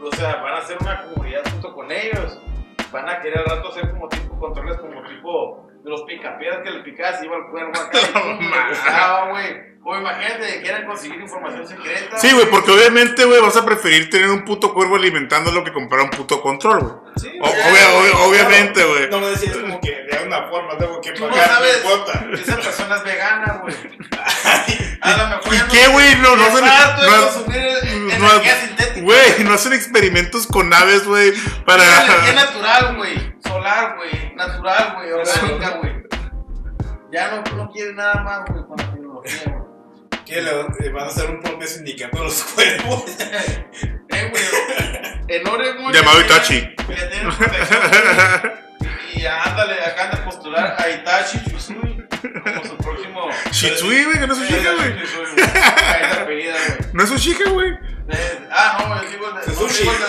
o 0.02 0.16
sea, 0.16 0.36
van 0.38 0.54
a 0.54 0.58
hacer 0.60 0.78
una 0.80 1.04
comunidad 1.04 1.42
junto 1.52 1.74
con 1.74 1.92
ellos. 1.92 2.40
Van 2.94 3.10
a 3.10 3.20
querer 3.20 3.40
al 3.40 3.46
rato 3.46 3.70
hacer 3.70 3.90
como 3.92 4.08
tipo 4.08 4.40
controles, 4.40 4.78
como 4.78 5.02
tipo 5.04 5.68
de 5.84 5.90
los 5.90 6.04
picapiedras 6.04 6.62
que 6.64 6.70
le 6.72 6.80
picabas 6.84 7.22
y 7.22 7.26
iba 7.26 7.36
el 7.38 7.46
cuervo 7.52 7.72
acá 7.72 9.26
güey. 9.32 9.74
O 9.86 9.98
imagínate 9.98 10.48
que 10.48 10.62
quieran 10.62 10.86
conseguir 10.86 11.20
información 11.20 11.68
secreta. 11.68 12.18
Sí, 12.18 12.32
güey, 12.34 12.46
porque 12.50 12.72
obviamente, 12.72 13.26
güey, 13.26 13.42
vas 13.42 13.58
a 13.58 13.66
preferir 13.66 14.10
tener 14.10 14.30
un 14.30 14.46
puto 14.46 14.74
cuervo 14.74 14.96
alimentándolo 14.96 15.62
que 15.66 15.74
comprar 15.74 16.04
un 16.04 16.10
puto 16.10 16.42
control, 16.42 16.80
güey. 16.80 16.94
Sí, 17.18 17.38
O- 17.42 17.46
obvia- 17.46 17.92
obvia- 18.00 18.18
obviamente, 18.30 18.82
güey. 18.86 19.10
No 19.10 19.20
me 19.20 19.28
decías 19.32 19.58
como 19.58 19.82
que 19.82 19.92
de 20.10 20.18
alguna 20.18 20.44
forma 20.48 20.78
tengo 20.78 21.02
que 21.02 21.12
no 21.20 21.28
pagar 21.28 21.48
sabes, 21.50 21.84
mi 21.84 21.90
cuota. 21.90 22.26
esa 22.34 22.56
persona 22.56 22.96
es 22.96 23.04
vegana, 23.04 23.60
güey. 23.62 23.76
A 25.20 25.40
¿Y 25.54 25.60
qué, 25.72 25.88
güey? 25.90 26.16
No, 26.18 26.36
no 26.36 26.48
es 26.48 26.54
hacen- 26.54 26.66
no- 28.20 28.28
no-. 28.28 28.42
Güey, 29.04 29.44
no 29.44 29.54
hacen 29.54 29.74
experimentos 29.74 30.48
con 30.48 30.74
aves, 30.74 31.06
güey, 31.06 31.34
para... 31.66 31.84
Energía 32.06 32.34
natural, 32.34 32.96
güey. 32.96 33.36
Solar, 33.44 33.96
güey. 33.98 34.36
Natural, 34.36 34.94
güey. 34.96 35.12
Orgánica, 35.12 35.70
güey. 35.78 35.94
Ya 37.12 37.32
no, 37.32 37.44
no 37.56 37.70
quiere 37.72 37.94
nada 37.94 38.22
más, 38.24 38.46
güey, 38.50 38.64
con 38.66 38.78
la 38.78 38.92
tecnología, 38.92 39.42
güey. 39.46 39.64
¿Qué? 40.26 40.42
¿Le 40.42 40.52
eh, 40.52 40.90
van 40.94 41.04
a 41.04 41.08
hacer 41.08 41.30
un 41.30 41.42
propio 41.42 41.68
sindicato 41.68 42.18
a 42.20 42.24
los 42.24 42.44
cuervos? 42.44 43.04
Eh, 44.10 44.30
güey. 44.30 44.44
En 45.28 45.48
Oregon. 45.48 45.92
Llamado 45.92 46.22
Itachi. 46.22 46.70
Y 49.16 49.26
ándale, 49.26 49.76
acaban 49.86 50.12
de 50.12 50.18
postular 50.18 50.76
a 50.78 50.90
Itachi 50.90 51.40
Shizui 51.48 51.76
como 52.44 52.64
su 52.64 52.78
próximo. 53.14 53.52
Shitsui, 53.52 54.04
güey, 54.06 54.20
que 54.20 54.28
no 54.28 54.34
es 54.34 54.40
Ushika, 54.40 54.72
güey. 54.74 54.94
No 56.94 57.04
es 57.04 57.12
güey. 57.54 57.72
Eh, 58.10 58.48
Ah, 58.52 58.78
no, 58.80 58.90
no, 58.96 59.02
Sushi. 59.02 59.80
digo 59.84 59.92
el 59.94 60.00
de 60.00 60.06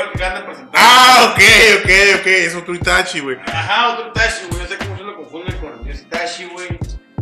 la 0.00 0.10
que 0.12 0.18
acaban 0.24 0.40
de 0.40 0.46
presentar. 0.46 0.74
Ah, 0.82 1.32
ok, 1.32 1.40
ok, 1.78 1.90
ok, 2.20 2.26
es 2.26 2.54
otro 2.56 2.74
Itachi, 2.74 3.20
güey. 3.20 3.38
Ajá, 3.46 3.88
otro 3.90 4.08
Itachi, 4.08 4.46
güey. 4.50 4.62
Yo 4.62 4.68
sé 4.68 4.76
que 4.78 4.84
muchos 4.86 5.06
lo 5.06 5.16
confunden 5.16 5.56
con 5.58 5.72
el 5.72 5.84
dios 5.84 6.00
Itachi, 6.00 6.44
güey. 6.46 6.78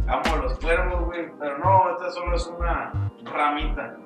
Amo 0.08 0.34
a 0.34 0.36
los 0.36 0.58
cuervos, 0.58 1.04
güey. 1.06 1.28
Pero 1.38 1.58
no, 1.58 1.90
esta 1.92 2.10
solo 2.12 2.34
es 2.36 2.46
una 2.46 3.10
ramita. 3.24 3.96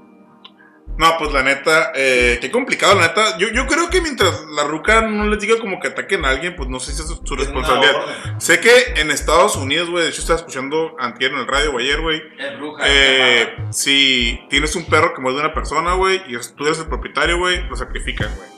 No, 1.00 1.16
pues 1.16 1.32
la 1.32 1.42
neta, 1.42 1.92
eh, 1.94 2.36
qué 2.42 2.50
complicado, 2.50 2.94
la 2.94 3.08
neta. 3.08 3.38
Yo, 3.38 3.48
yo 3.48 3.66
creo 3.66 3.88
que 3.88 4.02
mientras 4.02 4.44
la 4.54 4.64
ruca 4.64 5.00
no 5.00 5.24
les 5.28 5.40
diga 5.40 5.58
como 5.58 5.80
que 5.80 5.88
ataquen 5.88 6.26
a 6.26 6.28
alguien, 6.28 6.54
pues 6.54 6.68
no 6.68 6.78
sé 6.78 6.92
si 6.92 7.00
es 7.00 7.08
su, 7.08 7.14
Es 7.14 7.40
responsabilidad. 7.40 7.94
Sé 8.36 8.60
que 8.60 9.00
en 9.00 9.10
Estados 9.10 9.56
Unidos, 9.56 9.88
güey, 9.88 10.04
de 10.04 10.10
hecho 10.10 10.20
estaba 10.20 10.38
escuchando 10.38 10.96
antier 10.98 11.32
en 11.32 11.38
el 11.38 11.46
radio 11.46 11.72
o 11.72 11.78
ayer, 11.78 12.02
güey. 12.02 12.18
Es. 12.38 12.52
Eh, 12.84 13.56
si 13.70 14.44
tienes 14.50 14.76
un 14.76 14.84
perro 14.84 15.14
que 15.14 15.22
muerde 15.22 15.38
a 15.38 15.44
una 15.46 15.54
persona, 15.54 15.94
güey, 15.94 16.20
y 16.28 16.36
tú 16.54 16.66
eres 16.66 16.78
el 16.80 16.86
propietario, 16.88 17.38
güey, 17.38 17.66
lo 17.66 17.76
sacrifican, 17.76 18.28
güey. 18.36 18.50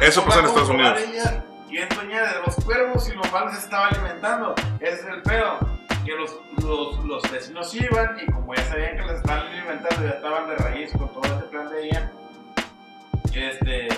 Eso 0.00 0.22
¿cómo 0.22 0.30
pasa 0.30 0.40
en 0.40 0.46
Estados 0.46 0.70
Unidos. 0.70 1.00
ella 1.08 1.44
¿Quién 1.68 1.88
dueña 1.90 2.22
de 2.32 2.40
los 2.44 2.56
cuervos 2.64 3.08
y 3.08 3.14
los 3.14 3.30
males 3.30 3.52
se 3.52 3.60
estaba 3.60 3.86
alimentando? 3.86 4.56
Ese 4.80 4.94
es 4.94 5.06
el 5.06 5.22
pedo. 5.22 5.77
Que 6.08 6.14
los, 6.14 6.40
los, 6.64 7.04
los 7.04 7.30
vecinos 7.30 7.74
iban 7.74 8.18
y 8.18 8.24
como 8.32 8.54
ya 8.54 8.64
sabían 8.64 8.96
que 8.96 9.02
les 9.02 9.16
estaban 9.16 9.46
alimentando, 9.46 10.08
ya 10.08 10.14
estaban 10.14 10.48
de 10.48 10.56
raíz 10.56 10.90
con 10.96 11.12
todo 11.12 11.22
ese 11.26 11.46
plan 11.48 11.68
de 11.68 11.84
ella. 11.84 12.10
Este, 13.34 13.88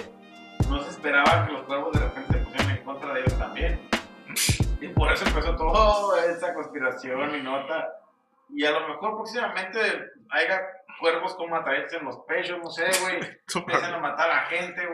no 0.68 0.82
se 0.82 0.90
esperaba 0.90 1.46
que 1.46 1.52
los 1.52 1.62
cuervos 1.62 1.92
de 1.92 2.00
repente 2.00 2.32
se 2.32 2.38
pusieran 2.40 2.70
en 2.70 2.84
contra 2.84 3.14
de 3.14 3.20
ellos 3.20 3.38
también. 3.38 3.88
Y 4.80 4.88
por 4.88 5.12
eso 5.12 5.24
empezó 5.24 5.54
toda 5.54 6.24
esa 6.24 6.52
conspiración 6.52 7.36
y 7.36 7.42
nota. 7.42 7.92
Y 8.48 8.64
a 8.64 8.72
lo 8.72 8.88
mejor 8.88 9.14
próximamente 9.14 9.78
haya 10.30 10.62
cuervos 10.98 11.34
con 11.36 11.48
matadetes 11.48 11.92
en 11.92 12.06
los 12.06 12.16
pechos, 12.26 12.58
no 12.58 12.70
sé, 12.70 12.88
güey. 13.02 13.20
Empiezan 13.54 13.94
a 13.94 13.98
matar 13.98 14.30
a 14.32 14.46
gente, 14.46 14.84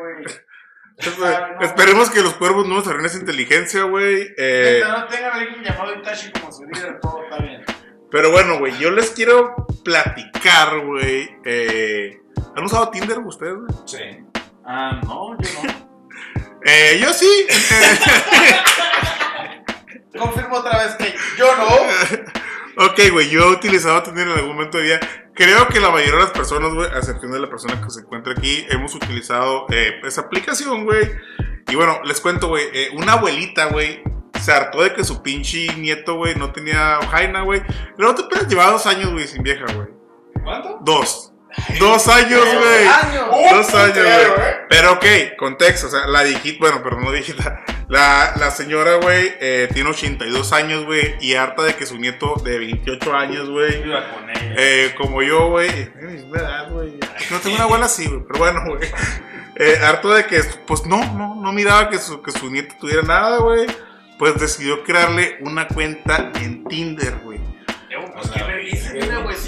Ah, 0.99 1.51
no. 1.59 1.67
Esperemos 1.67 2.11
que 2.11 2.23
los 2.23 2.35
cuervos 2.35 2.67
no 2.67 2.77
desarrollen 2.77 3.07
esa 3.07 3.19
inteligencia, 3.19 3.83
güey. 3.83 4.33
Eh, 4.37 4.83
no 4.87 5.07
tengan 5.07 5.33
alguien 5.33 5.63
llamado 5.63 5.95
Itachi 5.95 6.31
como 6.33 6.51
su 6.51 6.65
líder, 6.65 6.99
todo 7.01 7.23
está 7.25 7.39
bien. 7.43 7.63
pero 8.11 8.31
bueno, 8.31 8.59
güey, 8.59 8.77
yo 8.79 8.91
les 8.91 9.11
quiero 9.11 9.55
platicar, 9.85 10.79
güey. 10.81 11.29
Eh, 11.45 12.19
¿Han 12.57 12.65
usado 12.65 12.91
Tinder 12.91 13.19
ustedes, 13.19 13.55
güey? 13.57 13.69
Sí. 13.85 14.25
Ah, 14.65 15.01
no, 15.05 15.37
yo 15.39 15.51
no. 15.63 15.87
Eh, 16.69 16.99
yo 17.01 17.13
sí. 17.13 17.47
Confirmo 20.19 20.57
otra 20.57 20.79
vez 20.85 20.97
que 20.97 21.15
yo 21.39 21.47
no. 21.57 21.67
ok, 22.87 23.01
güey, 23.13 23.29
yo 23.29 23.45
he 23.45 23.51
utilizado 23.53 24.03
Tinder 24.03 24.27
en 24.27 24.33
algún 24.33 24.55
momento 24.57 24.79
de 24.79 24.85
vida. 24.85 25.01
Creo 25.37 25.69
que 25.69 25.81
la 25.81 25.91
mayoría 25.91 26.15
de 26.15 26.23
las 26.23 26.31
personas, 26.31 26.73
güey, 26.73 26.91
a 26.91 26.97
excepción 26.97 27.31
de 27.31 27.39
la 27.39 27.51
persona 27.51 27.79
que 27.79 27.91
se 27.91 28.01
encuentra 28.01 28.33
aquí, 28.33 28.67
hemos 28.71 28.95
utilizado 28.95 29.67
eh, 29.69 30.01
esa 30.03 30.23
aplicación, 30.23 30.85
güey. 30.85 31.11
Y 31.69 31.75
bueno, 31.75 32.01
les 32.05 32.23
cuento, 32.23 32.49
güey, 32.49 32.65
eh, 32.73 32.89
una 32.95 33.13
abuelita, 33.13 33.67
güey, 33.67 34.03
se 34.41 34.53
hartó 34.53 34.83
de 34.83 34.95
que 34.95 35.05
su 35.05 35.23
pinche 35.23 35.75
nieto, 35.77 36.15
güey, 36.15 36.37
no 36.37 36.53
tenía 36.53 36.99
jaina, 37.11 37.43
güey. 37.43 37.63
Luego 37.99 38.15
te 38.15 38.23
puedes 38.25 38.49
llevar 38.49 38.71
dos 38.71 38.87
años, 38.87 39.13
güey, 39.13 39.27
sin 39.27 39.43
vieja, 39.43 39.67
güey. 39.75 39.89
¿Cuánto? 40.43 40.79
Dos. 40.81 41.35
Dos 41.79 42.09
años, 42.09 42.41
güey. 42.45 42.87
años. 42.87 43.27
Dos 43.51 43.75
años, 43.75 43.95
güey. 43.97 44.07
eh. 44.09 44.57
Pero 44.69 44.93
ok, 44.95 45.05
contexto, 45.39 45.87
o 45.87 45.91
sea, 45.91 46.07
la 46.07 46.23
viejita, 46.23 46.59
bueno, 46.61 46.81
pero 46.83 47.01
no 47.01 47.11
viejita. 47.11 47.65
La, 47.89 48.33
la 48.37 48.51
señora, 48.51 48.97
güey, 48.97 49.35
eh, 49.41 49.69
tiene 49.73 49.91
82 49.91 50.53
años, 50.53 50.85
güey, 50.85 51.15
y 51.21 51.35
harta 51.35 51.63
de 51.63 51.75
que 51.77 51.87
su 51.87 51.97
nieto 51.99 52.35
de 52.45 52.59
28 52.59 53.15
años, 53.15 53.49
güey, 53.49 53.85
eh, 54.57 54.93
como 54.97 55.23
yo, 55.23 55.51
güey. 55.51 55.69
No 57.31 57.39
tengo 57.41 57.55
una 57.57 57.65
abuela 57.65 57.87
así, 57.87 58.07
güey, 58.07 58.23
pero 58.27 58.39
bueno, 58.39 58.61
güey. 58.67 58.89
Eh, 59.59 59.79
harto 59.83 60.13
de 60.13 60.27
que, 60.27 60.43
pues 60.67 60.85
no, 60.85 60.99
no, 61.15 61.37
no 61.37 61.53
miraba 61.53 61.89
que 61.89 61.99
su, 61.99 62.21
que 62.23 62.31
su 62.33 62.51
nieto 62.51 62.75
tuviera 62.81 63.03
nada, 63.03 63.39
güey. 63.39 63.67
Pues 64.19 64.35
decidió 64.41 64.83
crearle 64.83 65.39
una 65.41 65.69
cuenta 65.69 66.31
en 66.41 66.65
Tinder, 66.65 67.15
güey. 67.23 67.39
Pues 68.15 68.31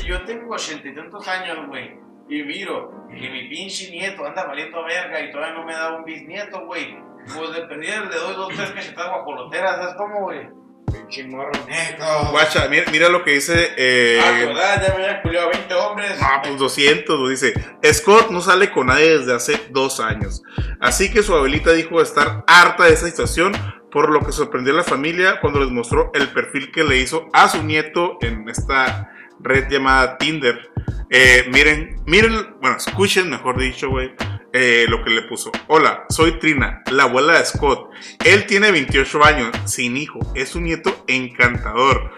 yo 0.08 0.22
tengo 0.24 0.54
ochenta 0.54 0.88
y 0.88 0.94
tantos 0.94 1.26
años, 1.28 1.66
güey, 1.68 1.96
y 2.28 2.42
miro 2.42 3.06
que 3.10 3.28
mi 3.30 3.48
pinche 3.48 3.90
nieto 3.90 4.24
anda 4.26 4.44
valiendo 4.44 4.82
verga 4.84 5.20
y 5.20 5.30
todavía 5.30 5.54
no 5.54 5.64
me 5.64 5.72
da 5.74 5.96
un 5.96 6.04
bisnieto, 6.04 6.64
güey, 6.66 6.96
pues 7.34 7.52
de 7.52 7.62
perdida 7.62 8.00
le 8.00 8.16
doy 8.16 8.34
dos, 8.34 8.48
tres 8.54 8.70
cachetadas 8.70 9.10
guajoloteras, 9.10 9.76
¿sabes 9.76 9.94
cómo, 9.96 10.20
güey? 10.22 10.48
Pinche 10.90 11.26
morro 11.26 11.52
negro. 11.66 12.04
Guacha, 12.30 12.66
mira, 12.70 12.84
mira 12.90 13.08
lo 13.10 13.22
que 13.22 13.32
dice. 13.32 13.72
Eh, 13.76 14.18
Ah, 14.24 14.30
¿verdad? 14.32 14.82
Ya 14.86 14.94
me 14.96 15.04
habían 15.04 15.20
culiado 15.22 15.48
a 15.48 15.50
20 15.52 15.74
hombres. 15.74 16.18
Ah, 16.22 16.40
pues 16.42 16.56
200, 16.56 17.18
güey, 17.18 17.30
dice. 17.32 17.52
Scott 17.92 18.30
no 18.30 18.40
sale 18.40 18.70
con 18.70 18.86
nadie 18.86 19.18
desde 19.18 19.34
hace 19.34 19.60
dos 19.70 20.00
años. 20.00 20.42
Así 20.80 21.12
que 21.12 21.22
su 21.22 21.34
abuelita 21.34 21.72
dijo 21.72 22.00
estar 22.00 22.42
harta 22.46 22.84
de 22.84 22.94
esa 22.94 23.06
situación, 23.06 23.52
por 23.90 24.10
lo 24.10 24.20
que 24.20 24.32
sorprendió 24.32 24.72
a 24.72 24.78
la 24.78 24.82
familia 24.84 25.40
cuando 25.40 25.60
les 25.60 25.70
mostró 25.70 26.10
el 26.14 26.28
perfil 26.28 26.70
que 26.72 26.84
le 26.84 26.96
hizo 26.96 27.28
a 27.34 27.48
su 27.48 27.62
nieto 27.62 28.16
en 28.22 28.48
esta 28.48 29.10
red 29.40 29.68
llamada 29.68 30.18
Tinder. 30.18 30.70
Eh, 31.10 31.46
miren, 31.50 32.02
miren, 32.06 32.56
bueno, 32.60 32.76
escuchen, 32.76 33.30
mejor 33.30 33.58
dicho, 33.58 33.88
güey, 33.88 34.12
eh, 34.52 34.86
lo 34.88 35.02
que 35.04 35.10
le 35.10 35.22
puso. 35.22 35.50
Hola, 35.66 36.04
soy 36.10 36.38
Trina, 36.38 36.82
la 36.90 37.04
abuela 37.04 37.38
de 37.38 37.46
Scott. 37.46 37.90
Él 38.24 38.46
tiene 38.46 38.70
28 38.70 39.24
años, 39.24 39.56
sin 39.64 39.96
hijo, 39.96 40.18
es 40.34 40.54
un 40.54 40.64
nieto 40.64 41.04
encantador. 41.06 42.12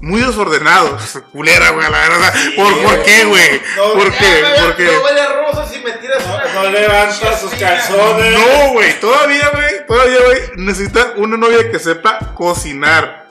Muy 0.00 0.22
desordenado, 0.22 0.96
culera, 1.32 1.70
güey, 1.70 1.90
la 1.90 1.98
verdad. 1.98 2.34
¿Por, 2.56 2.82
¿por 2.82 3.02
qué, 3.02 3.24
güey? 3.24 3.60
No, 3.76 3.92
¿Por 3.92 4.12
qué? 4.12 4.44
¿Por 4.62 4.76
qué? 4.76 4.84
No 4.86 5.02
huele 5.02 5.20
a 5.20 5.32
rosas 5.42 5.76
y 5.76 5.84
me 5.84 5.92
tiras 5.92 6.26
No, 6.26 6.34
una 6.36 6.54
no 6.54 6.70
levanta 6.70 7.38
sus 7.38 7.52
calzones. 7.52 8.38
No, 8.38 8.72
güey, 8.72 8.98
todavía, 9.00 9.50
güey, 9.52 9.86
todavía, 9.86 10.18
güey, 10.24 10.40
necesita 10.56 11.12
una 11.16 11.36
novia 11.36 11.70
que 11.70 11.78
sepa 11.78 12.34
cocinar. 12.34 13.28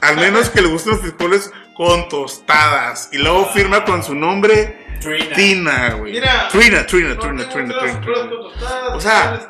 Al 0.00 0.16
menos 0.16 0.48
que 0.48 0.62
le 0.62 0.68
gusten 0.68 0.92
los 0.92 1.02
frijoles 1.02 1.50
con 1.78 2.08
tostadas. 2.08 3.08
Y 3.12 3.18
luego 3.18 3.46
firma 3.50 3.84
con 3.84 4.02
su 4.02 4.12
nombre, 4.12 4.98
Trina. 5.00 5.36
Tina, 5.36 5.90
güey. 5.90 6.14
Mira. 6.14 6.48
Trina, 6.48 6.84
Trina, 6.84 7.14
No 7.14 7.20
Trina, 7.20 7.48
Trina, 7.48 7.78
Trina, 7.78 8.00
Trina. 8.00 8.18
con 8.18 8.30
tostadas, 8.30 8.96
O 8.96 9.00
sea-. 9.00 9.40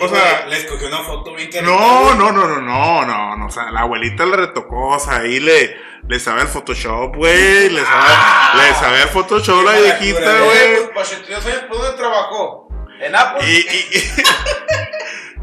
O 0.00 0.08
sea, 0.08 0.46
le 0.46 0.56
escogió 0.56 0.86
una 0.86 1.02
foto 1.02 1.34
bien 1.34 1.50
carita, 1.50 1.68
No, 1.68 2.14
no, 2.14 2.30
no, 2.30 2.46
no, 2.46 2.60
no, 2.60 3.04
no, 3.04 3.36
no, 3.36 3.46
o 3.46 3.50
sea, 3.50 3.72
la 3.72 3.80
abuelita 3.80 4.24
le 4.24 4.36
retocó, 4.36 4.90
o 4.90 4.98
sea, 5.00 5.16
ahí 5.16 5.40
le, 5.40 5.76
le 6.06 6.20
sabe 6.20 6.42
el 6.42 6.46
Photoshop, 6.46 7.16
güey, 7.16 7.70
le 7.70 7.84
sabe, 7.84 8.14
le 8.54 8.74
sabe 8.74 9.02
el 9.02 9.08
Photoshop 9.08 9.64
la 9.64 9.72
viejita, 9.72 10.40
güey. 10.42 10.92
Pues, 10.94 11.12
82 11.12 11.46
años, 11.46 11.58
¿por 11.68 11.78
dónde 11.78 11.96
trabajó? 11.96 12.68
En 13.00 13.16
Apple. 13.16 13.44
Y, 13.50 13.56
y, 13.56 14.12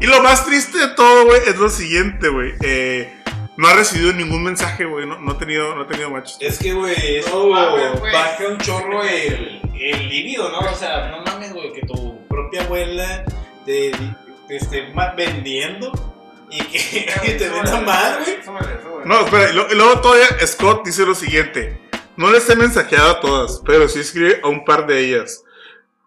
y 0.00 0.06
lo 0.06 0.22
más 0.22 0.46
triste 0.46 0.78
de 0.78 0.88
todo, 0.94 1.26
güey, 1.26 1.42
es 1.46 1.56
lo 1.56 1.68
siguiente, 1.68 2.28
güey. 2.30 2.54
Eh, 2.62 3.18
no 3.56 3.68
ha 3.68 3.74
recibido 3.74 4.12
ningún 4.12 4.42
mensaje, 4.42 4.84
güey, 4.84 5.06
no, 5.06 5.18
no 5.20 5.32
ha 5.32 5.38
tenido, 5.38 5.74
no 5.74 5.82
ha 5.82 5.86
tenido 5.86 6.10
matches. 6.10 6.36
Es 6.40 6.58
que, 6.58 6.72
güey, 6.72 7.16
eso 7.16 7.48
No 7.48 7.70
güey. 7.98 8.12
baja 8.12 8.48
un 8.48 8.58
chorro 8.58 9.02
el, 9.04 9.60
el 9.78 10.08
líbido, 10.08 10.50
¿no? 10.50 10.58
O 10.60 10.74
sea, 10.74 11.08
no 11.10 11.22
mames, 11.22 11.52
güey, 11.52 11.72
que 11.72 11.82
tu 11.86 12.26
propia 12.28 12.62
abuela 12.64 13.24
te, 13.64 13.92
te 14.48 14.56
esté 14.56 14.92
vendiendo 15.16 15.92
y 16.50 16.58
que, 16.64 17.06
que 17.22 17.30
te 17.38 17.48
venda 17.48 17.80
mal, 17.80 18.18
güey. 18.24 19.04
No, 19.06 19.20
espera, 19.20 19.50
y 19.50 19.54
lo- 19.54 19.70
y 19.70 19.74
luego 19.74 20.00
todavía 20.00 20.26
Scott 20.46 20.84
dice 20.84 21.04
lo 21.06 21.14
siguiente. 21.14 21.80
No 22.16 22.30
les 22.30 22.48
he 22.48 22.56
mensajeado 22.56 23.10
a 23.10 23.20
todas, 23.20 23.60
pero 23.66 23.88
sí 23.88 24.00
escribe 24.00 24.40
a 24.42 24.48
un 24.48 24.64
par 24.64 24.86
de 24.86 25.00
ellas. 25.00 25.42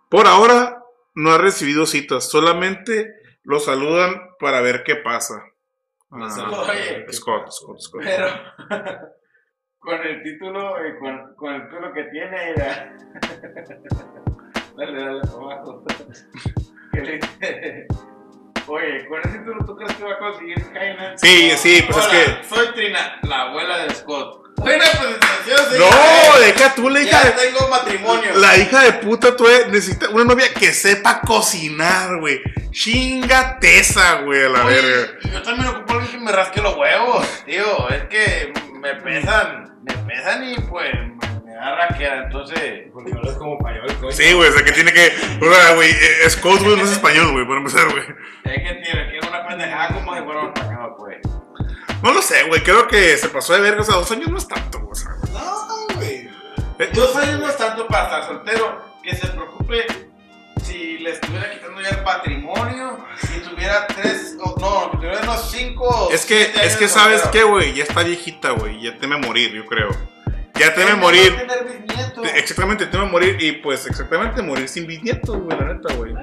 Por 0.10 0.26
ahora 0.26 0.82
no 1.16 1.32
ha 1.34 1.38
recibido 1.38 1.86
citas, 1.86 2.30
solamente 2.30 3.14
lo 3.44 3.60
saludan 3.60 4.22
para 4.40 4.62
ver 4.62 4.84
qué 4.86 4.96
pasa. 4.96 5.44
Oye, 6.10 7.06
Scott, 7.12 7.52
Scott, 7.52 7.80
Scott. 7.80 8.02
Pero 8.04 8.28
con 9.80 10.02
el 10.02 10.24
título, 10.24 10.78
eh, 10.78 10.98
con, 11.00 11.36
con 11.36 11.54
el 11.54 11.64
título 11.64 11.94
que 11.94 12.04
tiene, 12.06 12.52
era. 12.52 12.94
dale, 14.78 15.00
dale, 15.00 15.22
abajo. 15.30 15.84
Que 16.94 17.02
le 17.02 17.12
dice, 17.18 17.88
Oye, 18.66 19.06
con 19.08 19.20
ese 19.20 19.38
título, 19.40 19.66
¿tú 19.66 19.76
crees 19.76 19.94
que 19.96 20.04
va 20.04 20.14
a 20.14 20.18
conseguir 20.18 20.60
Jaime? 20.74 21.18
Sí, 21.18 21.52
sí, 21.58 21.84
pues 21.86 21.98
es 21.98 22.08
que. 22.08 22.44
Soy 22.56 22.68
Trina, 22.74 23.20
la 23.24 23.42
abuela 23.44 23.78
de 23.84 23.94
Scott. 23.94 24.48
Buena 24.58 24.84
presentación, 24.86 25.58
señor. 25.72 25.90
No, 25.92 26.40
deja 26.40 26.74
tú 26.76 26.90
la 26.90 27.02
hija 27.02 27.24
Ya 27.24 27.30
de. 27.30 27.32
tengo 27.44 27.68
matrimonio. 27.70 28.36
La 28.38 28.58
hija 28.58 28.82
de 28.82 28.94
puta, 28.94 29.36
tú 29.36 29.46
eh, 29.48 29.68
necesita 29.70 30.10
una 30.10 30.24
novia 30.24 30.52
que 30.54 30.74
sepa 30.74 31.22
cocinar, 31.22 32.20
güey. 32.20 32.42
Chingateza, 32.72 34.22
güey, 34.22 34.46
a 34.46 34.50
la 34.50 34.64
verga. 34.64 35.20
Yo 35.32 35.42
también 35.44 35.68
ocupo 35.68 35.97
me 36.28 36.34
rasque 36.34 36.62
los 36.62 36.76
huevos, 36.76 37.26
tío. 37.46 37.90
Es 37.90 38.04
que 38.06 38.54
me 38.74 38.94
pesan, 38.96 39.80
me 39.84 39.94
pesan 40.00 40.44
y 40.44 40.56
pues 40.70 40.94
me, 41.44 41.54
da 41.54 41.76
raquera. 41.76 42.24
Entonces, 42.26 42.90
Porque 42.94 43.12
no 43.12 43.22
es 43.24 43.38
como 43.38 43.58
español, 43.58 43.88
coño. 44.00 44.12
Sí, 44.12 44.34
güey, 44.34 44.50
o 44.50 44.54
sea 44.54 44.64
que 44.64 44.72
tiene 44.74 44.92
que. 44.92 45.14
O 45.42 45.54
sea, 45.54 45.74
güey, 45.76 45.92
Scott, 46.30 46.62
güey, 46.62 46.76
no 46.76 46.84
es 46.84 46.92
español, 46.92 47.32
güey, 47.32 47.46
para 47.48 47.58
empezar, 47.60 47.86
güey. 47.90 48.04
es 48.44 48.64
que 48.64 48.82
tiene 48.84 49.12
que 49.12 49.28
una 49.28 49.48
pendejada 49.48 49.94
como 49.94 50.16
si 50.16 50.22
fuera 50.22 50.42
un 50.42 50.48
español, 50.48 50.96
pues. 50.98 51.18
No 52.04 52.14
lo 52.14 52.22
sé, 52.22 52.44
güey, 52.44 52.62
creo 52.62 52.88
que 52.88 53.18
se 53.18 53.30
pasó 53.30 53.54
de 53.54 53.62
verga, 53.62 53.82
o 53.82 53.84
sea, 53.84 53.96
dos 53.96 54.12
años 54.12 54.30
no 54.30 54.38
es 54.38 54.48
tanto, 54.48 54.80
güey, 54.80 54.92
o 54.92 54.96
sea. 54.96 55.12
No, 55.34 55.96
güey. 55.96 56.30
eh, 56.80 56.90
Dos 56.94 57.16
años 57.16 57.40
no 57.40 57.50
es 57.50 57.58
tanto 57.58 57.88
para 57.88 58.04
estar 58.04 58.24
soltero. 58.26 58.86
Que 59.02 59.16
se 59.16 59.28
preocupe 59.28 59.86
si 60.68 60.98
le 61.00 61.12
estuviera 61.12 61.50
quitando 61.52 61.82
ya 61.82 61.90
el 61.90 62.04
patrimonio. 62.04 63.06
Si 63.20 63.40
tuviera 63.40 63.88
tres, 63.88 64.38
o 64.42 64.56
no, 64.60 64.92
que 64.92 64.98
tuviera 64.98 65.22
unos 65.24 65.50
cinco. 65.52 66.10
Es 66.12 66.26
que, 66.26 66.52
es 66.64 66.76
que 66.78 66.88
sabes 66.88 67.22
qué, 67.32 67.44
güey, 67.44 67.74
ya 67.74 67.84
está 67.84 68.04
viejita, 68.04 68.52
güey, 68.52 68.82
ya 68.82 68.98
teme 68.98 69.18
morir, 69.18 69.52
yo 69.54 69.66
creo. 69.66 69.90
Ya 70.56 70.74
teme 70.74 70.92
No 70.92 70.98
morir. 70.98 71.48
Te- 72.22 72.40
Exactamente, 72.40 72.88
teme 72.88 73.06
morir 73.06 73.38
y 73.40 73.52
pues 73.54 73.86
exactamente 73.86 74.42
morir 74.42 74.68
sin 74.68 74.88
bisnietos, 74.88 75.38
güey, 75.40 75.58
la 75.60 75.74
neta, 75.74 75.94
güey. 75.94 76.14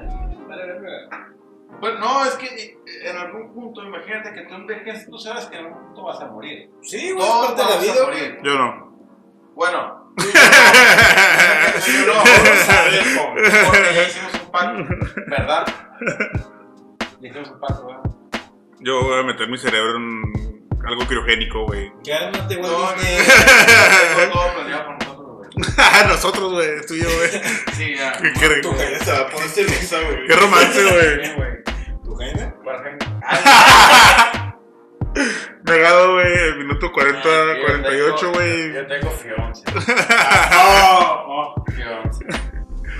Pues 1.79 1.99
no, 1.99 2.25
es 2.25 2.33
que 2.35 2.45
eh, 2.45 2.77
en 3.09 3.17
algún 3.17 3.53
punto, 3.53 3.83
imagínate 3.83 4.33
que 4.33 4.41
tú 4.41 4.55
envejeces, 4.55 5.09
tú 5.09 5.17
sabes 5.19 5.45
que 5.45 5.57
en 5.57 5.65
algún 5.65 5.85
punto 5.87 6.03
vas 6.03 6.19
a 6.21 6.25
morir. 6.27 6.69
Sí, 6.81 7.11
güey, 7.11 7.27
parte 7.27 7.63
de 7.63 7.69
la 7.69 7.77
vida, 7.77 8.03
morir. 8.05 8.39
Yo 8.43 8.57
no. 8.57 8.95
Bueno, 9.55 10.11
yo 10.17 10.25
no. 12.05 12.13
Yo 12.13 12.13
no, 12.13 12.23
No 13.35 13.91
ya 13.91 14.03
hicimos 14.07 14.33
un 14.33 14.34
pacto, 14.55 14.83
¿verdad? 15.27 15.65
Ya. 17.21 17.31
Yo 18.79 19.01
voy 19.03 19.19
a 19.19 19.23
meter 19.23 19.47
mi 19.49 19.57
cerebro 19.57 19.97
en 19.97 20.67
algo 20.85 21.05
criogénico, 21.07 21.65
güey. 21.65 21.89
Güey. 21.89 22.19
No, 22.61 22.67
no, 22.67 22.93
Disney. 22.93 23.17
no, 24.27 24.31
todo 24.33 24.53
planeado 24.53 24.85
por 24.85 24.93
nosotros, 24.99 25.37
güey. 25.37 25.49
Nosotros, 26.07 26.51
güey, 26.53 26.69
tú 26.87 26.93
y 26.93 27.01
yo, 27.01 27.09
güey. 27.15 27.29
Sí, 27.73 27.95
ya. 27.95 28.11
Qué, 28.13 28.33
qué- 28.39 28.61
Tu 28.61 28.71
Jaina 28.75 28.99
se 28.99 29.11
va 29.11 29.19
a 29.19 29.27
poner 29.29 29.49
celosa, 29.49 30.01
güey. 30.01 30.27
qué 30.27 30.35
romance, 30.35 30.83
güey. 30.83 31.61
¿Tu 32.03 32.15
Jaina? 32.15 32.55
Para 32.63 32.83
que- 32.83 33.05
Negado, 35.63 36.13
güey, 36.13 36.27
el 36.49 36.57
minuto 36.57 36.91
40, 36.91 37.21
Ah, 37.27 37.53
yo 37.57 37.65
48, 37.65 38.15
tengo- 38.19 38.33
güey. 38.33 38.73
Yo 38.73 38.87
tengo 38.87 39.09
fiance. 39.11 39.63
Oh, 40.53 41.55
oh. 41.57 41.63
Fiance. 41.71 42.25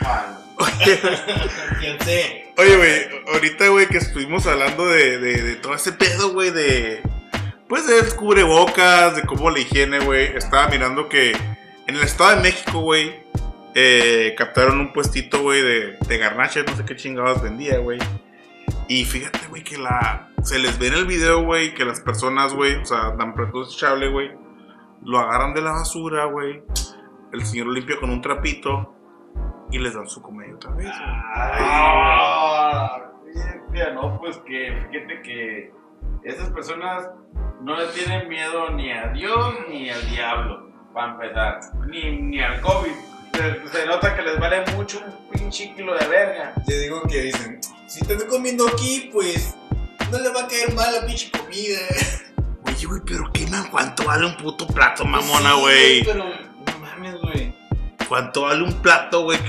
Juan. 0.01 0.44
Oye, 2.57 2.77
güey, 2.77 3.33
ahorita, 3.33 3.67
güey, 3.69 3.87
que 3.87 3.97
estuvimos 3.97 4.47
hablando 4.47 4.85
de, 4.85 5.19
de, 5.19 5.41
de 5.41 5.55
todo 5.55 5.73
ese 5.73 5.91
pedo, 5.91 6.31
güey, 6.31 6.51
de. 6.51 7.01
Pues 7.67 7.87
del 7.87 8.15
cubrebocas, 8.15 9.15
de 9.15 9.23
cómo 9.23 9.49
la 9.49 9.59
higiene, 9.59 9.99
güey. 9.99 10.35
Estaba 10.35 10.67
mirando 10.69 11.09
que 11.09 11.31
en 11.31 11.95
el 11.95 12.03
Estado 12.03 12.35
de 12.35 12.43
México, 12.43 12.79
güey, 12.79 13.15
eh, 13.73 14.35
captaron 14.37 14.79
un 14.79 14.93
puestito, 14.93 15.41
güey, 15.41 15.61
de, 15.61 15.97
de 16.07 16.19
no 16.19 16.77
sé 16.77 16.85
qué 16.85 16.95
chingados 16.95 17.41
vendía, 17.41 17.79
güey. 17.79 17.99
Y 18.87 19.05
fíjate, 19.05 19.47
güey, 19.49 19.63
que 19.63 19.77
la. 19.77 20.29
Se 20.43 20.59
les 20.59 20.77
ve 20.77 20.87
en 20.87 20.93
el 20.93 21.07
video, 21.07 21.43
güey, 21.43 21.73
que 21.73 21.85
las 21.85 21.99
personas, 21.99 22.53
güey, 22.53 22.75
o 22.75 22.85
sea, 22.85 23.15
dan 23.17 23.33
plato 23.33 23.65
desechable, 23.65 24.09
güey, 24.09 24.31
lo 25.03 25.17
agarran 25.17 25.55
de 25.55 25.61
la 25.61 25.71
basura, 25.71 26.25
güey. 26.25 26.61
El 27.33 27.45
señor 27.45 27.67
limpia 27.67 27.97
con 27.99 28.11
un 28.11 28.21
trapito 28.21 28.94
y 29.71 29.79
les 29.79 29.93
dan 29.93 30.07
su 30.07 30.21
comida 30.21 30.55
otra 30.55 30.71
vez. 30.71 30.87
Ah, 31.77 33.01
fíjate, 33.71 33.93
no, 33.93 34.17
pues 34.19 34.37
que 34.39 34.87
fíjate 34.91 35.21
que 35.21 35.73
esas 36.23 36.49
personas 36.51 37.09
no 37.61 37.75
le 37.77 37.87
tienen 37.87 38.27
miedo 38.29 38.69
ni 38.71 38.91
a 38.91 39.07
Dios 39.09 39.55
ni 39.69 39.89
al 39.89 40.09
diablo, 40.09 40.69
para 40.93 41.13
empezar, 41.13 41.59
ni, 41.87 42.21
ni 42.21 42.39
al 42.41 42.61
COVID. 42.61 42.91
Se, 43.33 43.67
se 43.67 43.85
nota 43.85 44.15
que 44.15 44.21
les 44.21 44.39
vale 44.39 44.63
mucho 44.75 44.99
un 45.05 45.29
pinche 45.29 45.73
kilo 45.75 45.93
de 45.97 46.07
verga. 46.07 46.53
Yo 46.67 46.77
digo 46.79 47.01
que 47.03 47.21
dicen, 47.23 47.59
si 47.87 48.01
estás 48.01 48.23
comiendo 48.25 48.65
aquí, 48.67 49.09
pues 49.11 49.55
no 50.11 50.19
le 50.19 50.29
va 50.29 50.41
a 50.41 50.47
caer 50.47 50.73
mal 50.73 50.93
la 50.93 51.05
pinche 51.05 51.29
comida. 51.31 51.79
Oye, 52.65 52.85
güey, 52.85 53.01
pero 53.05 53.31
qué 53.33 53.45
man, 53.47 53.67
¿cuánto 53.69 54.05
vale 54.05 54.25
un 54.25 54.37
puto 54.37 54.65
plato, 54.67 55.05
mamona, 55.05 55.53
Sí, 55.53 55.61
güey? 55.61 56.03
Pero 56.05 56.23
no 56.23 56.79
mames, 56.79 57.21
güey. 57.21 57.54
¿Cuánto 58.07 58.43
vale 58.43 58.63
un 58.63 58.81
plato, 58.81 59.23
güey? 59.23 59.39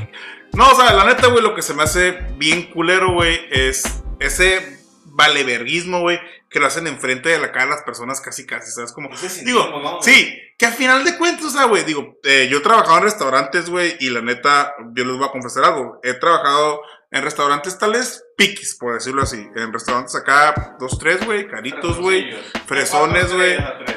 No, 0.53 0.71
o 0.71 0.75
sea, 0.75 0.93
la 0.95 1.05
neta, 1.05 1.27
güey, 1.29 1.43
lo 1.43 1.55
que 1.55 1.63
se 1.63 1.75
me 1.75 1.83
hace 1.83 2.13
bien 2.37 2.71
culero, 2.71 3.13
güey, 3.13 3.39
es 3.51 4.03
ese 4.21 4.79
valeverguismo, 5.05 6.01
güey, 6.01 6.21
que 6.49 6.61
lo 6.61 6.67
hacen 6.67 6.87
enfrente 6.87 7.29
de 7.29 7.39
la 7.39 7.53
cara 7.53 7.67
de 7.67 7.71
las 7.73 7.83
personas 7.83 8.21
casi, 8.21 8.47
casi, 8.47 8.71
¿sabes? 8.71 8.93
Como, 8.93 9.11
Ese 9.11 9.45
digo, 9.45 10.01
sí, 10.01 10.39
que 10.59 10.67
a 10.67 10.73
final 10.73 11.05
de 11.05 11.17
cuentas, 11.17 11.47
o 11.47 11.51
sea, 11.51 11.65
güey, 11.65 11.85
digo, 11.85 12.19
eh, 12.23 12.49
yo 12.51 12.59
he 12.59 12.63
trabajado 12.63 12.99
en 12.99 13.05
restaurantes, 13.05 13.69
güey, 13.69 13.97
y 14.01 14.11
la 14.11 14.23
neta, 14.23 14.75
yo 14.95 15.05
les 15.05 15.17
voy 15.17 15.27
a 15.27 15.33
confesar 15.33 15.65
algo, 15.65 16.01
he 16.03 16.15
trabajado 16.15 16.81
en 17.11 17.23
restaurantes 17.23 17.79
tales 17.79 18.25
piquis, 18.37 18.77
por 18.77 18.95
decirlo 18.95 19.23
así, 19.23 19.47
en 19.57 19.73
restaurantes 19.73 20.15
acá, 20.17 20.77
dos, 20.79 20.99
tres, 20.99 21.25
güey, 21.25 21.49
caritos, 21.49 21.99
güey, 21.99 22.31
fresones, 22.67 23.33
güey. 23.33 23.57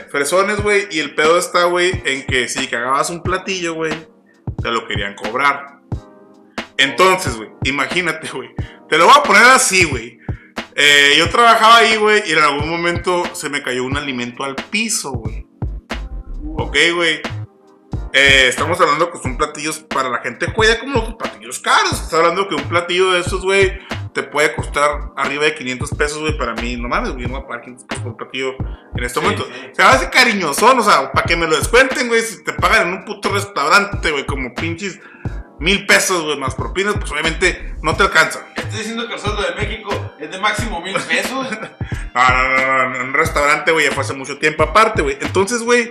fresones, 0.10 0.62
güey, 0.62 0.88
y 0.92 1.00
el 1.00 1.16
pedo 1.16 1.38
está, 1.38 1.66
güey, 1.66 2.02
en 2.06 2.26
que 2.26 2.48
si 2.48 2.68
cagabas 2.68 3.10
un 3.10 3.24
platillo, 3.24 3.74
güey, 3.74 3.94
te 4.62 4.72
lo 4.72 4.88
querían 4.88 5.16
cobrar. 5.16 5.80
Entonces, 6.78 7.36
güey, 7.36 7.50
imagínate, 7.64 8.30
güey, 8.30 8.50
te 8.88 8.98
lo 8.98 9.06
voy 9.06 9.16
a 9.18 9.24
poner 9.24 9.44
así, 9.44 9.84
güey. 9.86 10.20
Eh, 10.76 11.16
yo 11.18 11.30
trabajaba 11.30 11.78
ahí, 11.78 11.98
güey, 11.98 12.24
y 12.26 12.32
en 12.32 12.40
algún 12.40 12.70
momento 12.70 13.24
se 13.34 13.50
me 13.50 13.62
cayó 13.62 13.84
un 13.84 13.98
alimento 13.98 14.44
al 14.44 14.56
piso, 14.56 15.12
güey. 15.12 15.46
Ok, 16.58 16.78
güey. 16.96 17.22
Eh, 18.14 18.48
estamos 18.48 18.80
hablando 18.80 19.12
que 19.12 19.20
son 19.20 19.38
platillos 19.38 19.80
para 19.80 20.10
la 20.10 20.20
gente 20.20 20.52
cuida 20.54 20.80
como 20.80 20.96
los 20.96 21.16
platillos 21.16 21.60
caros. 21.60 21.92
Estás 21.92 22.14
hablando 22.14 22.48
que 22.48 22.56
un 22.56 22.64
platillo 22.64 23.12
de 23.12 23.20
esos, 23.20 23.42
güey, 23.42 23.78
te 24.14 24.24
puede 24.24 24.56
costar 24.56 25.12
arriba 25.16 25.46
de 25.46 25.56
500 25.56 25.90
pesos, 25.92 26.20
güey. 26.20 26.38
Para 26.38 26.54
mí, 26.56 26.76
no 26.78 26.88
mames, 26.88 27.12
güey, 27.14 27.26
no 27.26 27.34
voy 27.34 27.42
a 27.42 27.48
pagar 27.48 27.62
500 27.62 27.88
pesos 27.88 28.04
por 28.04 28.18
platillo 28.18 28.56
en 28.96 29.04
este 29.04 29.20
Sí, 29.20 29.26
momento. 29.26 29.46
sí. 29.46 29.70
Se 29.74 29.82
hace 29.84 30.10
cariñosón, 30.10 30.80
o 30.80 30.84
sea, 30.84 31.12
para 31.12 31.26
que 31.26 31.36
me 31.36 31.48
lo 31.48 31.56
descuenten, 31.58 32.08
güey. 32.08 32.22
Si 32.22 32.44
te 32.44 32.54
pagan 32.54 32.88
en 32.88 32.94
un 32.96 33.06
puto 33.06 33.30
restaurante, 33.30 34.12
güey, 34.12 34.26
como 34.26 34.54
pinches 34.56 35.00
mil 35.60 35.86
pesos, 35.86 36.24
güey, 36.24 36.38
más 36.38 36.56
propinas, 36.56 36.96
pues 37.00 37.12
obviamente 37.12 37.76
no 37.82 37.96
te 37.96 38.04
alcanza. 38.04 38.46
Estoy 38.56 38.80
diciendo 38.80 39.08
que 39.08 39.14
el 39.16 39.20
sueldo 39.20 39.42
de 39.42 39.56
México 39.56 39.90
es 40.20 40.32
de 40.32 40.38
máximo 40.40 40.82
mil 40.82 40.96
pesos. 40.96 41.48
No, 42.12 42.28
no, 42.28 42.58
no, 42.58 42.90
no, 42.90 42.96
en 42.96 43.02
un 43.10 43.14
restaurante, 43.14 43.72
güey, 43.72 43.86
ya 43.86 43.92
fue 43.92 44.02
hace 44.04 44.14
mucho 44.16 44.40
tiempo 44.40 44.64
aparte, 44.64 45.04
güey. 45.04 45.18
Entonces, 45.22 45.62
güey, 45.62 45.90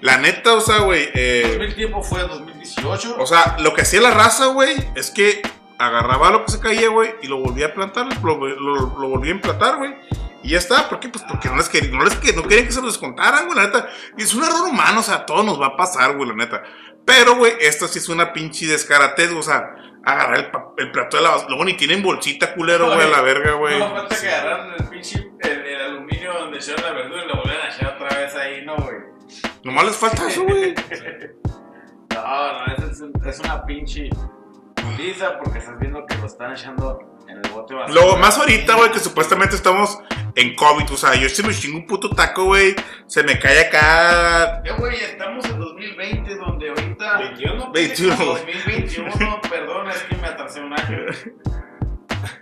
la 0.00 0.18
neta, 0.18 0.54
o 0.54 0.60
sea, 0.60 0.78
güey, 0.78 1.08
eh, 1.14 1.56
mil 1.58 1.72
tiempo 1.76 2.02
fue 2.02 2.20
2018. 2.20 3.14
o 3.16 3.26
sea, 3.26 3.56
lo 3.60 3.72
que 3.72 3.82
hacía 3.82 4.00
la 4.00 4.10
raza, 4.10 4.46
güey, 4.46 4.74
es 4.96 5.12
que 5.12 5.40
agarraba 5.82 6.30
lo 6.30 6.44
que 6.44 6.52
se 6.52 6.60
caía, 6.60 6.88
güey, 6.88 7.14
y 7.22 7.28
lo 7.28 7.38
volvía 7.38 7.66
a 7.66 7.74
plantar, 7.74 8.06
lo, 8.22 8.36
lo, 8.36 8.74
lo 8.98 9.08
volvía 9.08 9.32
a 9.32 9.34
emplatar, 9.36 9.76
güey. 9.78 9.94
Y 10.44 10.50
ya 10.50 10.58
está, 10.58 10.88
¿por 10.88 10.98
qué? 11.00 11.08
Pues 11.08 11.24
porque 11.28 11.48
no 11.48 11.56
les, 11.56 11.68
querían, 11.68 11.92
no 11.96 12.04
les 12.04 12.16
que- 12.16 12.32
no 12.32 12.42
querían 12.42 12.66
que 12.66 12.72
se 12.72 12.80
lo 12.80 12.88
descontaran, 12.88 13.46
güey, 13.46 13.56
la 13.56 13.64
neta. 13.66 13.88
Y 14.18 14.22
es 14.22 14.34
un 14.34 14.42
error 14.42 14.68
humano, 14.68 15.00
o 15.00 15.02
sea, 15.02 15.14
a 15.16 15.26
todos 15.26 15.44
nos 15.44 15.60
va 15.60 15.66
a 15.68 15.76
pasar, 15.76 16.16
güey, 16.16 16.28
la 16.28 16.34
neta. 16.34 16.62
Pero, 17.04 17.36
güey, 17.36 17.52
esto 17.60 17.86
sí 17.88 17.98
es 17.98 18.08
una 18.08 18.32
pinche 18.32 18.66
descaratez, 18.66 19.30
o 19.32 19.42
sea, 19.42 19.74
agarrar 20.04 20.36
el, 20.38 20.50
el 20.78 20.90
plato 20.92 21.16
de 21.16 21.22
la 21.22 21.30
basura. 21.30 21.48
Luego 21.50 21.64
ni 21.64 21.74
tienen 21.74 22.02
bolsita, 22.02 22.54
culero, 22.54 22.86
güey, 22.86 23.02
a 23.06 23.10
la 23.10 23.20
verga, 23.22 23.52
güey. 23.52 23.78
No 23.78 23.90
falta 23.90 24.20
que 24.20 24.28
agarraran 24.28 24.74
el 24.78 24.88
pinche 24.88 25.30
el, 25.40 25.60
el 25.66 25.80
aluminio 25.80 26.32
donde 26.32 26.58
echaron 26.58 26.82
la 26.84 26.92
verdura 26.92 27.24
y 27.24 27.28
lo 27.28 27.36
volvieran 27.36 27.66
a 27.70 27.74
echar 27.74 27.94
otra 28.00 28.18
vez 28.18 28.34
ahí, 28.34 28.64
¿no, 28.64 28.76
güey? 28.76 28.96
Nomás 29.64 29.84
les 29.86 29.96
falta 29.96 30.28
eso, 30.28 30.42
güey. 30.44 30.74
No, 32.14 32.66
no, 32.66 32.74
es- 32.88 33.02
es 33.26 33.40
una 33.40 33.64
pinche 33.64 34.10
porque 35.42 35.58
estás 35.58 35.78
viendo 35.78 36.04
que 36.06 36.16
lo 36.16 36.26
están 36.26 36.52
echando 36.52 36.98
en 37.28 37.36
el 37.36 37.50
bote 37.50 37.74
basura. 37.74 37.94
Luego, 37.94 38.16
más 38.18 38.38
ahorita, 38.38 38.74
güey, 38.74 38.90
que 38.90 38.98
supuestamente 38.98 39.56
estamos 39.56 39.98
en 40.34 40.54
COVID. 40.54 40.92
O 40.92 40.96
sea, 40.96 41.14
yo 41.14 41.28
si 41.28 41.42
me 41.42 41.54
chingo 41.54 41.78
un 41.78 41.86
puto 41.86 42.10
taco, 42.10 42.44
güey, 42.44 42.74
se 43.06 43.22
me 43.22 43.38
cae 43.38 43.66
acá. 43.66 44.62
Eh, 44.64 44.72
güey, 44.78 44.96
estamos 44.96 45.44
en 45.46 45.58
2020, 45.58 46.36
donde 46.36 46.68
ahorita. 46.70 47.18
21. 47.18 47.72
21. 47.72 48.16
2021, 48.16 49.40
perdón, 49.48 49.90
es 49.90 50.02
que 50.02 50.16
me 50.16 50.26
atrasé 50.26 50.60
un 50.60 50.72
año. 50.72 50.98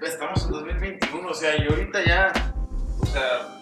Estamos 0.02 0.44
en 0.44 0.50
2021, 0.50 1.28
o 1.28 1.34
sea, 1.34 1.56
y 1.56 1.66
ahorita 1.68 2.04
ya. 2.04 2.32
O 3.00 3.06
sea, 3.06 3.58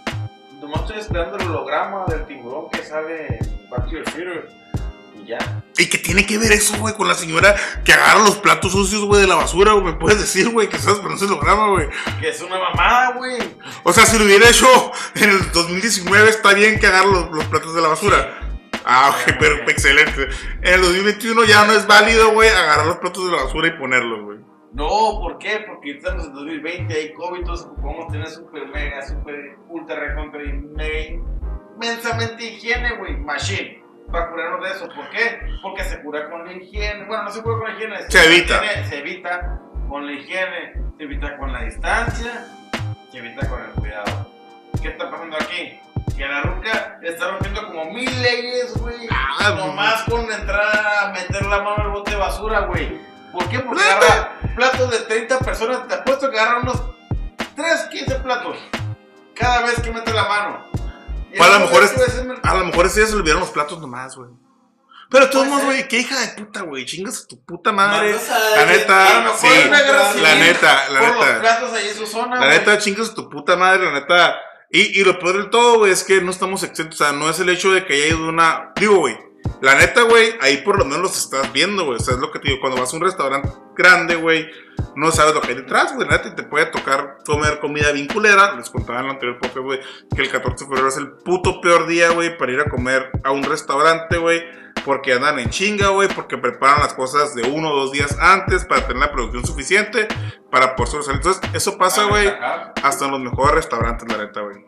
nomás 0.60 0.82
estoy 0.82 0.98
esperando 0.98 1.36
el 1.36 1.46
holograma 1.46 2.04
del 2.06 2.26
tiburón 2.26 2.70
que 2.70 2.82
sale 2.82 3.38
en 3.38 3.70
Back 3.70 3.84
to 3.84 4.02
the 4.04 4.10
Future. 4.10 4.48
Y 5.28 5.30
ya. 5.30 5.62
¿Y 5.76 5.88
qué 5.88 5.98
tiene 5.98 6.26
que 6.26 6.38
ver 6.38 6.52
eso, 6.52 6.76
güey, 6.78 6.94
con 6.94 7.06
la 7.06 7.14
señora 7.14 7.54
que 7.84 7.92
agarra 7.92 8.20
los 8.20 8.36
platos 8.36 8.72
sucios, 8.72 9.04
güey, 9.04 9.20
de 9.20 9.26
la 9.26 9.36
basura, 9.36 9.72
güey? 9.72 9.84
¿Me 9.84 9.92
puedes 9.92 10.20
decir, 10.20 10.48
güey, 10.50 10.68
que 10.68 10.78
sabes, 10.78 10.98
pero 10.98 11.10
no 11.10 11.16
se 11.18 11.26
lograma, 11.26 11.68
güey? 11.68 11.88
Que 12.20 12.30
es 12.30 12.40
una 12.40 12.58
mamada, 12.58 13.12
güey. 13.12 13.38
O 13.84 13.92
sea, 13.92 14.06
si 14.06 14.18
lo 14.18 14.24
hubiera 14.24 14.48
hecho 14.48 14.66
en 15.16 15.30
el 15.30 15.52
2019, 15.52 16.30
está 16.30 16.54
bien 16.54 16.78
que 16.78 16.86
agarre 16.86 17.10
los, 17.10 17.30
los 17.30 17.44
platos 17.46 17.74
de 17.74 17.82
la 17.82 17.88
basura. 17.88 18.40
Ah, 18.84 19.10
ok, 19.10 19.36
pero 19.38 19.68
excelente. 19.68 20.28
En 20.62 20.74
el 20.74 20.80
2021 20.80 21.44
ya 21.44 21.66
no 21.66 21.72
es 21.72 21.86
válido, 21.86 22.32
güey, 22.32 22.48
agarrar 22.48 22.86
los 22.86 22.96
platos 22.96 23.26
de 23.26 23.36
la 23.36 23.44
basura 23.44 23.68
y 23.68 23.78
ponerlos, 23.78 24.24
güey. 24.24 24.38
No, 24.72 25.20
¿por 25.20 25.38
qué? 25.38 25.64
Porque 25.66 25.92
estamos 25.92 26.26
en 26.26 26.34
2020, 26.34 26.94
hay 26.94 27.12
COVID, 27.14 27.38
entonces 27.40 27.66
podemos 27.80 28.12
tener 28.12 28.28
super 28.28 28.66
mega, 28.68 29.06
super 29.06 29.56
ultra 29.68 29.98
recontra 29.98 30.42
y 30.42 30.52
mega 30.52 31.22
inmensamente 31.78 32.44
higiene, 32.44 32.96
güey, 32.96 33.16
machine. 33.16 33.82
Para 34.10 34.30
curarnos 34.30 34.64
de 34.64 34.70
eso, 34.70 34.88
¿por 34.88 35.08
qué? 35.10 35.38
Porque 35.62 35.84
se 35.84 36.00
cura 36.02 36.30
con 36.30 36.46
la 36.46 36.52
higiene. 36.52 37.04
Bueno, 37.04 37.24
no 37.24 37.30
se 37.30 37.42
cura 37.42 37.58
con 37.58 37.68
la 37.68 37.74
higiene. 37.74 38.10
Se 38.10 38.24
evita. 38.24 38.62
Se 38.88 38.98
evita 38.98 39.60
con 39.88 40.06
la 40.06 40.12
higiene, 40.12 40.72
se 40.96 41.04
evita 41.04 41.36
con 41.36 41.52
la 41.52 41.62
distancia, 41.62 42.46
se 43.10 43.18
evita 43.18 43.46
con 43.48 43.60
el 43.62 43.70
cuidado. 43.72 44.30
¿Qué 44.80 44.88
está 44.88 45.10
pasando 45.10 45.36
aquí? 45.36 45.78
Que 46.16 46.26
la 46.26 46.42
ruca 46.42 46.98
está 47.02 47.30
rompiendo 47.30 47.66
como 47.66 47.92
mil 47.92 48.22
leyes, 48.22 48.76
güey. 48.78 49.08
Ah, 49.10 49.54
Nomás 49.56 50.02
con 50.04 50.30
entrar 50.30 50.60
a 50.76 51.12
meter 51.12 51.44
la 51.46 51.62
mano 51.62 51.84
al 51.84 51.90
bote 51.90 52.12
de 52.12 52.16
basura, 52.16 52.60
güey. 52.60 52.98
¿Por 53.32 53.48
qué? 53.48 53.60
Porque 53.60 53.82
agarra 53.82 54.32
platos 54.56 54.90
de 54.90 54.98
30 55.00 55.38
personas. 55.40 55.86
Te 55.86 55.94
apuesto 55.94 56.30
que 56.30 56.38
agarra 56.38 56.60
unos 56.60 56.82
3, 57.54 57.88
15 57.90 58.14
platos. 58.20 58.56
Cada 59.34 59.62
vez 59.66 59.80
que 59.80 59.90
mete 59.92 60.12
la 60.12 60.24
mano. 60.24 60.77
Pues 61.36 61.40
a 61.50 61.58
lo 61.58 61.60
mejor 61.66 61.82
es- 61.84 61.92
A 62.42 62.54
lo 62.54 62.64
mejor 62.64 62.86
ese 62.86 63.00
día 63.00 63.06
se 63.06 63.12
le 63.14 63.20
olvidaron 63.20 63.40
los 63.40 63.50
platos 63.50 63.80
nomás, 63.80 64.16
güey. 64.16 64.30
Pero 65.10 65.26
modos, 65.44 65.56
ser. 65.60 65.64
güey, 65.64 65.88
qué 65.88 66.00
hija 66.00 66.20
de 66.20 66.28
puta, 66.44 66.62
güey. 66.62 66.84
Chingas 66.84 67.22
a 67.24 67.26
tu 67.26 67.42
puta 67.42 67.72
madre. 67.72 68.12
La 68.56 68.66
neta, 68.66 69.34
sí. 69.40 69.46
La 70.20 70.34
neta, 70.34 70.88
la 70.90 71.00
neta. 71.00 71.38
La 72.40 72.48
neta, 72.50 72.78
chingas 72.78 73.10
a 73.10 73.14
tu 73.14 73.28
puta 73.30 73.56
madre, 73.56 73.84
la 73.86 73.92
neta. 73.92 74.36
Y, 74.70 75.00
y 75.00 75.04
lo 75.04 75.18
peor 75.18 75.38
del 75.38 75.48
todo, 75.50 75.78
güey, 75.78 75.92
es 75.92 76.04
que 76.04 76.20
no 76.20 76.30
estamos 76.30 76.62
exentos. 76.62 77.00
O 77.00 77.04
sea, 77.04 77.12
no 77.14 77.30
es 77.30 77.40
el 77.40 77.48
hecho 77.48 77.72
de 77.72 77.86
que 77.86 77.94
haya 77.94 78.06
ido 78.08 78.28
una. 78.28 78.72
Digo, 78.76 78.98
güey, 78.98 79.16
la 79.62 79.76
neta, 79.76 80.02
güey, 80.02 80.34
ahí 80.42 80.58
por 80.58 80.78
lo 80.78 80.84
menos 80.84 81.00
los 81.00 81.16
estás 81.16 81.50
viendo, 81.54 81.86
güey. 81.86 81.96
O 81.96 82.00
sea, 82.00 82.12
es 82.14 82.20
lo 82.20 82.30
que 82.30 82.38
te 82.38 82.48
digo. 82.48 82.60
Cuando 82.60 82.78
vas 82.78 82.92
a 82.92 82.96
un 82.96 83.02
restaurante 83.02 83.48
grande, 83.74 84.14
güey, 84.16 84.46
no 84.98 85.10
sabes 85.12 85.34
lo 85.34 85.40
que 85.40 85.48
hay 85.48 85.54
detrás, 85.54 85.94
güey. 85.94 86.08
Neta, 86.08 86.34
te 86.34 86.42
puede 86.42 86.66
tocar 86.66 87.18
comer 87.24 87.60
comida 87.60 87.92
vinculera. 87.92 88.54
Les 88.56 88.68
contaba 88.68 89.00
en 89.00 89.06
el 89.06 89.10
anterior 89.12 89.38
podcast, 89.38 89.58
güey, 89.58 89.80
que 90.14 90.22
el 90.22 90.30
14 90.30 90.64
de 90.64 90.68
febrero 90.68 90.88
es 90.88 90.96
el 90.96 91.10
puto 91.12 91.60
peor 91.60 91.86
día, 91.86 92.10
güey, 92.10 92.36
para 92.36 92.52
ir 92.52 92.60
a 92.60 92.68
comer 92.68 93.10
a 93.24 93.30
un 93.30 93.44
restaurante, 93.44 94.18
güey. 94.18 94.42
Porque 94.84 95.12
andan 95.12 95.38
en 95.38 95.50
chinga, 95.50 95.88
güey, 95.88 96.08
porque 96.08 96.38
preparan 96.38 96.80
las 96.80 96.94
cosas 96.94 97.34
de 97.34 97.42
uno 97.42 97.70
o 97.70 97.76
dos 97.76 97.92
días 97.92 98.16
antes 98.20 98.64
para 98.64 98.86
tener 98.86 99.00
la 99.02 99.12
producción 99.12 99.44
suficiente 99.44 100.08
para 100.50 100.76
poder 100.76 100.90
sobresalir. 100.90 101.20
Entonces, 101.20 101.50
eso 101.52 101.76
pasa, 101.78 102.04
güey, 102.04 102.28
hasta 102.82 103.04
en 103.04 103.10
los 103.10 103.20
mejores 103.20 103.54
restaurantes, 103.54 104.10
la 104.10 104.18
neta, 104.24 104.40
güey. 104.40 104.64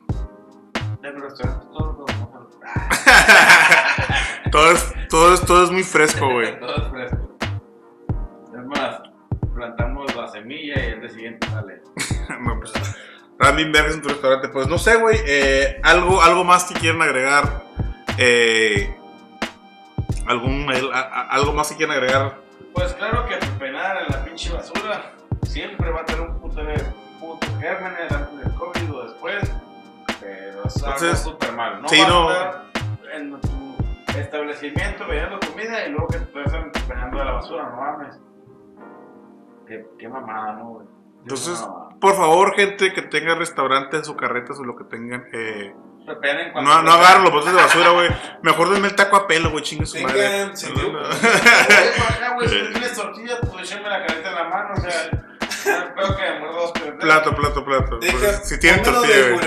En 1.03 1.15
los 1.15 1.23
restaurantes 1.23 1.69
todos 1.71 1.97
los 1.99 2.11
Todo 4.51 4.73
es, 4.73 4.93
todo 5.09 5.35
es, 5.35 5.41
todo 5.47 5.65
es 5.65 5.71
muy 5.71 5.85
fresco, 5.85 6.29
güey. 6.29 6.59
Todo 6.61 6.77
es 6.77 6.89
fresco. 6.91 7.37
Es 8.53 8.67
más, 8.67 9.01
plantamos 9.55 10.00
la 10.00 10.00
semilla 10.51 10.83
y 10.83 10.87
el 10.93 11.01
día 11.01 11.11
siguiente 11.11 11.47
sale. 11.49 11.81
no, 12.41 12.59
pues, 12.59 12.73
bien 13.57 13.73
vergas 13.73 13.95
en 13.95 14.03
tu 14.03 14.09
restaurante. 14.09 14.49
Pues 14.49 14.69
no 14.69 14.79
sé, 14.79 14.97
güey. 14.97 15.17
eh, 15.27 15.81
algo, 15.83 16.21
algo 16.23 16.45
más 16.45 16.65
que 16.65 16.75
quieran 16.75 17.03
agregar. 17.03 17.63
Eh, 18.19 18.95
algún, 20.27 20.71
el- 20.73 20.93
a- 20.93 20.99
a- 21.01 21.29
algo 21.31 21.53
más 21.53 21.69
que 21.71 21.77
quieran 21.77 21.97
agregar. 21.97 22.37
Pues 22.75 22.93
claro 22.95 23.27
que 23.27 23.37
penar 23.59 23.97
en 24.03 24.09
la 24.13 24.25
pinche 24.25 24.53
basura 24.53 25.13
siempre 25.43 25.91
va 25.91 26.01
a 26.03 26.05
tener 26.05 26.23
un 26.23 26.39
puto 26.41 26.63
de 26.63 26.75
putos 27.19 27.49
gérmenes 27.61 28.13
antes 28.13 28.39
del 28.45 28.55
COVID 28.55 28.93
o 28.95 29.05
después. 29.05 29.51
Pero 30.21 30.65
es 30.67 30.83
algo 30.85 31.17
súper 31.17 31.53
mal. 31.53 31.83
No 31.83 31.89
sí, 31.89 32.01
vas 32.01 32.09
no. 32.09 32.29
a 32.29 32.33
estar 32.35 32.63
en 33.15 33.41
tu 33.41 33.77
establecimiento 34.19 35.07
vendiendo 35.07 35.41
comida 35.41 35.87
y 35.87 35.91
luego 35.91 36.09
que 36.09 36.19
te 36.19 36.43
estén 36.43 36.71
penando 36.87 37.19
de 37.19 37.25
la 37.25 37.33
basura, 37.33 37.65
no 37.71 37.77
mames. 37.77 38.17
Qué, 39.71 39.87
qué 40.01 40.09
mamada, 40.09 40.55
¿no, 40.55 40.69
güey? 40.71 40.87
Qué 40.89 41.21
Entonces, 41.23 41.61
mamada. 41.61 41.91
por 42.01 42.17
favor, 42.17 42.57
gente 42.57 42.93
que 42.93 43.03
tenga 43.03 43.37
restaurante 43.37 43.99
en 43.99 44.05
su 44.05 44.17
carreta 44.17 44.53
o 44.53 44.65
lo 44.65 44.75
que 44.75 44.83
tengan, 44.83 45.29
eh, 45.33 45.73
no, 46.55 46.83
no 46.83 46.93
agarren 46.93 47.23
los 47.23 47.33
botes 47.33 47.53
de 47.53 47.61
basura, 47.61 47.91
güey. 47.91 48.09
Mejor 48.43 48.71
denme 48.71 48.89
el 48.89 48.97
taco 48.97 49.15
a 49.15 49.29
pelo, 49.29 49.51
güey. 49.51 49.63
Chingue 49.63 49.87
su 49.87 50.03
madre. 50.03 50.23
Tengan 50.23 50.49
güey, 52.35 52.49
si 52.49 52.63
no 52.63 52.71
tienes 52.73 52.95
tortilla, 52.95 53.39
pues 53.41 53.71
échame 53.71 53.89
la 53.89 54.05
carita 54.05 54.29
en 54.29 54.35
la 54.35 54.49
mano, 54.49 54.75
o 54.75 54.81
sea, 54.81 55.11
no 55.87 55.95
creo 55.95 56.17
que 56.17 56.41
me 56.41 56.50
Plato, 57.01 57.35
plato, 57.35 57.65
plato. 57.65 57.99
Deja- 57.99 58.17
Pues, 58.19 58.41
si 58.49 58.59
tienen 58.59 58.83
tortilla, 58.83 59.17
de 59.17 59.33
güey. 59.33 59.47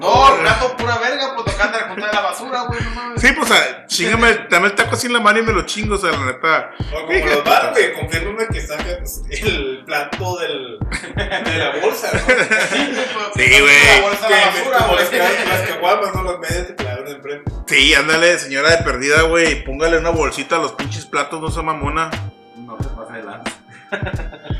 No, 0.00 0.36
plato 0.40 0.76
pura 0.76 0.98
verga, 0.98 1.34
pues 1.34 1.46
tocando 1.56 1.78
la 1.78 1.88
junta 1.88 2.06
de 2.06 2.12
la 2.12 2.20
basura, 2.20 2.60
güey, 2.62 2.80
no 2.82 2.90
mames. 2.90 3.20
Sí, 3.20 3.32
pues, 3.32 3.50
o 3.50 3.54
sea, 3.54 3.86
chingame, 3.86 4.46
dame 4.50 4.66
el 4.68 4.74
taco 4.74 4.94
así 4.94 5.06
en 5.06 5.12
la 5.12 5.20
mano 5.20 5.38
y 5.38 5.42
me 5.42 5.52
lo 5.52 5.62
chingo, 5.66 5.94
o 5.94 5.98
sea, 5.98 6.10
la 6.12 6.24
neta. 6.26 6.70
O 6.92 7.06
como 7.06 7.26
los 7.26 7.44
bar, 7.44 7.70
güey, 7.72 7.92
confírmame 7.94 8.46
que 8.48 8.60
sacas 8.60 9.22
el 9.30 9.82
plato 9.86 10.36
del, 10.38 10.78
de 11.14 11.58
la 11.58 11.70
bolsa, 11.80 12.10
¿no? 12.12 12.20
Sí, 12.20 13.60
güey. 13.60 13.86
La 13.96 14.00
bolsa 14.02 14.28
de 14.28 14.34
la 14.36 14.50
Que 14.52 14.58
basura, 14.58 14.78
güey. 14.86 14.98
las, 14.98 15.08
ca- 15.10 15.44
las 15.48 15.68
caguamas, 15.68 16.14
no 16.14 16.22
las 16.24 16.38
medias 16.38 16.66
te 16.68 16.74
clavan 16.74 17.08
enfrente. 17.08 17.52
Sí, 17.66 17.94
ándale, 17.94 18.38
señora 18.38 18.70
de 18.70 18.78
perdida, 18.82 19.22
güey. 19.22 19.64
Póngale 19.64 19.98
una 19.98 20.10
bolsita 20.10 20.56
a 20.56 20.58
los 20.60 20.72
pinches 20.72 21.06
platos, 21.06 21.40
no 21.40 21.50
sea 21.50 21.62
mamona. 21.62 22.10
No 22.56 22.76
te 22.76 22.84
pasa 22.88 23.12
adelante. 23.14 23.50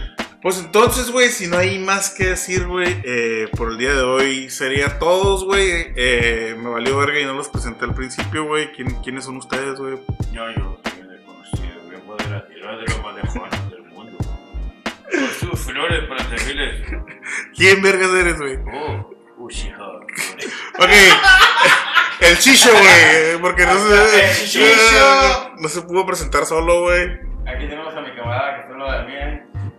Pues 0.45 0.59
entonces, 0.59 1.11
güey, 1.11 1.31
si 1.31 1.47
no 1.47 1.57
hay 1.57 1.79
más 1.79 2.11
que 2.11 2.27
decir, 2.27 2.67
güey, 2.67 3.01
eh, 3.03 3.49
por 3.57 3.71
el 3.71 3.79
día 3.79 3.95
de 3.95 4.03
hoy 4.03 4.51
sería 4.51 4.99
todos, 4.99 5.43
güey. 5.43 5.93
Eh, 5.97 6.55
me 6.59 6.69
valió 6.69 6.99
verga 6.99 7.19
y 7.19 7.25
no 7.25 7.33
los 7.33 7.49
presenté 7.49 7.87
al 7.87 7.95
principio, 7.95 8.45
güey. 8.45 8.71
¿Quién- 8.73 9.01
¿Quiénes 9.03 9.25
son 9.25 9.39
ustedes, 9.39 9.77
güey? 9.81 9.95
Yo, 10.33 10.51
yo 10.51 10.79
soy 10.85 11.01
un 11.01 11.09
desconocido, 11.09 11.81
voy 11.87 11.97
a 11.97 12.01
poder 12.01 12.47
tirar 12.49 12.77
de 12.79 12.83
los 12.85 13.03
manejones 13.03 13.71
del 13.71 13.83
mundo. 13.85 14.19
Por 14.85 15.31
sus 15.51 15.61
flores 15.61 16.05
para 16.11 16.25
servirles. 16.37 16.89
¿Quién 17.57 17.81
vergas 17.81 18.11
eres, 18.11 18.39
güey? 18.39 18.59
Oh, 18.71 19.11
Uchiha. 19.39 19.79
Ok. 20.79 20.91
El 22.21 22.39
chicho, 22.39 22.69
güey. 22.71 23.41
Porque 23.41 23.65
no 23.65 23.79
se. 23.79 24.31
El 24.31 24.37
Chicho. 24.37 25.55
No 25.59 25.69
se 25.71 25.81
pudo 25.83 26.05
presentar 26.05 26.45
solo, 26.45 26.83
güey. 26.83 27.05
Aquí 27.47 27.67
tenemos 27.67 27.95
a 27.95 28.01
mi 28.03 28.15
camarada 28.15 28.57
que 28.57 28.61
está 28.61 28.73
en 28.75 28.79
lo 28.79 28.93
de 28.93 29.05
mí. 29.05 29.15
A 29.15 29.74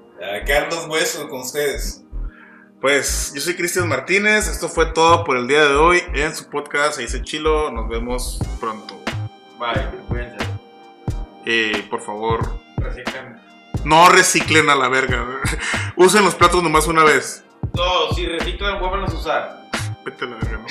Carlos 0.46 0.88
Hueso 0.88 1.28
con 1.30 1.42
ustedes. 1.42 2.04
Pues 2.82 3.32
yo 3.34 3.42
soy 3.42 3.56
Cristian 3.56 3.88
Martínez. 3.88 4.48
Esto 4.48 4.70
fue 4.70 4.88
todo 4.88 5.24
por 5.24 5.38
el 5.38 5.48
día 5.48 5.66
de 5.66 5.76
hoy 5.76 6.04
en 6.14 6.36
su 6.36 6.50
podcast. 6.50 6.96
Se 6.96 7.02
dice 7.04 7.22
Chilo. 7.22 7.72
Nos 7.72 7.88
vemos 7.90 8.40
pronto. 8.60 9.00
Bye, 9.60 9.90
cuídense. 10.08 10.38
Y 11.46 11.82
por 11.84 12.02
favor, 12.02 12.60
Reciclen. 12.78 13.40
no 13.84 14.10
reciclen 14.10 14.70
a 14.70 14.76
la 14.76 14.90
verga. 14.90 15.26
Usen 15.96 16.26
los 16.26 16.36
platos 16.36 16.62
nomás 16.64 16.88
una 16.88 17.04
vez. 17.04 17.44
No, 17.74 18.14
si 18.16 18.26
reciclan, 18.26 18.80
vuelvan 18.80 19.02
a 19.02 19.14
usar. 19.14 19.70
Vete 20.06 20.26
a 20.26 20.28
la 20.28 20.36
verga, 20.38 20.58
¿no? 20.58 20.66